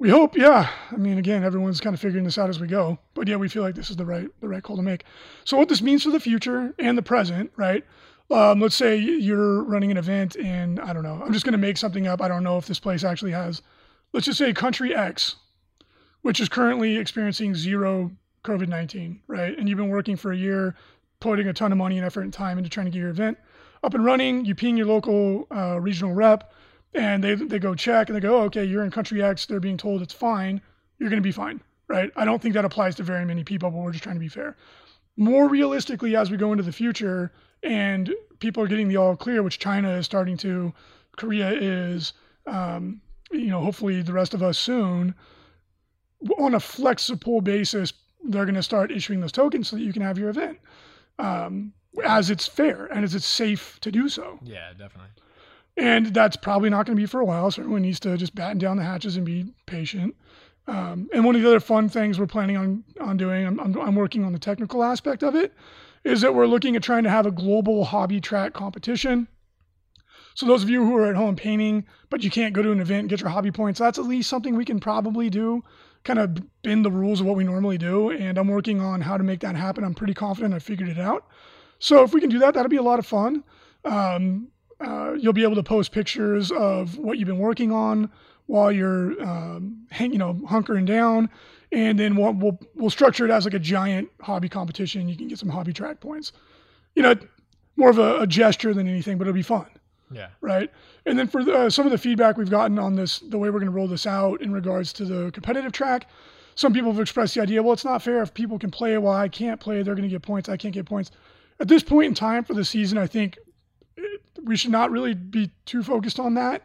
We 0.00 0.08
hope, 0.08 0.36
yeah. 0.36 0.68
I 0.90 0.96
mean, 0.96 1.18
again, 1.18 1.44
everyone's 1.44 1.80
kind 1.80 1.94
of 1.94 2.00
figuring 2.00 2.24
this 2.24 2.38
out 2.38 2.48
as 2.48 2.58
we 2.58 2.66
go, 2.66 2.98
but 3.14 3.28
yeah, 3.28 3.36
we 3.36 3.48
feel 3.48 3.62
like 3.62 3.74
this 3.74 3.90
is 3.90 3.96
the 3.96 4.06
right 4.06 4.26
the 4.40 4.48
right 4.48 4.62
call 4.62 4.76
to 4.76 4.82
make. 4.82 5.04
So, 5.44 5.58
what 5.58 5.68
this 5.68 5.82
means 5.82 6.02
for 6.02 6.10
the 6.10 6.18
future 6.18 6.74
and 6.78 6.96
the 6.96 7.02
present, 7.02 7.52
right? 7.56 7.84
Um, 8.30 8.60
let's 8.60 8.76
say 8.76 8.96
you're 8.96 9.64
running 9.64 9.90
an 9.90 9.96
event 9.96 10.36
in, 10.36 10.78
I 10.78 10.92
don't 10.92 11.02
know, 11.02 11.20
I'm 11.24 11.32
just 11.32 11.44
going 11.44 11.52
to 11.52 11.58
make 11.58 11.76
something 11.76 12.06
up. 12.06 12.20
I 12.20 12.28
don't 12.28 12.44
know 12.44 12.58
if 12.58 12.66
this 12.66 12.78
place 12.78 13.02
actually 13.02 13.32
has, 13.32 13.60
let's 14.12 14.26
just 14.26 14.38
say 14.38 14.52
country 14.52 14.94
X, 14.94 15.36
which 16.22 16.38
is 16.38 16.48
currently 16.48 16.96
experiencing 16.96 17.54
zero 17.54 18.12
COVID 18.44 18.68
19, 18.68 19.20
right? 19.26 19.58
And 19.58 19.68
you've 19.68 19.78
been 19.78 19.88
working 19.88 20.16
for 20.16 20.32
a 20.32 20.36
year, 20.36 20.76
putting 21.18 21.48
a 21.48 21.52
ton 21.52 21.72
of 21.72 21.78
money 21.78 21.98
and 21.98 22.06
effort 22.06 22.22
and 22.22 22.32
time 22.32 22.56
into 22.56 22.70
trying 22.70 22.86
to 22.86 22.92
get 22.92 23.00
your 23.00 23.10
event 23.10 23.36
up 23.82 23.94
and 23.94 24.04
running. 24.04 24.44
You 24.44 24.54
ping 24.54 24.76
your 24.76 24.86
local 24.86 25.46
uh, 25.50 25.80
regional 25.80 26.12
rep, 26.12 26.52
and 26.94 27.22
they, 27.22 27.34
they 27.34 27.58
go 27.58 27.74
check 27.74 28.08
and 28.08 28.16
they 28.16 28.20
go, 28.20 28.36
oh, 28.36 28.42
okay, 28.44 28.64
you're 28.64 28.84
in 28.84 28.90
country 28.90 29.22
X. 29.22 29.46
They're 29.46 29.60
being 29.60 29.76
told 29.76 30.02
it's 30.02 30.14
fine. 30.14 30.60
You're 30.98 31.10
going 31.10 31.22
to 31.22 31.26
be 31.26 31.32
fine, 31.32 31.62
right? 31.88 32.10
I 32.16 32.24
don't 32.24 32.40
think 32.40 32.54
that 32.54 32.64
applies 32.64 32.94
to 32.96 33.02
very 33.02 33.24
many 33.24 33.44
people, 33.44 33.70
but 33.70 33.78
we're 33.78 33.92
just 33.92 34.04
trying 34.04 34.16
to 34.16 34.20
be 34.20 34.28
fair. 34.28 34.56
More 35.16 35.48
realistically, 35.48 36.16
as 36.16 36.30
we 36.30 36.36
go 36.36 36.52
into 36.52 36.64
the 36.64 36.72
future, 36.72 37.32
and 37.62 38.14
people 38.38 38.62
are 38.62 38.66
getting 38.66 38.88
the 38.88 38.96
all 38.96 39.16
clear, 39.16 39.42
which 39.42 39.58
China 39.58 39.90
is 39.96 40.06
starting 40.06 40.36
to, 40.38 40.72
Korea 41.16 41.50
is, 41.50 42.12
um, 42.46 43.00
you 43.30 43.46
know, 43.46 43.60
hopefully 43.60 44.02
the 44.02 44.12
rest 44.12 44.34
of 44.34 44.42
us 44.42 44.58
soon, 44.58 45.14
on 46.38 46.54
a 46.54 46.60
flexible 46.60 47.40
basis, 47.40 47.92
they're 48.24 48.44
going 48.44 48.54
to 48.54 48.62
start 48.62 48.90
issuing 48.90 49.20
those 49.20 49.32
tokens 49.32 49.68
so 49.68 49.76
that 49.76 49.82
you 49.82 49.92
can 49.92 50.02
have 50.02 50.18
your 50.18 50.28
event 50.28 50.58
um, 51.18 51.72
as 52.04 52.30
it's 52.30 52.46
fair 52.46 52.86
and 52.86 53.04
as 53.04 53.14
it's 53.14 53.26
safe 53.26 53.78
to 53.80 53.90
do 53.90 54.08
so. 54.08 54.38
Yeah, 54.42 54.70
definitely. 54.72 55.10
And 55.76 56.06
that's 56.06 56.36
probably 56.36 56.68
not 56.68 56.86
going 56.86 56.96
to 56.96 57.00
be 57.00 57.06
for 57.06 57.20
a 57.20 57.24
while. 57.24 57.50
So 57.50 57.62
everyone 57.62 57.82
needs 57.82 58.00
to 58.00 58.16
just 58.16 58.34
batten 58.34 58.58
down 58.58 58.76
the 58.76 58.82
hatches 58.82 59.16
and 59.16 59.24
be 59.24 59.52
patient. 59.66 60.14
Um, 60.66 61.08
and 61.12 61.24
one 61.24 61.34
of 61.34 61.42
the 61.42 61.48
other 61.48 61.60
fun 61.60 61.88
things 61.88 62.18
we're 62.18 62.26
planning 62.26 62.56
on 62.56 62.84
on 63.00 63.16
doing, 63.16 63.46
I'm, 63.46 63.58
I'm, 63.58 63.80
I'm 63.80 63.94
working 63.94 64.24
on 64.24 64.32
the 64.32 64.38
technical 64.38 64.84
aspect 64.84 65.22
of 65.22 65.34
it, 65.34 65.54
is 66.04 66.20
that 66.20 66.34
we're 66.34 66.46
looking 66.46 66.76
at 66.76 66.82
trying 66.82 67.04
to 67.04 67.10
have 67.10 67.26
a 67.26 67.30
global 67.30 67.84
hobby 67.84 68.20
track 68.20 68.52
competition. 68.52 69.28
So 70.34 70.46
those 70.46 70.62
of 70.62 70.70
you 70.70 70.84
who 70.84 70.96
are 70.96 71.06
at 71.06 71.16
home 71.16 71.36
painting, 71.36 71.84
but 72.08 72.22
you 72.22 72.30
can't 72.30 72.54
go 72.54 72.62
to 72.62 72.72
an 72.72 72.80
event 72.80 73.00
and 73.00 73.08
get 73.10 73.20
your 73.20 73.28
hobby 73.28 73.50
points, 73.50 73.78
that's 73.80 73.98
at 73.98 74.06
least 74.06 74.30
something 74.30 74.56
we 74.56 74.64
can 74.64 74.80
probably 74.80 75.28
do, 75.28 75.62
kind 76.04 76.18
of 76.18 76.38
bend 76.62 76.84
the 76.84 76.90
rules 76.90 77.20
of 77.20 77.26
what 77.26 77.36
we 77.36 77.44
normally 77.44 77.76
do. 77.76 78.10
And 78.10 78.38
I'm 78.38 78.48
working 78.48 78.80
on 78.80 79.00
how 79.00 79.16
to 79.16 79.24
make 79.24 79.40
that 79.40 79.56
happen. 79.56 79.84
I'm 79.84 79.94
pretty 79.94 80.14
confident 80.14 80.54
I 80.54 80.58
figured 80.58 80.88
it 80.88 80.98
out. 80.98 81.26
So 81.78 82.02
if 82.02 82.12
we 82.14 82.20
can 82.20 82.30
do 82.30 82.38
that, 82.38 82.54
that'll 82.54 82.70
be 82.70 82.76
a 82.76 82.82
lot 82.82 82.98
of 82.98 83.06
fun. 83.06 83.44
Um, 83.84 84.48
uh, 84.80 85.12
you'll 85.18 85.32
be 85.32 85.42
able 85.42 85.56
to 85.56 85.62
post 85.62 85.92
pictures 85.92 86.50
of 86.52 86.96
what 86.96 87.18
you've 87.18 87.28
been 87.28 87.38
working 87.38 87.72
on 87.72 88.10
while 88.46 88.72
you're, 88.72 89.20
um, 89.22 89.86
hang, 89.90 90.12
you 90.12 90.18
know, 90.18 90.34
hunkering 90.44 90.86
down, 90.86 91.28
and 91.72 91.98
then 91.98 92.16
we'll, 92.16 92.32
we'll 92.32 92.58
we'll 92.74 92.90
structure 92.90 93.24
it 93.24 93.30
as 93.30 93.44
like 93.44 93.54
a 93.54 93.58
giant 93.58 94.08
hobby 94.20 94.48
competition. 94.48 95.08
You 95.08 95.16
can 95.16 95.28
get 95.28 95.38
some 95.38 95.48
hobby 95.48 95.72
track 95.72 96.00
points. 96.00 96.32
You 96.94 97.02
know, 97.02 97.14
more 97.76 97.90
of 97.90 97.98
a, 97.98 98.20
a 98.20 98.26
gesture 98.26 98.74
than 98.74 98.88
anything, 98.88 99.18
but 99.18 99.22
it'll 99.22 99.34
be 99.34 99.42
fun. 99.42 99.66
Yeah. 100.10 100.28
Right. 100.40 100.70
And 101.06 101.18
then 101.18 101.28
for 101.28 101.44
the, 101.44 101.54
uh, 101.54 101.70
some 101.70 101.86
of 101.86 101.92
the 101.92 101.98
feedback 101.98 102.36
we've 102.36 102.50
gotten 102.50 102.78
on 102.78 102.96
this, 102.96 103.20
the 103.20 103.38
way 103.38 103.48
we're 103.48 103.60
going 103.60 103.70
to 103.70 103.76
roll 103.76 103.86
this 103.86 104.06
out 104.06 104.42
in 104.42 104.52
regards 104.52 104.92
to 104.94 105.04
the 105.04 105.30
competitive 105.30 105.70
track, 105.70 106.08
some 106.56 106.72
people 106.72 106.90
have 106.90 107.00
expressed 107.00 107.36
the 107.36 107.40
idea, 107.40 107.62
well, 107.62 107.72
it's 107.72 107.84
not 107.84 108.02
fair 108.02 108.20
if 108.22 108.34
people 108.34 108.58
can 108.58 108.70
play 108.72 108.98
while 108.98 109.16
I 109.16 109.28
can't 109.28 109.60
play, 109.60 109.82
they're 109.82 109.94
going 109.94 110.08
to 110.08 110.12
get 110.12 110.22
points. 110.22 110.48
I 110.48 110.56
can't 110.56 110.74
get 110.74 110.84
points. 110.84 111.12
At 111.60 111.68
this 111.68 111.82
point 111.82 112.06
in 112.06 112.14
time 112.14 112.42
for 112.42 112.54
the 112.54 112.64
season, 112.64 112.98
I 112.98 113.06
think 113.06 113.38
we 114.42 114.56
should 114.56 114.72
not 114.72 114.90
really 114.90 115.14
be 115.14 115.50
too 115.64 115.82
focused 115.82 116.18
on 116.18 116.34
that 116.34 116.62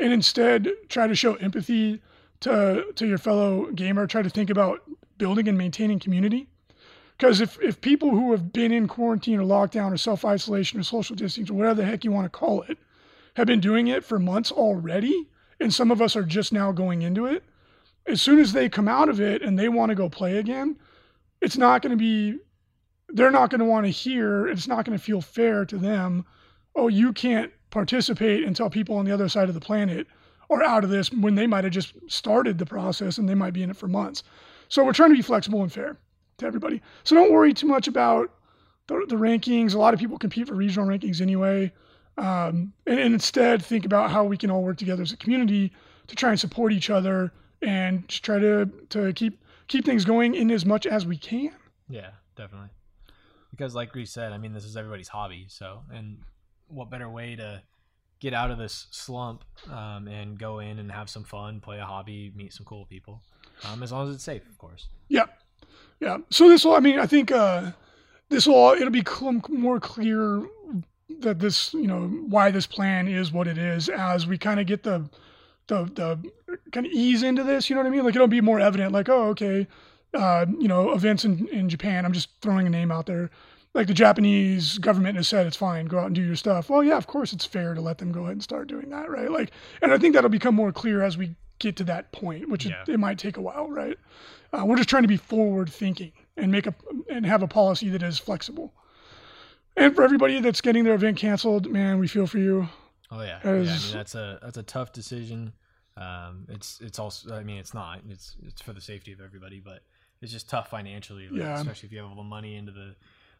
and 0.00 0.12
instead 0.12 0.68
try 0.88 1.06
to 1.06 1.14
show 1.14 1.34
empathy 1.34 2.00
to 2.40 2.86
to 2.94 3.06
your 3.06 3.18
fellow 3.18 3.70
gamer 3.72 4.06
try 4.06 4.22
to 4.22 4.30
think 4.30 4.50
about 4.50 4.82
building 5.18 5.48
and 5.48 5.58
maintaining 5.58 5.98
community? 5.98 6.48
Because 7.16 7.42
if, 7.42 7.60
if 7.60 7.82
people 7.82 8.10
who 8.10 8.30
have 8.32 8.50
been 8.50 8.72
in 8.72 8.88
quarantine 8.88 9.38
or 9.38 9.44
lockdown 9.44 9.92
or 9.92 9.98
self-isolation 9.98 10.80
or 10.80 10.82
social 10.82 11.14
distancing 11.14 11.54
or 11.54 11.58
whatever 11.58 11.82
the 11.82 11.84
heck 11.84 12.02
you 12.02 12.10
want 12.10 12.24
to 12.24 12.30
call 12.30 12.62
it 12.62 12.78
have 13.36 13.46
been 13.46 13.60
doing 13.60 13.88
it 13.88 14.04
for 14.04 14.18
months 14.18 14.50
already 14.50 15.28
and 15.60 15.72
some 15.72 15.90
of 15.90 16.00
us 16.00 16.16
are 16.16 16.22
just 16.22 16.50
now 16.50 16.72
going 16.72 17.02
into 17.02 17.26
it 17.26 17.44
as 18.06 18.22
soon 18.22 18.38
as 18.38 18.54
they 18.54 18.70
come 18.70 18.88
out 18.88 19.10
of 19.10 19.20
it 19.20 19.42
and 19.42 19.58
they 19.58 19.68
want 19.68 19.90
to 19.90 19.94
go 19.94 20.08
play 20.08 20.38
again 20.38 20.76
it's 21.42 21.58
not 21.58 21.82
going 21.82 21.90
to 21.90 21.96
be 21.96 22.38
they're 23.10 23.30
not 23.30 23.50
going 23.50 23.58
to 23.58 23.66
want 23.66 23.84
to 23.84 23.90
hear 23.90 24.48
it's 24.48 24.66
not 24.66 24.86
going 24.86 24.96
to 24.96 25.04
feel 25.04 25.20
fair 25.20 25.66
to 25.66 25.76
them 25.76 26.24
oh, 26.74 26.88
you 26.88 27.12
can't 27.12 27.52
participate 27.70 28.44
until 28.44 28.70
people 28.70 28.96
on 28.96 29.04
the 29.04 29.12
other 29.12 29.28
side 29.28 29.48
of 29.48 29.54
the 29.54 29.60
planet 29.60 30.06
are 30.50 30.62
out 30.62 30.84
of 30.84 30.90
this 30.90 31.12
when 31.12 31.34
they 31.36 31.46
might 31.46 31.64
have 31.64 31.72
just 31.72 31.94
started 32.08 32.58
the 32.58 32.66
process 32.66 33.18
and 33.18 33.28
they 33.28 33.34
might 33.34 33.52
be 33.52 33.62
in 33.62 33.70
it 33.70 33.76
for 33.76 33.88
months. 33.88 34.22
So 34.68 34.84
we're 34.84 34.92
trying 34.92 35.10
to 35.10 35.16
be 35.16 35.22
flexible 35.22 35.62
and 35.62 35.72
fair 35.72 35.96
to 36.38 36.46
everybody. 36.46 36.82
So 37.04 37.14
don't 37.14 37.32
worry 37.32 37.54
too 37.54 37.66
much 37.66 37.88
about 37.88 38.32
the, 38.86 39.04
the 39.08 39.16
rankings. 39.16 39.74
A 39.74 39.78
lot 39.78 39.94
of 39.94 40.00
people 40.00 40.18
compete 40.18 40.48
for 40.48 40.54
regional 40.54 40.88
rankings 40.88 41.20
anyway. 41.20 41.72
Um, 42.18 42.72
and, 42.86 42.98
and 42.98 43.14
instead 43.14 43.64
think 43.64 43.84
about 43.84 44.10
how 44.10 44.24
we 44.24 44.36
can 44.36 44.50
all 44.50 44.62
work 44.62 44.76
together 44.76 45.02
as 45.02 45.12
a 45.12 45.16
community 45.16 45.72
to 46.08 46.16
try 46.16 46.30
and 46.30 46.40
support 46.40 46.72
each 46.72 46.90
other 46.90 47.32
and 47.62 48.06
just 48.08 48.24
try 48.24 48.38
to, 48.38 48.68
to 48.90 49.12
keep 49.12 49.42
keep 49.68 49.84
things 49.84 50.04
going 50.04 50.34
in 50.34 50.50
as 50.50 50.66
much 50.66 50.84
as 50.84 51.06
we 51.06 51.16
can. 51.16 51.52
Yeah, 51.88 52.10
definitely. 52.36 52.70
Because 53.52 53.74
like 53.74 53.94
we 53.94 54.04
said, 54.04 54.32
I 54.32 54.38
mean, 54.38 54.52
this 54.52 54.64
is 54.64 54.76
everybody's 54.76 55.08
hobby. 55.08 55.46
So, 55.48 55.82
and 55.92 56.18
what 56.66 56.90
better 56.90 57.08
way 57.08 57.36
to 57.36 57.62
get 58.20 58.34
out 58.34 58.50
of 58.50 58.58
this 58.58 58.86
slump 58.90 59.44
um, 59.72 60.06
and 60.06 60.38
go 60.38 60.58
in 60.60 60.78
and 60.78 60.92
have 60.92 61.08
some 61.08 61.24
fun, 61.24 61.60
play 61.60 61.78
a 61.78 61.84
hobby, 61.84 62.32
meet 62.36 62.52
some 62.52 62.66
cool 62.66 62.84
people, 62.84 63.22
um, 63.64 63.82
as 63.82 63.90
long 63.90 64.08
as 64.08 64.14
it's 64.14 64.24
safe, 64.24 64.46
of 64.48 64.58
course. 64.58 64.88
Yeah, 65.08 65.24
yeah. 66.00 66.18
So 66.30 66.48
this 66.48 66.64
will, 66.64 66.74
I 66.74 66.80
mean, 66.80 66.98
I 66.98 67.06
think 67.06 67.32
uh, 67.32 67.72
this 68.28 68.46
will, 68.46 68.72
it'll 68.72 68.90
be 68.90 69.04
cl- 69.04 69.40
more 69.48 69.80
clear 69.80 70.46
that 71.20 71.38
this, 71.38 71.74
you 71.74 71.86
know, 71.86 72.08
why 72.28 72.50
this 72.50 72.66
plan 72.66 73.08
is 73.08 73.32
what 73.32 73.48
it 73.48 73.58
is 73.58 73.88
as 73.88 74.26
we 74.26 74.38
kind 74.38 74.60
of 74.60 74.66
get 74.66 74.82
the, 74.82 75.08
the, 75.66 75.84
the 75.94 76.58
kind 76.72 76.86
of 76.86 76.92
ease 76.92 77.22
into 77.22 77.42
this. 77.42 77.68
You 77.68 77.76
know 77.76 77.82
what 77.82 77.88
I 77.88 77.90
mean? 77.90 78.04
Like 78.04 78.14
it'll 78.14 78.28
be 78.28 78.40
more 78.40 78.60
evident. 78.60 78.92
Like, 78.92 79.08
oh, 79.08 79.28
okay, 79.28 79.66
uh, 80.14 80.46
you 80.58 80.68
know, 80.68 80.92
events 80.92 81.24
in 81.24 81.46
in 81.48 81.68
Japan. 81.68 82.04
I'm 82.04 82.12
just 82.12 82.30
throwing 82.42 82.66
a 82.66 82.70
name 82.70 82.90
out 82.90 83.06
there 83.06 83.30
like 83.74 83.86
the 83.86 83.94
Japanese 83.94 84.78
government 84.78 85.16
has 85.16 85.28
said 85.28 85.46
it's 85.46 85.56
fine, 85.56 85.86
go 85.86 85.98
out 85.98 86.06
and 86.06 86.14
do 86.14 86.22
your 86.22 86.36
stuff. 86.36 86.68
Well, 86.68 86.82
yeah, 86.82 86.96
of 86.96 87.06
course 87.06 87.32
it's 87.32 87.44
fair 87.44 87.74
to 87.74 87.80
let 87.80 87.98
them 87.98 88.12
go 88.12 88.22
ahead 88.22 88.32
and 88.32 88.42
start 88.42 88.68
doing 88.68 88.90
that, 88.90 89.10
right? 89.10 89.30
Like, 89.30 89.52
and 89.80 89.92
I 89.92 89.98
think 89.98 90.14
that'll 90.14 90.30
become 90.30 90.54
more 90.54 90.72
clear 90.72 91.02
as 91.02 91.16
we 91.16 91.36
get 91.58 91.76
to 91.76 91.84
that 91.84 92.10
point, 92.10 92.48
which 92.48 92.66
yeah. 92.66 92.82
it, 92.82 92.90
it, 92.90 92.98
might 92.98 93.18
take 93.18 93.36
a 93.36 93.40
while, 93.40 93.70
right? 93.70 93.96
Uh, 94.52 94.64
we're 94.64 94.76
just 94.76 94.88
trying 94.88 95.02
to 95.02 95.08
be 95.08 95.16
forward 95.16 95.70
thinking 95.70 96.12
and 96.36 96.50
make 96.50 96.66
a 96.66 96.74
and 97.08 97.24
have 97.24 97.42
a 97.42 97.48
policy 97.48 97.88
that 97.90 98.02
is 98.02 98.18
flexible. 98.18 98.74
And 99.76 99.94
for 99.94 100.02
everybody 100.02 100.40
that's 100.40 100.60
getting 100.60 100.82
their 100.82 100.94
event 100.94 101.18
canceled, 101.18 101.70
man, 101.70 102.00
we 102.00 102.08
feel 102.08 102.26
for 102.26 102.38
you. 102.38 102.68
Oh 103.12 103.22
yeah, 103.22 103.38
As, 103.44 103.44
yeah. 103.44 103.74
I 103.74 103.78
mean 103.78 103.92
that's 103.92 104.14
a 104.16 104.38
that's 104.42 104.56
a 104.56 104.62
tough 104.64 104.92
decision. 104.92 105.52
Um, 105.96 106.46
it's 106.48 106.80
it's 106.80 106.98
also 106.98 107.34
I 107.34 107.44
mean 107.44 107.58
it's 107.58 107.74
not 107.74 108.00
it's 108.08 108.36
it's 108.44 108.60
for 108.60 108.72
the 108.72 108.80
safety 108.80 109.12
of 109.12 109.20
everybody, 109.20 109.60
but 109.60 109.82
it's 110.20 110.32
just 110.32 110.48
tough 110.48 110.68
financially, 110.68 111.28
like, 111.28 111.40
yeah. 111.40 111.58
especially 111.58 111.86
if 111.86 111.92
you 111.92 111.98
have 111.98 112.08
all 112.08 112.16
the 112.16 112.22
money 112.22 112.56
into 112.56 112.72
the 112.72 112.94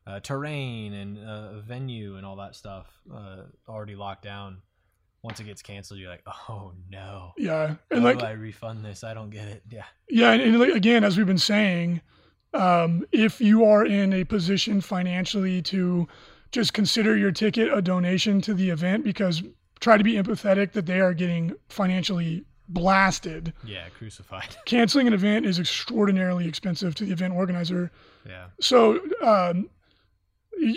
uh, 0.07 0.21
terrain 0.21 0.93
and 0.95 1.19
uh, 1.19 1.61
venue 1.61 2.17
and 2.17 2.27
all 2.27 2.37
that 2.37 2.55
stuff 2.55 2.87
uh, 3.13 3.43
already 3.69 3.97
locked 3.97 4.23
down. 4.23 4.59
Once 5.23 5.39
it 5.39 5.45
gets 5.45 5.61
canceled, 5.61 6.01
you're 6.01 6.09
like, 6.09 6.23
oh 6.49 6.73
no. 6.91 7.33
Yeah, 7.37 7.77
and 7.91 8.01
How 8.01 8.07
like, 8.07 8.19
do 8.19 8.25
I 8.25 8.33
refund 8.33 8.85
this? 8.85 9.05
I 9.05 9.13
don't 9.13 9.31
get 9.31 9.49
it. 9.49 9.63
Yeah. 9.71 9.85
Yeah, 10.09 10.33
and, 10.33 10.43
and 10.43 10.59
like, 10.59 10.73
again, 10.73 11.05
as 11.05 11.19
we've 11.19 11.27
been 11.27 11.37
saying, 11.37 12.01
um, 12.55 13.05
if 13.13 13.41
you 13.41 13.65
are 13.65 13.85
in 13.85 14.13
a 14.15 14.25
position 14.25 14.81
financially 14.81 15.61
to 15.63 16.09
just 16.53 16.73
consider 16.73 17.17
your 17.17 17.33
ticket 17.33 17.73
a 17.73 17.83
donation 17.83 18.41
to 18.41 18.55
the 18.55 18.71
event, 18.71 19.05
because 19.05 19.43
try 19.81 19.97
to 19.97 20.05
be 20.05 20.15
empathetic 20.15 20.73
that 20.73 20.87
they 20.87 21.01
are 21.01 21.15
getting 21.15 21.55
financially 21.69 22.45
blasted. 22.69 23.53
Yeah, 23.65 23.89
crucified. 23.97 24.57
Canceling 24.65 25.07
an 25.07 25.13
event 25.13 25.47
is 25.47 25.59
extraordinarily 25.59 26.47
expensive 26.47 26.95
to 26.97 27.05
the 27.05 27.13
event 27.13 27.35
organizer. 27.35 27.91
Yeah. 28.27 28.47
So 28.61 29.01
um, 29.23 29.69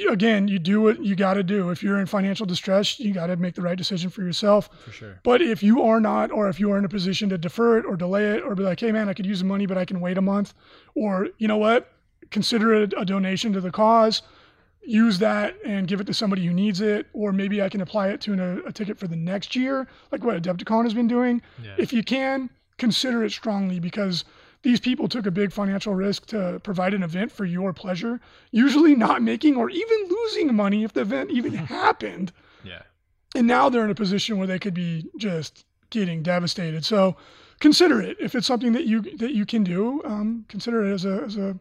again, 0.10 0.48
you 0.48 0.60
do 0.60 0.82
what 0.82 1.04
you 1.04 1.16
got 1.16 1.36
to 1.36 1.44
do. 1.44 1.70
If 1.70 1.84
you're 1.84 2.00
in 2.00 2.06
financial 2.06 2.46
distress, 2.46 3.00
you 3.00 3.14
got 3.14 3.28
to 3.28 3.36
make 3.36 3.56
the 3.56 3.62
right 3.62 3.78
decision 3.78 4.10
for 4.10 4.22
yourself. 4.22 4.70
For 4.86 4.92
sure. 4.92 5.20
But 5.24 5.42
if 5.42 5.62
you 5.64 5.82
are 5.84 6.00
not, 6.00 6.32
or 6.32 6.48
if 6.50 6.60
you 6.60 6.72
are 6.72 6.78
in 6.78 6.86
a 6.86 6.90
position 6.90 7.30
to 7.30 7.38
defer 7.38 7.78
it 7.78 7.86
or 7.86 7.96
delay 7.96 8.32
it, 8.32 8.44
or 8.44 8.56
be 8.56 8.64
like, 8.64 8.80
hey, 8.80 8.92
man, 8.92 9.10
I 9.10 9.14
could 9.14 9.26
use 9.26 9.40
the 9.40 9.46
money, 9.46 9.66
but 9.66 9.78
I 9.78 9.86
can 9.86 10.00
wait 10.00 10.18
a 10.18 10.22
month, 10.22 10.54
or 10.96 11.30
you 11.38 11.48
know 11.48 11.58
what, 11.58 11.92
consider 12.32 12.74
it 12.74 12.94
a 12.98 13.06
donation 13.06 13.54
to 13.54 13.62
the 13.62 13.72
cause, 13.72 14.22
use 14.86 15.20
that 15.20 15.56
and 15.66 15.88
give 15.88 16.02
it 16.02 16.08
to 16.08 16.14
somebody 16.14 16.46
who 16.46 16.54
needs 16.54 16.82
it, 16.82 17.08
or 17.14 17.32
maybe 17.32 17.62
I 17.62 17.70
can 17.70 17.82
apply 17.82 18.10
it 18.10 18.22
to 18.22 18.34
an, 18.34 18.40
a, 18.40 18.68
a, 18.68 18.72
ticket 18.72 18.98
for 18.98 19.08
the 19.08 19.16
next 19.16 19.56
year, 19.56 19.88
like 20.12 20.24
what 20.24 20.42
Adepticon 20.42 20.84
has 20.84 20.94
been 20.94 21.08
doing. 21.08 21.42
Yeah. 21.64 21.76
If 21.78 21.94
you 21.94 22.04
can, 22.04 22.50
consider 22.78 23.24
it 23.24 23.32
strongly 23.32 23.80
because 23.80 24.26
these 24.64 24.80
people 24.80 25.08
took 25.08 25.26
a 25.26 25.32
big 25.32 25.52
financial 25.52 25.94
risk 25.94 26.26
to 26.28 26.60
provide 26.64 26.94
an 26.94 27.04
event 27.04 27.32
for 27.32 27.46
your 27.46 27.74
pleasure, 27.74 28.20
usually 28.52 28.96
not 28.96 29.22
making 29.22 29.56
or 29.56 29.70
even 29.70 30.08
losing 30.10 30.56
money 30.56 30.84
if 30.84 30.94
the 30.94 31.02
event 31.02 31.32
even 31.32 31.54
happened. 31.54 32.32
Yeah. 32.64 32.82
And 33.36 33.46
now 33.46 33.70
they're 33.70 33.84
in 33.84 33.92
a 33.92 33.96
position 33.96 34.38
where 34.38 34.48
they 34.48 34.60
could 34.60 34.74
be 34.74 35.06
just 35.18 35.66
getting 35.90 36.24
devastated. 36.24 36.86
So 36.86 37.18
consider 37.60 38.02
it 38.02 38.18
if 38.20 38.36
it's 38.36 38.48
something 38.48 38.74
that 38.74 38.86
you 38.86 39.02
that 39.18 39.34
you 39.34 39.46
can 39.46 39.64
do. 39.64 40.02
Um, 40.06 40.46
consider 40.48 40.86
it 40.86 40.94
as 40.94 41.06
a 41.06 41.24
as 41.24 41.38
a 41.38 41.58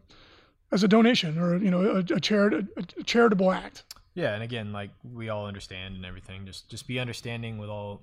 as 0.71 0.83
a 0.83 0.87
donation 0.87 1.37
or 1.37 1.57
you 1.57 1.69
know 1.69 1.81
a, 1.81 1.99
a, 1.99 2.03
charit- 2.03 2.67
a 2.77 3.03
charitable 3.03 3.51
act. 3.51 3.83
Yeah, 4.15 4.33
and 4.33 4.43
again, 4.43 4.71
like 4.71 4.91
we 5.03 5.29
all 5.29 5.45
understand 5.45 5.95
and 5.95 6.05
everything. 6.05 6.45
Just 6.45 6.69
just 6.69 6.87
be 6.87 6.99
understanding 6.99 7.57
with 7.57 7.69
all 7.69 8.01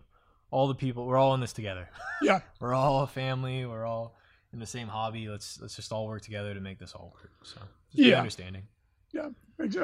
all 0.50 0.68
the 0.68 0.74
people. 0.74 1.06
We're 1.06 1.16
all 1.16 1.34
in 1.34 1.40
this 1.40 1.52
together. 1.52 1.88
Yeah, 2.20 2.40
we're 2.60 2.74
all 2.74 3.02
a 3.02 3.06
family. 3.06 3.64
We're 3.64 3.86
all 3.86 4.16
in 4.52 4.58
the 4.58 4.66
same 4.66 4.88
hobby. 4.88 5.28
Let's 5.28 5.60
let's 5.60 5.76
just 5.76 5.92
all 5.92 6.06
work 6.06 6.22
together 6.22 6.54
to 6.54 6.60
make 6.60 6.78
this 6.78 6.92
all 6.92 7.14
work. 7.20 7.30
So 7.42 7.60
yeah, 7.92 8.18
understanding. 8.18 8.62
Yeah, 9.12 9.28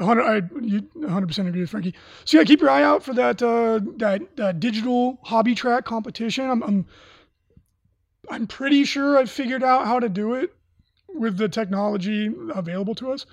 hundred 0.01 0.25
I 0.25 1.09
hundred 1.09 1.27
percent 1.27 1.49
agree 1.49 1.61
with 1.63 1.71
Frankie. 1.71 1.95
So 2.25 2.39
yeah, 2.39 2.45
keep 2.45 2.61
your 2.61 2.71
eye 2.71 2.83
out 2.85 3.03
for 3.03 3.13
that 3.15 3.43
uh, 3.43 3.81
that, 3.97 4.37
that 4.37 4.61
digital 4.61 5.19
hobby 5.25 5.55
track 5.55 5.85
competition. 5.85 6.49
I'm, 6.49 6.63
I'm 6.63 6.87
I'm 8.31 8.47
pretty 8.47 8.85
sure 8.85 9.19
I've 9.19 9.31
figured 9.31 9.63
out 9.63 9.87
how 9.87 10.01
to 10.01 10.09
do 10.09 10.35
it 10.35 10.55
with 11.09 11.37
the 11.39 11.49
technology 11.49 12.31
available 12.55 12.95
to 12.97 13.13
us. 13.13 13.27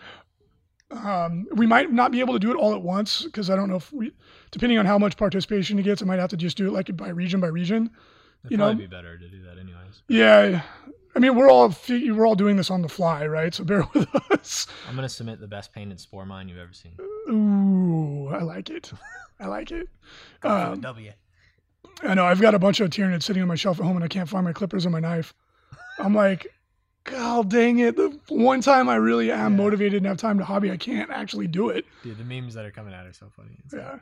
Um, 0.91 1.48
we 1.56 1.65
might 1.65 1.91
not 1.91 2.12
be 2.12 2.19
able 2.19 2.34
to 2.34 2.39
do 2.39 2.52
it 2.52 2.56
all 2.56 2.74
at 2.76 2.82
once 2.84 3.24
because 3.24 3.50
I 3.50 3.56
don't 3.56 3.67
know 3.69 3.78
if 3.78 3.91
we, 3.91 4.12
depending 4.52 4.78
on 4.78 4.86
how 4.86 5.00
much 5.00 5.17
participation 5.17 5.80
it 5.80 5.84
gets, 5.84 6.04
I 6.04 6.06
might 6.06 6.19
have 6.19 6.30
to 6.30 6.38
just 6.38 6.56
do 6.56 6.67
it 6.67 6.72
like 6.72 6.96
by 6.96 7.10
region 7.10 7.39
by 7.39 7.48
region. 7.48 7.89
It'd 8.43 8.52
You 8.52 8.58
probably 8.58 8.76
know- 8.76 8.80
be 8.82 8.88
better 8.88 9.17
to 9.17 9.28
do 9.30 9.41
that 9.43 9.58
anyways. 9.58 10.04
Yeah, 10.08 10.62
I 11.15 11.19
mean 11.19 11.36
we're 11.36 11.49
all 11.49 11.76
we're 11.89 12.26
all 12.26 12.36
doing 12.36 12.58
this 12.58 12.71
on 12.71 12.82
the 12.82 12.89
fly, 12.89 13.26
right? 13.28 13.54
So 13.54 13.63
bear 13.63 13.84
with 13.93 14.08
us. 14.32 14.67
I'm 14.89 14.95
gonna 14.95 15.10
submit 15.10 15.39
the 15.39 15.47
best 15.47 15.71
painted 15.73 15.99
spore 15.99 16.26
mine 16.26 16.49
you've 16.49 16.58
ever 16.58 16.73
seen. 16.73 16.93
Ooh, 17.30 18.28
I 18.30 18.41
like 18.41 18.69
it. 18.69 18.91
I 19.39 19.47
like 19.47 19.71
it. 19.71 19.88
Go 20.41 20.49
Um, 20.49 20.82
W. 20.82 21.12
I 22.02 22.13
know 22.15 22.26
I've 22.26 22.41
got 22.41 22.56
a 22.56 22.60
bunch 22.60 22.80
of 22.80 22.89
Tyranids 22.89 23.23
sitting 23.23 23.41
on 23.41 23.47
my 23.47 23.56
shelf 23.56 23.80
at 23.80 23.86
home, 23.86 23.95
and 23.95 24.04
I 24.04 24.08
can't 24.08 24.28
find 24.28 24.43
my 24.43 24.54
clippers 24.54 24.86
or 24.86 24.89
my 24.89 24.99
knife. 24.99 25.34
I'm 25.99 26.15
like, 26.15 26.47
God 27.06 27.50
dang 27.50 27.80
it! 27.80 27.96
The 27.98 28.18
one 28.30 28.62
time 28.62 28.88
I 28.88 28.96
really 28.96 29.32
am 29.32 29.52
Yeah. 29.54 29.58
motivated 29.63 29.98
and 29.98 30.06
have 30.06 30.18
time 30.18 30.38
to 30.38 30.46
hobby, 30.46 30.72
I 30.72 30.78
can't 30.78 31.12
actually 31.12 31.48
do 31.48 31.70
it. 31.70 31.86
Dude, 32.04 32.18
the 32.18 32.24
memes 32.24 32.54
that 32.54 32.66
are 32.66 32.72
coming 32.72 32.94
out 32.94 33.06
are 33.06 33.13
so 33.13 33.30
funny. 33.36 33.58
It's 33.66 33.74
like, 33.74 33.82
Yeah. 33.82 34.00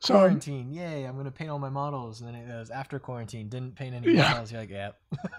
So 0.00 0.14
quarantine, 0.14 0.72
yay! 0.72 1.04
I'm 1.04 1.16
gonna 1.16 1.30
paint 1.30 1.50
all 1.50 1.60
my 1.60 1.68
models, 1.70 2.20
and 2.20 2.28
then 2.28 2.34
it 2.34 2.48
goes 2.48 2.70
after 2.70 2.98
quarantine. 2.98 3.48
Didn't 3.48 3.76
paint 3.76 3.94
any 3.94 4.12
Yeah. 4.12 4.30
models. 4.32 4.50
You're 4.50 4.62
like, 4.62 4.70
yep. 4.70 4.98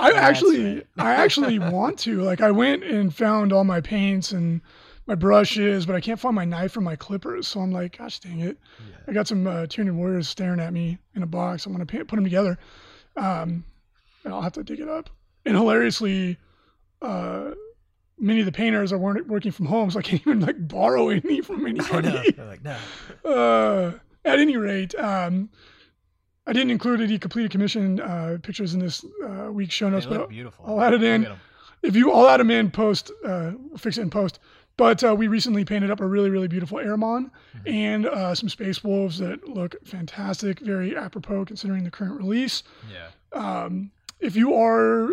I 0.00 0.12
actually. 0.12 0.82
I 0.96 1.12
actually 1.12 1.58
want 1.58 1.98
to. 2.00 2.22
Like, 2.22 2.40
I 2.40 2.50
went 2.50 2.82
and 2.84 3.14
found 3.14 3.52
all 3.52 3.64
my 3.64 3.82
paints 3.82 4.32
and 4.32 4.62
my 5.06 5.14
brushes, 5.14 5.84
but 5.84 5.94
I 5.96 6.00
can't 6.00 6.18
find 6.18 6.34
my 6.34 6.46
knife 6.46 6.74
or 6.76 6.80
my 6.80 6.96
clippers. 6.96 7.46
So 7.48 7.60
I'm 7.60 7.70
like, 7.72 7.98
gosh 7.98 8.20
dang 8.20 8.40
it! 8.40 8.56
Yeah. 8.88 8.96
I 9.08 9.12
got 9.12 9.28
some 9.28 9.46
uh, 9.46 9.66
Tyranid 9.66 9.92
warriors 9.94 10.26
staring 10.30 10.60
at 10.60 10.72
me 10.72 10.96
in 11.14 11.22
a 11.22 11.26
box. 11.26 11.66
I'm 11.66 11.72
gonna 11.72 11.84
put 11.84 12.08
them 12.08 12.24
together, 12.24 12.58
um, 13.18 13.62
and 14.24 14.32
I'll 14.32 14.40
have 14.40 14.54
to 14.54 14.64
dig 14.64 14.80
it 14.80 14.88
up. 14.88 15.10
And 15.48 15.56
hilariously, 15.56 16.36
uh, 17.00 17.52
many 18.18 18.40
of 18.40 18.46
the 18.46 18.52
painters 18.52 18.92
are 18.92 18.98
wor- 18.98 19.22
working 19.26 19.50
from 19.50 19.64
home, 19.66 19.90
so 19.90 19.98
I 19.98 20.02
can't 20.02 20.20
even 20.26 20.40
like 20.40 20.56
borrow 20.68 21.08
any 21.08 21.40
from 21.40 21.64
I 21.64 21.70
know. 21.70 21.84
anybody. 21.84 22.34
Like, 22.36 22.62
no. 22.62 22.76
uh, 23.24 23.92
at 24.26 24.38
any 24.38 24.58
rate, 24.58 24.94
um, 24.96 25.48
I 26.46 26.52
didn't 26.52 26.70
include 26.70 27.00
any 27.00 27.18
completed 27.18 27.50
commission 27.50 27.98
uh, 28.00 28.36
pictures 28.42 28.74
in 28.74 28.80
this 28.80 29.04
uh, 29.26 29.50
week's 29.50 29.74
show 29.74 29.88
notes, 29.88 30.04
but 30.04 30.28
beautiful. 30.28 30.66
I'll 30.66 30.80
add 30.82 30.92
it 30.92 31.02
in. 31.02 31.22
Look 31.22 31.30
at 31.30 31.32
'em. 31.34 31.40
if 31.82 31.96
you, 31.96 32.12
I'll 32.12 32.28
add 32.28 32.40
them 32.40 32.50
in 32.50 32.70
post, 32.70 33.10
uh, 33.24 33.52
fix 33.78 33.96
it 33.96 34.02
in 34.02 34.10
post. 34.10 34.38
But 34.76 35.02
uh, 35.02 35.14
we 35.16 35.28
recently 35.28 35.64
painted 35.64 35.90
up 35.90 36.00
a 36.00 36.06
really, 36.06 36.28
really 36.30 36.46
beautiful 36.46 36.78
Airmon 36.78 37.30
Mhm. 37.56 37.72
and 37.72 38.06
uh, 38.06 38.34
some 38.34 38.48
Space 38.50 38.84
Wolves 38.84 39.18
that 39.18 39.48
look 39.48 39.74
fantastic, 39.84 40.60
very 40.60 40.94
apropos 40.94 41.46
considering 41.46 41.84
the 41.84 41.90
current 41.90 42.16
release. 42.18 42.62
Yeah. 42.92 43.08
Um, 43.32 43.90
if 44.20 44.36
you 44.36 44.54
are 44.54 45.10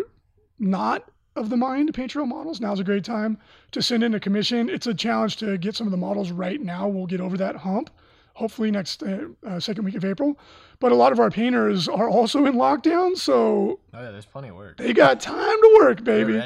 not 0.58 1.04
of 1.34 1.50
the 1.50 1.56
mind 1.56 1.86
to 1.88 1.92
paint 1.92 2.14
your 2.14 2.22
own 2.22 2.30
models, 2.30 2.60
now's 2.60 2.80
a 2.80 2.84
great 2.84 3.04
time 3.04 3.36
to 3.72 3.82
send 3.82 4.02
in 4.02 4.14
a 4.14 4.20
commission. 4.20 4.68
It's 4.70 4.86
a 4.86 4.94
challenge 4.94 5.36
to 5.38 5.58
get 5.58 5.76
some 5.76 5.86
of 5.86 5.90
the 5.90 5.96
models 5.98 6.30
right 6.30 6.60
now. 6.60 6.88
We'll 6.88 7.06
get 7.06 7.20
over 7.20 7.36
that 7.36 7.56
hump, 7.56 7.90
hopefully 8.34 8.70
next 8.70 9.02
uh, 9.02 9.26
uh, 9.46 9.60
second 9.60 9.84
week 9.84 9.96
of 9.96 10.04
April. 10.04 10.38
But 10.80 10.92
a 10.92 10.94
lot 10.94 11.12
of 11.12 11.20
our 11.20 11.30
painters 11.30 11.88
are 11.88 12.08
also 12.08 12.46
in 12.46 12.54
lockdown, 12.54 13.16
so 13.16 13.80
Oh 13.92 14.02
yeah, 14.02 14.10
there's 14.10 14.24
plenty 14.26 14.48
of 14.48 14.56
work. 14.56 14.78
they 14.78 14.92
got 14.94 15.20
time 15.20 15.36
to 15.60 15.78
work, 15.80 16.04
baby. 16.04 16.42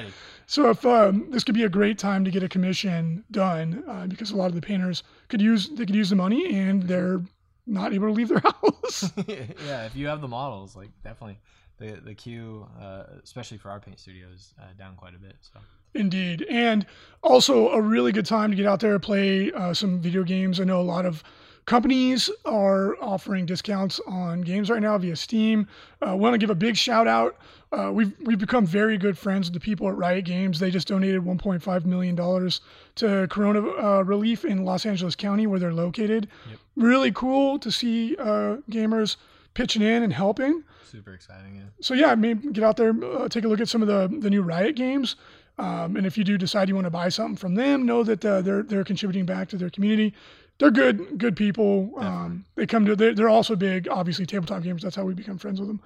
So 0.46 0.70
if 0.70 0.85
um, 0.85 1.31
this 1.31 1.44
could 1.44 1.55
be 1.55 1.62
a 1.62 1.68
great 1.68 1.96
time 1.96 2.25
to 2.25 2.31
get 2.33 2.42
a 2.42 2.49
commission 2.49 3.23
done, 3.31 3.85
uh, 3.87 4.07
because 4.09 4.33
a 4.33 4.37
lot 4.37 4.46
of 4.46 4.57
the 4.57 4.61
painters 4.61 5.05
could 5.29 5.40
use 5.40 5.68
they 5.68 5.87
could 5.87 5.94
use 5.94 6.11
the 6.11 6.16
money 6.16 6.53
and 6.59 6.83
they're 6.83 7.20
not 7.68 7.92
able 7.92 8.09
to 8.09 8.12
leave 8.12 8.29
their 8.29 8.40
house. 8.44 9.12
yeah, 9.29 9.85
if 9.87 9.94
you 9.94 10.09
have 10.09 10.20
the 10.20 10.27
models, 10.27 10.75
like 10.75 10.88
definitely 11.05 11.38
the 11.80 12.00
the 12.04 12.14
queue, 12.14 12.66
uh, 12.80 13.04
especially 13.24 13.58
for 13.58 13.70
our 13.70 13.80
paint 13.80 13.98
studios, 13.98 14.54
uh, 14.60 14.66
down 14.78 14.94
quite 14.94 15.14
a 15.16 15.18
bit. 15.18 15.34
So 15.40 15.58
Indeed. 15.94 16.46
And 16.48 16.86
also 17.22 17.70
a 17.70 17.80
really 17.80 18.12
good 18.12 18.26
time 18.26 18.50
to 18.50 18.56
get 18.56 18.66
out 18.66 18.80
there 18.80 18.94
and 18.94 19.02
play 19.02 19.52
uh, 19.52 19.74
some 19.74 19.98
video 19.98 20.22
games. 20.22 20.60
I 20.60 20.64
know 20.64 20.80
a 20.80 20.82
lot 20.82 21.04
of 21.04 21.24
companies 21.66 22.30
are 22.44 22.96
offering 23.00 23.46
discounts 23.46 24.00
on 24.06 24.40
games 24.42 24.70
right 24.70 24.80
now 24.80 24.96
via 24.98 25.16
Steam. 25.16 25.66
I 26.00 26.10
uh, 26.10 26.16
want 26.16 26.34
to 26.34 26.38
give 26.38 26.50
a 26.50 26.54
big 26.54 26.76
shout 26.76 27.06
out. 27.06 27.36
Uh, 27.72 27.90
we've 27.92 28.12
we've 28.20 28.38
become 28.38 28.66
very 28.66 28.98
good 28.98 29.16
friends 29.16 29.48
with 29.48 29.54
the 29.54 29.64
people 29.64 29.88
at 29.88 29.96
Riot 29.96 30.24
Games. 30.24 30.58
They 30.58 30.70
just 30.70 30.88
donated 30.88 31.22
1.5 31.22 31.84
million 31.84 32.14
dollars 32.14 32.60
to 32.96 33.26
Corona 33.30 33.60
uh, 33.60 34.02
relief 34.02 34.44
in 34.44 34.64
Los 34.64 34.86
Angeles 34.86 35.14
County, 35.14 35.46
where 35.46 35.60
they're 35.60 35.74
located. 35.74 36.28
Yep. 36.50 36.58
Really 36.76 37.12
cool 37.12 37.58
to 37.60 37.70
see 37.70 38.16
uh, 38.16 38.56
gamers 38.70 39.16
pitching 39.61 39.83
in 39.83 40.03
and 40.03 40.12
helping 40.12 40.64
super 40.90 41.14
exciting. 41.14 41.57
Yeah. 41.57 41.62
so 41.81 41.94
yeah, 41.94 42.09
I 42.09 42.14
mean, 42.14 42.53
get 42.53 42.64
out 42.64 42.77
there, 42.77 42.92
uh, 43.05 43.29
take 43.29 43.44
a 43.44 43.49
look 43.49 43.61
at 43.61 43.68
some 43.68 43.83
of 43.83 43.88
the 43.88 44.18
the 44.18 44.31
new 44.31 44.42
Riot 44.42 44.75
games, 44.77 45.16
um, 45.59 45.96
and 45.96 46.07
if 46.07 46.16
you 46.18 46.25
do 46.25 46.37
decide 46.38 46.68
you 46.68 46.75
want 46.75 46.87
to 46.87 46.90
buy 46.90 47.09
something 47.09 47.37
from 47.37 47.55
them, 47.55 47.87
know 47.87 48.03
that 48.05 48.25
uh, 48.25 48.40
they're 48.42 48.62
they're 48.62 48.85
contributing 48.85 49.27
back 49.27 49.49
to 49.51 49.57
their 49.57 49.70
community. 49.70 50.14
They're 50.59 50.70
good 50.70 51.18
good 51.18 51.37
people. 51.37 51.92
Um, 51.96 52.44
they 52.55 52.66
come 52.66 52.85
to 52.87 52.96
they're, 52.96 53.14
they're 53.14 53.29
also 53.29 53.57
big, 53.57 53.88
obviously 53.88 54.27
tabletop 54.27 54.62
gamers. 54.62 54.81
That's 54.81 54.96
how 54.96 55.05
we 55.05 55.14
become 55.14 55.38
friends 55.38 55.61
with 55.61 55.68
them. 55.68 55.81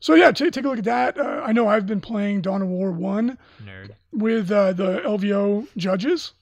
So 0.00 0.14
yeah, 0.14 0.30
ta 0.32 0.50
take 0.50 0.64
a 0.64 0.68
look 0.68 0.78
at 0.78 0.84
that. 0.84 1.18
Uh, 1.18 1.42
I 1.44 1.52
know 1.52 1.66
I've 1.68 1.86
been 1.86 2.00
playing 2.00 2.42
Dawn 2.42 2.62
of 2.62 2.68
War 2.68 2.92
one 2.92 3.38
Nerd. 3.64 3.90
with 4.12 4.50
uh, 4.50 4.72
the 4.72 5.00
LVO 5.00 5.66
judges. 5.76 6.32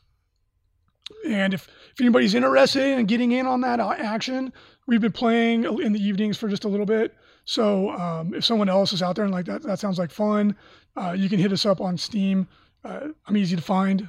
And 1.26 1.54
if, 1.54 1.68
if 1.92 2.00
anybody's 2.00 2.34
interested 2.34 2.98
in 2.98 3.06
getting 3.06 3.32
in 3.32 3.46
on 3.46 3.60
that 3.60 3.78
uh, 3.80 3.94
action, 3.96 4.52
we've 4.92 5.00
been 5.00 5.10
playing 5.10 5.64
in 5.80 5.92
the 5.94 5.98
evenings 6.04 6.36
for 6.36 6.48
just 6.48 6.64
a 6.64 6.68
little 6.68 6.84
bit. 6.84 7.14
So 7.46 7.90
um, 7.92 8.34
if 8.34 8.44
someone 8.44 8.68
else 8.68 8.92
is 8.92 9.02
out 9.02 9.16
there 9.16 9.24
and 9.24 9.32
like 9.32 9.46
that, 9.46 9.62
that 9.62 9.78
sounds 9.78 9.98
like 9.98 10.10
fun, 10.10 10.54
uh, 10.96 11.12
you 11.12 11.30
can 11.30 11.38
hit 11.38 11.50
us 11.50 11.64
up 11.64 11.80
on 11.80 11.96
Steam. 11.96 12.46
Uh, 12.84 13.08
I'm 13.26 13.36
easy 13.36 13.56
to 13.56 13.62
find. 13.62 14.08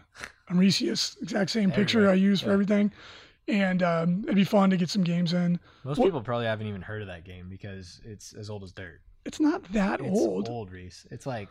I'm 0.49 0.57
Reecius, 0.59 1.15
exact 1.23 1.51
same 1.51 1.71
picture 1.71 2.09
I 2.09 2.15
use 2.15 2.41
for 2.41 2.51
everything. 2.51 2.91
And 3.47 3.81
um, 3.81 4.21
it'd 4.23 4.35
be 4.35 4.43
fun 4.43 4.69
to 4.71 4.77
get 4.77 4.89
some 4.89 5.03
games 5.03 5.31
in. 5.31 5.57
Most 5.85 5.97
Well- 5.99 6.07
people 6.07 6.21
probably 6.21 6.45
haven't 6.47 6.67
even 6.67 6.81
heard 6.81 7.01
of 7.01 7.07
that 7.07 7.23
game 7.23 7.47
because 7.49 8.01
it's 8.03 8.33
as 8.33 8.49
old 8.49 8.63
as 8.63 8.73
dirt. 8.73 8.99
It's 9.25 9.39
not 9.39 9.63
that 9.71 10.01
It's 10.01 10.09
old. 10.19 10.49
old, 10.49 10.69
Reece. 10.69 11.07
It's 11.09 11.25
like 11.25 11.47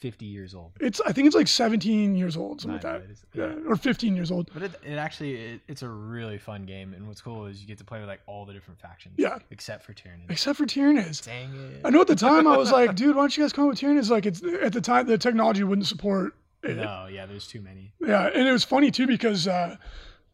50 0.00 0.26
years 0.26 0.54
old. 0.54 0.72
It's 0.80 1.00
I 1.00 1.12
think 1.12 1.26
it's 1.26 1.34
like 1.36 1.48
17 1.48 2.14
years 2.14 2.36
old, 2.36 2.60
something 2.60 2.80
Not 2.82 2.84
like 2.84 2.92
that. 3.02 3.08
good. 3.32 3.48
It's- 3.50 3.62
Yeah, 3.64 3.70
or 3.70 3.76
15 3.76 4.14
years 4.14 4.30
old. 4.30 4.50
But 4.52 4.62
it, 4.64 4.72
it 4.84 4.96
actually 4.96 5.34
it, 5.36 5.60
it's 5.68 5.82
a 5.82 5.88
really 5.88 6.36
fun 6.38 6.64
game, 6.64 6.92
and 6.94 7.06
what's 7.08 7.20
cool 7.20 7.46
is 7.46 7.60
you 7.60 7.66
get 7.66 7.78
to 7.78 7.84
play 7.84 8.00
with 8.00 8.08
like 8.08 8.20
all 8.26 8.44
the 8.44 8.52
different 8.52 8.80
factions. 8.80 9.14
Yeah. 9.16 9.38
Except 9.50 9.84
for 9.84 9.92
Tyranid. 9.94 10.30
Except 10.30 10.58
for 10.58 10.66
Tyranids. 10.66 11.24
Dang 11.24 11.54
it. 11.54 11.80
I 11.84 11.90
know 11.90 12.00
at 12.02 12.06
the 12.06 12.16
time 12.16 12.46
I 12.46 12.56
was 12.56 12.70
like, 12.70 12.94
dude, 12.96 13.16
why 13.16 13.22
don't 13.22 13.36
you 13.36 13.42
guys 13.44 13.52
come 13.52 13.68
with 13.68 13.78
Tyranids? 13.80 14.10
Like, 14.10 14.26
it's 14.26 14.42
at 14.62 14.72
the 14.72 14.80
time 14.80 15.06
the 15.06 15.16
technology 15.18 15.64
wouldn't 15.64 15.86
support 15.86 16.34
it. 16.62 16.76
No, 16.76 17.06
yeah, 17.10 17.26
there's 17.26 17.46
too 17.46 17.60
many. 17.60 17.92
Yeah, 18.00 18.26
and 18.34 18.46
it 18.48 18.52
was 18.52 18.64
funny 18.64 18.90
too 18.90 19.06
because 19.06 19.46
uh, 19.48 19.76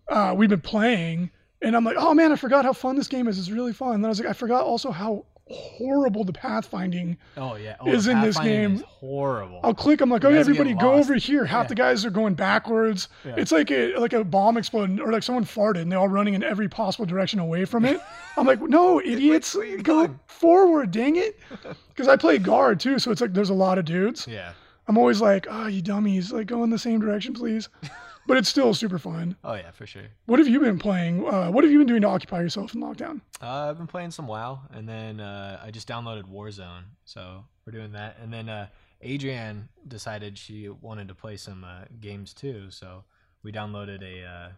uh, 0.08 0.34
we've 0.36 0.50
been 0.50 0.60
playing, 0.60 1.30
and 1.62 1.76
I'm 1.76 1.84
like, 1.84 1.96
oh 1.98 2.14
man, 2.14 2.32
I 2.32 2.36
forgot 2.36 2.64
how 2.64 2.72
fun 2.72 2.96
this 2.96 3.08
game 3.08 3.28
is. 3.28 3.38
It's 3.38 3.50
really 3.50 3.72
fun. 3.72 3.94
And 3.94 4.04
then 4.04 4.08
I 4.08 4.10
was 4.10 4.20
like, 4.20 4.28
I 4.28 4.32
forgot 4.32 4.64
also 4.64 4.90
how 4.90 5.24
horrible 5.50 6.24
the 6.24 6.32
pathfinding. 6.32 7.16
Oh 7.36 7.56
yeah. 7.56 7.76
Oh, 7.80 7.90
Is 7.90 8.06
in 8.06 8.20
this 8.20 8.38
game- 8.38 8.76
is 8.76 8.82
horrible. 8.82 9.60
I'll 9.62 9.74
click. 9.74 10.00
I'm 10.00 10.08
like, 10.10 10.22
You 10.22 10.28
oh, 10.28 10.32
guys 10.32 10.46
will 10.46 10.54
get 10.54 10.60
everybody 10.60 10.74
go 10.80 10.92
over 10.94 11.14
here. 11.14 11.44
Half 11.44 11.64
Yeah. 11.64 11.68
the 11.68 11.74
guys 11.74 12.04
are 12.04 12.10
going 12.10 12.34
backwards. 12.34 13.08
Yeah. 13.24 13.34
It's 13.36 13.52
like 13.52 13.70
a 13.70 13.94
like 13.96 14.12
a 14.12 14.22
bomb 14.24 14.56
exploding, 14.56 15.00
or 15.00 15.12
like 15.12 15.22
someone 15.22 15.44
farted, 15.44 15.82
and 15.82 15.92
they're 15.92 15.98
all 15.98 16.08
running 16.08 16.34
in 16.34 16.42
every 16.42 16.68
possible 16.68 17.04
direction 17.06 17.38
away 17.40 17.64
from 17.64 17.84
it. 17.84 18.00
I'm 18.36 18.46
like, 18.46 18.60
no, 18.60 19.00
idiots, 19.00 19.56
go 19.82 20.08
forward, 20.26 20.90
dang 20.90 21.16
it. 21.16 21.38
Because 21.90 22.08
I 22.08 22.16
play 22.16 22.38
guard 22.38 22.80
too, 22.80 22.98
so 22.98 23.10
it's 23.10 23.20
like 23.20 23.34
there's 23.34 23.50
a 23.50 23.54
lot 23.54 23.76
of 23.76 23.84
dudes. 23.84 24.26
Yeah. 24.26 24.52
I'm 24.88 24.96
always 24.96 25.20
like, 25.20 25.46
oh, 25.50 25.66
you 25.66 25.82
dummies, 25.82 26.32
like 26.32 26.46
go 26.46 26.64
in 26.64 26.70
the 26.70 26.78
same 26.78 26.98
direction, 26.98 27.34
please. 27.34 27.68
but 28.26 28.37
it's 28.37 28.48
still 28.48 28.74
super 28.74 28.98
fun. 28.98 29.37
Oh 29.44 29.54
yeah, 29.54 29.70
for 29.70 29.87
sure. 29.87 30.04
What 30.26 30.38
have 30.38 30.48
you 30.48 30.61
been 30.61 30.78
playing? 30.78 31.26
Uh, 31.26 31.50
what 31.50 31.64
have 31.64 31.72
you 31.72 31.78
been 31.78 31.87
doing 31.87 32.02
to 32.02 32.09
occupy 32.09 32.40
yourself 32.40 32.74
in 32.74 32.80
lockdown? 32.80 33.20
Uh, 33.42 33.70
I've 33.70 33.78
been 33.78 33.87
playing 33.87 34.11
some 34.11 34.26
WoW, 34.26 34.61
and 34.72 34.88
then 34.88 35.20
uh, 35.20 35.61
I 35.62 35.70
just 35.70 35.88
downloaded 35.88 36.24
Warzone, 36.24 36.85
so 37.04 37.44
we're 37.66 37.72
doing 37.72 37.92
that. 37.92 38.18
And 38.22 38.33
then 38.33 38.48
uh, 38.48 38.68
Adrienne 39.04 39.68
decided 39.88 40.37
she 40.38 40.68
wanted 40.68 41.09
to 41.09 41.14
play 41.14 41.37
some 41.37 41.64
uh, 41.64 41.85
games 42.00 42.35
too, 42.35 42.70
so 42.70 43.04
we 43.42 43.52
downloaded 43.52 44.02
a. 44.02 44.24
Uh, 44.26 44.48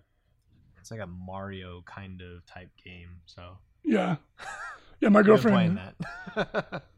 it's 0.80 0.90
like 0.90 1.00
a 1.00 1.06
Mario 1.06 1.82
kind 1.86 2.20
of 2.20 2.44
type 2.44 2.70
game. 2.82 3.20
So 3.26 3.56
Yeah, 3.84 4.16
yeah. 5.00 5.08
My 5.10 5.22
we've 5.22 5.40
playing 5.40 5.74
girlfriend. 5.76 5.94
that. 6.34 6.82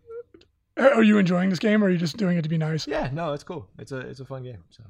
Are 0.77 1.03
you 1.05 1.19
enjoying 1.19 1.51
this 1.51 1.61
game, 1.61 1.85
or 1.85 1.87
are 1.87 1.91
you 1.91 1.99
just 1.99 2.17
doing 2.17 2.37
it 2.37 2.43
to 2.43 2.49
be 2.49 2.59
nice? 2.59 2.89
yeah, 2.89 3.09
no, 3.13 3.33
it's 3.33 3.45
cool. 3.45 3.69
It's 3.79 3.93
a 3.93 3.99
it's 3.99 4.19
a 4.19 4.25
fun 4.25 4.43
game. 4.43 4.65
So. 4.71 4.83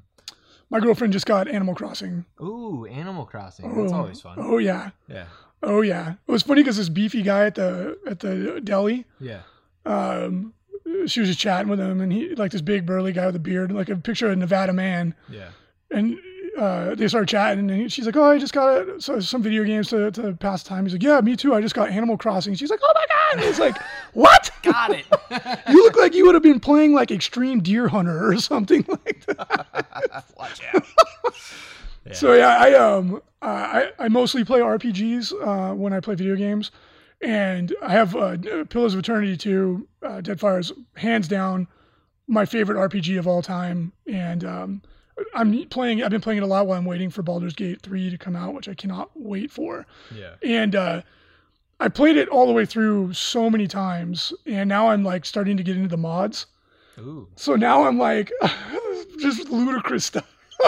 My 0.69 0.79
girlfriend 0.79 1.13
just 1.13 1.25
got 1.25 1.47
Animal 1.47 1.75
Crossing. 1.75 2.25
Ooh, 2.41 2.85
Animal 2.85 3.25
Crossing. 3.25 3.73
That's 3.75 3.93
Oh, 3.93 3.97
always 3.97 4.21
fun. 4.21 4.37
Oh 4.39 4.57
yeah, 4.57 4.91
Yeah, 5.07 5.25
oh 5.63 5.81
yeah. 5.81 6.13
It 6.27 6.31
was 6.31 6.41
funny 6.43 6.61
because 6.63 6.77
this 6.77 6.89
beefy 6.89 7.21
guy 7.21 7.45
at 7.45 7.55
the 7.55 7.97
at 8.07 8.19
the 8.19 8.59
deli. 8.63 9.05
yeah. 9.19 9.41
Um, 9.85 10.53
she 11.05 11.19
was 11.19 11.29
just 11.29 11.39
chatting 11.39 11.67
with 11.67 11.79
him, 11.79 12.01
and 12.01 12.11
he 12.11 12.33
like 12.35 12.51
this 12.51 12.61
big 12.61 12.85
burly 12.85 13.11
guy 13.13 13.25
with 13.27 13.35
a 13.35 13.39
beard, 13.39 13.71
like 13.71 13.89
a 13.89 13.95
picture 13.95 14.27
of 14.27 14.33
a 14.33 14.35
Nevada 14.35 14.73
man. 14.73 15.13
Yeah. 15.29 15.49
and 15.91 16.17
uh, 16.57 16.95
they 16.95 17.07
start 17.07 17.27
chatting, 17.27 17.69
and 17.69 17.91
she's 17.91 18.05
like, 18.05 18.15
"Oh, 18.15 18.23
I 18.23 18.37
just 18.37 18.53
got 18.53 19.01
so, 19.01 19.19
some 19.19 19.41
video 19.41 19.63
games 19.63 19.89
to, 19.89 20.11
to 20.11 20.33
pass 20.33 20.63
time." 20.63 20.85
He's 20.85 20.93
like, 20.93 21.03
"Yeah, 21.03 21.19
me 21.21 21.35
too. 21.35 21.53
I 21.53 21.61
just 21.61 21.75
got 21.75 21.89
Animal 21.89 22.17
Crossing." 22.17 22.55
She's 22.55 22.69
like, 22.69 22.79
"Oh 22.83 22.91
my 22.93 23.05
god!" 23.07 23.33
And 23.33 23.41
he's 23.41 23.59
like, 23.59 23.77
"What? 24.13 24.49
Got 24.63 24.91
it. 24.91 25.05
you 25.69 25.83
look 25.83 25.97
like 25.97 26.13
you 26.13 26.25
would 26.25 26.35
have 26.35 26.43
been 26.43 26.59
playing 26.59 26.93
like 26.93 27.11
Extreme 27.11 27.61
Deer 27.61 27.87
Hunter 27.87 28.27
or 28.27 28.37
something 28.37 28.85
like 29.05 29.25
that." 29.25 30.25
Watch 30.37 30.61
out. 30.73 30.83
Yeah. 32.05 32.13
So 32.13 32.33
yeah, 32.33 32.57
I 32.59 32.73
um 32.73 33.21
I 33.41 33.91
I 33.99 34.07
mostly 34.09 34.43
play 34.43 34.59
RPGs 34.59 35.33
uh, 35.33 35.75
when 35.75 35.93
I 35.93 35.99
play 35.99 36.15
video 36.15 36.35
games, 36.35 36.71
and 37.21 37.75
I 37.81 37.91
have 37.91 38.15
uh, 38.15 38.37
Pillars 38.69 38.93
of 38.93 38.99
Eternity 38.99 39.37
2, 39.37 39.87
uh, 40.03 40.21
Deadfire's 40.21 40.71
hands 40.95 41.27
down 41.27 41.67
my 42.27 42.45
favorite 42.45 42.77
RPG 42.77 43.19
of 43.19 43.27
all 43.27 43.41
time, 43.41 43.91
and 44.07 44.43
um, 44.43 44.81
I'm 45.33 45.65
playing. 45.67 46.03
I've 46.03 46.11
been 46.11 46.21
playing 46.21 46.37
it 46.37 46.43
a 46.43 46.47
lot 46.47 46.67
while 46.67 46.77
I'm 46.77 46.85
waiting 46.85 47.09
for 47.09 47.21
Baldur's 47.21 47.53
Gate 47.53 47.81
3 47.81 48.09
to 48.09 48.17
come 48.17 48.35
out, 48.35 48.53
which 48.53 48.67
I 48.67 48.73
cannot 48.73 49.11
wait 49.15 49.51
for. 49.51 49.85
Yeah. 50.13 50.35
And 50.43 50.75
uh, 50.75 51.01
I 51.79 51.89
played 51.89 52.17
it 52.17 52.29
all 52.29 52.47
the 52.47 52.53
way 52.53 52.65
through 52.65 53.13
so 53.13 53.49
many 53.49 53.67
times, 53.67 54.33
and 54.45 54.67
now 54.67 54.89
I'm 54.89 55.03
like 55.03 55.25
starting 55.25 55.57
to 55.57 55.63
get 55.63 55.75
into 55.75 55.89
the 55.89 55.97
mods. 55.97 56.47
Ooh. 56.97 57.27
So 57.35 57.55
now 57.55 57.85
I'm 57.85 57.97
like, 57.97 58.31
just 59.19 59.49
ludicrous 59.49 60.05
stuff. 60.05 60.31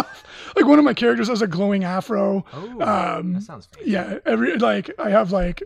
like 0.55 0.65
one 0.65 0.79
of 0.79 0.85
my 0.85 0.93
characters 0.93 1.29
has 1.29 1.41
a 1.41 1.47
glowing 1.47 1.83
afro. 1.83 2.45
Oh, 2.53 2.81
um, 2.81 3.33
that 3.33 3.43
sounds 3.43 3.67
fancy. 3.67 3.91
Yeah, 3.91 4.19
every 4.25 4.57
like 4.57 4.91
I 4.99 5.09
have 5.09 5.31
like 5.31 5.63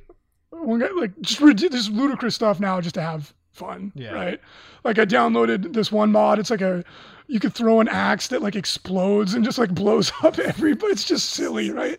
one 0.49 0.79
guy 0.79 0.89
like 0.89 1.19
just 1.21 1.41
this 1.71 1.89
ludicrous 1.89 2.35
stuff 2.35 2.59
now 2.59 2.79
just 2.81 2.95
to 2.95 3.01
have 3.01 3.33
fun. 3.51 3.91
Yeah. 3.95 4.11
Right. 4.11 4.41
Like 4.83 4.99
I 4.99 5.05
downloaded 5.05 5.73
this 5.73 5.91
one 5.91 6.11
mod. 6.11 6.39
It's 6.39 6.49
like 6.49 6.61
a 6.61 6.83
you 7.31 7.39
could 7.39 7.53
throw 7.53 7.79
an 7.79 7.87
axe 7.87 8.27
that 8.27 8.41
like 8.41 8.57
explodes 8.57 9.33
and 9.33 9.45
just 9.45 9.57
like 9.57 9.73
blows 9.73 10.11
up 10.23 10.37
everybody. 10.37 10.91
It's 10.91 11.05
just 11.05 11.29
silly, 11.29 11.71
right? 11.71 11.97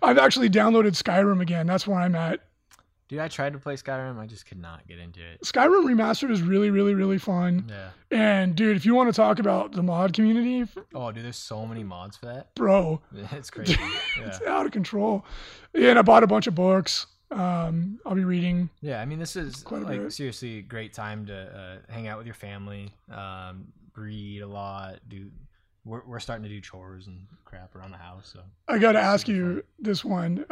I've 0.00 0.16
actually 0.16 0.48
downloaded 0.48 0.92
Skyrim 1.00 1.42
again. 1.42 1.66
That's 1.66 1.86
where 1.86 1.98
I'm 1.98 2.14
at. 2.14 2.40
Dude, 3.08 3.18
I 3.18 3.28
tried 3.28 3.52
to 3.52 3.58
play 3.58 3.74
Skyrim. 3.74 4.18
I 4.18 4.26
just 4.26 4.46
could 4.46 4.58
not 4.58 4.86
get 4.88 4.98
into 4.98 5.20
it. 5.20 5.42
Skyrim 5.42 5.84
Remastered 5.84 6.30
is 6.30 6.40
really, 6.40 6.70
really, 6.70 6.94
really 6.94 7.18
fun. 7.18 7.68
Yeah. 7.68 7.90
And 8.10 8.54
dude, 8.56 8.74
if 8.76 8.86
you 8.86 8.94
want 8.94 9.12
to 9.12 9.12
talk 9.12 9.38
about 9.38 9.72
the 9.72 9.82
mod 9.82 10.14
community, 10.14 10.66
oh, 10.94 11.12
dude, 11.12 11.24
there's 11.24 11.36
so 11.36 11.66
many 11.66 11.84
mods 11.84 12.16
for 12.16 12.26
that, 12.26 12.54
bro. 12.54 13.02
It's 13.32 13.50
crazy. 13.50 13.76
Yeah. 14.18 14.28
it's 14.28 14.40
out 14.42 14.64
of 14.64 14.72
control. 14.72 15.26
Yeah, 15.74 15.90
and 15.90 15.98
I 15.98 16.02
bought 16.02 16.22
a 16.22 16.26
bunch 16.26 16.46
of 16.46 16.54
books. 16.54 17.06
Um, 17.30 18.00
I'll 18.04 18.14
be 18.14 18.24
reading. 18.24 18.70
Yeah, 18.80 19.00
I 19.00 19.04
mean, 19.04 19.18
this 19.18 19.36
is 19.36 19.64
like 19.70 19.86
bit. 19.86 20.12
seriously 20.12 20.58
a 20.58 20.62
great 20.62 20.92
time 20.92 21.26
to 21.26 21.34
uh, 21.88 21.92
hang 21.92 22.08
out 22.08 22.18
with 22.18 22.26
your 22.26 22.34
family, 22.34 22.92
um, 23.10 23.66
read 23.96 24.42
a 24.42 24.46
lot, 24.46 25.00
do 25.08 25.30
we're, 25.84 26.02
we're 26.06 26.20
starting 26.20 26.42
to 26.44 26.48
do 26.48 26.60
chores 26.60 27.06
and 27.06 27.26
crap 27.44 27.74
around 27.74 27.92
the 27.92 27.96
house. 27.96 28.30
So 28.32 28.40
I 28.68 28.78
got 28.78 28.92
to 28.92 29.00
ask 29.00 29.28
you 29.28 29.64
this 29.78 30.04
one, 30.04 30.44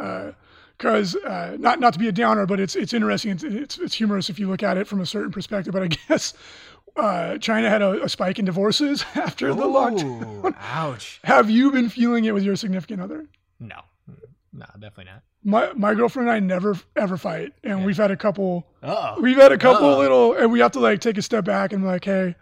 because 0.77 1.15
uh, 1.15 1.27
uh, 1.27 1.57
not 1.59 1.79
not 1.79 1.93
to 1.93 1.99
be 1.99 2.07
a 2.07 2.11
downer, 2.11 2.45
but 2.45 2.59
it's 2.59 2.75
it's 2.75 2.93
interesting. 2.93 3.31
It's, 3.31 3.43
it's, 3.43 3.77
it's 3.77 3.93
humorous 3.95 4.29
if 4.29 4.39
you 4.39 4.49
look 4.49 4.63
at 4.63 4.77
it 4.77 4.87
from 4.87 5.01
a 5.01 5.05
certain 5.05 5.31
perspective. 5.31 5.73
But 5.73 5.83
I 5.83 5.87
guess 6.07 6.33
uh, 6.95 7.37
China 7.37 7.69
had 7.69 7.81
a, 7.81 8.03
a, 8.03 8.09
spike 8.09 8.39
in 8.39 8.45
divorces 8.45 9.05
after 9.15 9.49
Ooh, 9.49 9.55
the 9.55 9.63
lockdown. 9.63 10.55
Ouch! 10.59 11.19
Have 11.23 11.49
you 11.49 11.71
been 11.71 11.89
feeling 11.89 12.25
it 12.25 12.33
with 12.33 12.43
your 12.43 12.55
significant 12.55 13.01
other? 13.01 13.27
No, 13.59 13.81
no, 14.53 14.65
definitely 14.73 15.05
not. 15.05 15.23
My 15.41 15.71
my 15.73 15.93
girlfriend 15.93 16.27
and 16.27 16.35
I 16.35 16.39
never 16.39 16.77
ever 16.95 17.17
fight, 17.17 17.53
and 17.63 17.79
yeah. 17.79 17.85
we've 17.85 17.97
had 17.97 18.11
a 18.11 18.17
couple. 18.17 18.65
Uh-oh. 18.81 19.21
We've 19.21 19.37
had 19.37 19.51
a 19.51 19.57
couple 19.57 19.87
Uh-oh. 19.87 19.99
little, 19.99 20.33
and 20.33 20.51
we 20.51 20.59
have 20.59 20.71
to 20.73 20.79
like 20.79 20.99
take 20.99 21.17
a 21.17 21.21
step 21.21 21.45
back 21.45 21.71
and 21.71 21.83
be 21.83 21.87
like, 21.87 22.03
hey 22.03 22.35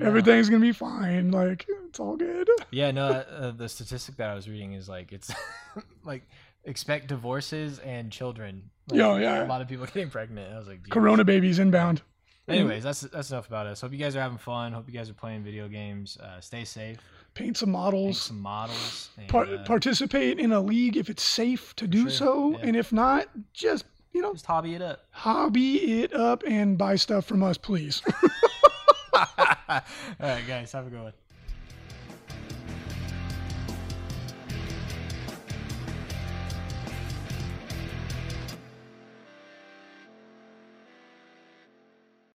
Everything's 0.00 0.48
gonna 0.48 0.60
be 0.60 0.72
fine. 0.72 1.30
Like 1.30 1.66
it's 1.88 2.00
all 2.00 2.16
good. 2.16 2.48
Yeah, 2.70 2.90
no. 2.90 3.06
Uh, 3.08 3.50
the 3.52 3.68
statistic 3.68 4.16
that 4.16 4.30
I 4.30 4.34
was 4.34 4.48
reading 4.48 4.72
is 4.72 4.88
like 4.88 5.12
it's 5.12 5.30
like 6.04 6.28
expect 6.64 7.08
divorces 7.08 7.78
and 7.80 8.10
children. 8.10 8.70
Like, 8.90 8.98
yeah, 8.98 9.18
yeah. 9.18 9.44
A 9.44 9.46
lot 9.46 9.60
of 9.60 9.68
people 9.68 9.86
getting 9.92 10.10
pregnant. 10.10 10.52
I 10.52 10.58
was 10.58 10.68
like, 10.68 10.82
Geez. 10.82 10.92
Corona 10.92 11.24
babies 11.24 11.58
inbound. 11.58 12.02
Anyways, 12.48 12.82
that's 12.82 13.02
that's 13.02 13.30
enough 13.30 13.46
about 13.46 13.66
us. 13.66 13.82
Hope 13.82 13.92
you 13.92 13.98
guys 13.98 14.16
are 14.16 14.20
having 14.20 14.38
fun. 14.38 14.72
Hope 14.72 14.88
you 14.88 14.94
guys 14.94 15.10
are 15.10 15.14
playing 15.14 15.42
video 15.42 15.68
games. 15.68 16.16
Uh, 16.16 16.40
stay 16.40 16.64
safe. 16.64 16.98
Paint 17.34 17.58
some 17.58 17.70
models. 17.70 18.06
Paint 18.06 18.16
some 18.16 18.40
models. 18.40 19.10
And, 19.18 19.28
Par- 19.28 19.46
uh, 19.46 19.64
participate 19.64 20.38
in 20.38 20.52
a 20.52 20.60
league 20.60 20.96
if 20.96 21.10
it's 21.10 21.22
safe 21.22 21.76
to 21.76 21.86
do 21.86 22.02
sure. 22.02 22.10
so, 22.10 22.50
yeah. 22.52 22.58
and 22.62 22.76
if 22.76 22.90
not, 22.90 23.28
just 23.52 23.84
you 24.12 24.22
know, 24.22 24.32
just 24.32 24.46
hobby 24.46 24.74
it 24.74 24.82
up. 24.82 25.00
Hobby 25.10 26.02
it 26.02 26.14
up 26.14 26.42
and 26.46 26.78
buy 26.78 26.96
stuff 26.96 27.26
from 27.26 27.42
us, 27.42 27.58
please. 27.58 28.02
All 29.70 29.82
right, 30.18 30.46
guys, 30.46 30.72
have 30.72 30.86
a 30.86 30.90
good 30.90 31.02
one. 31.02 31.27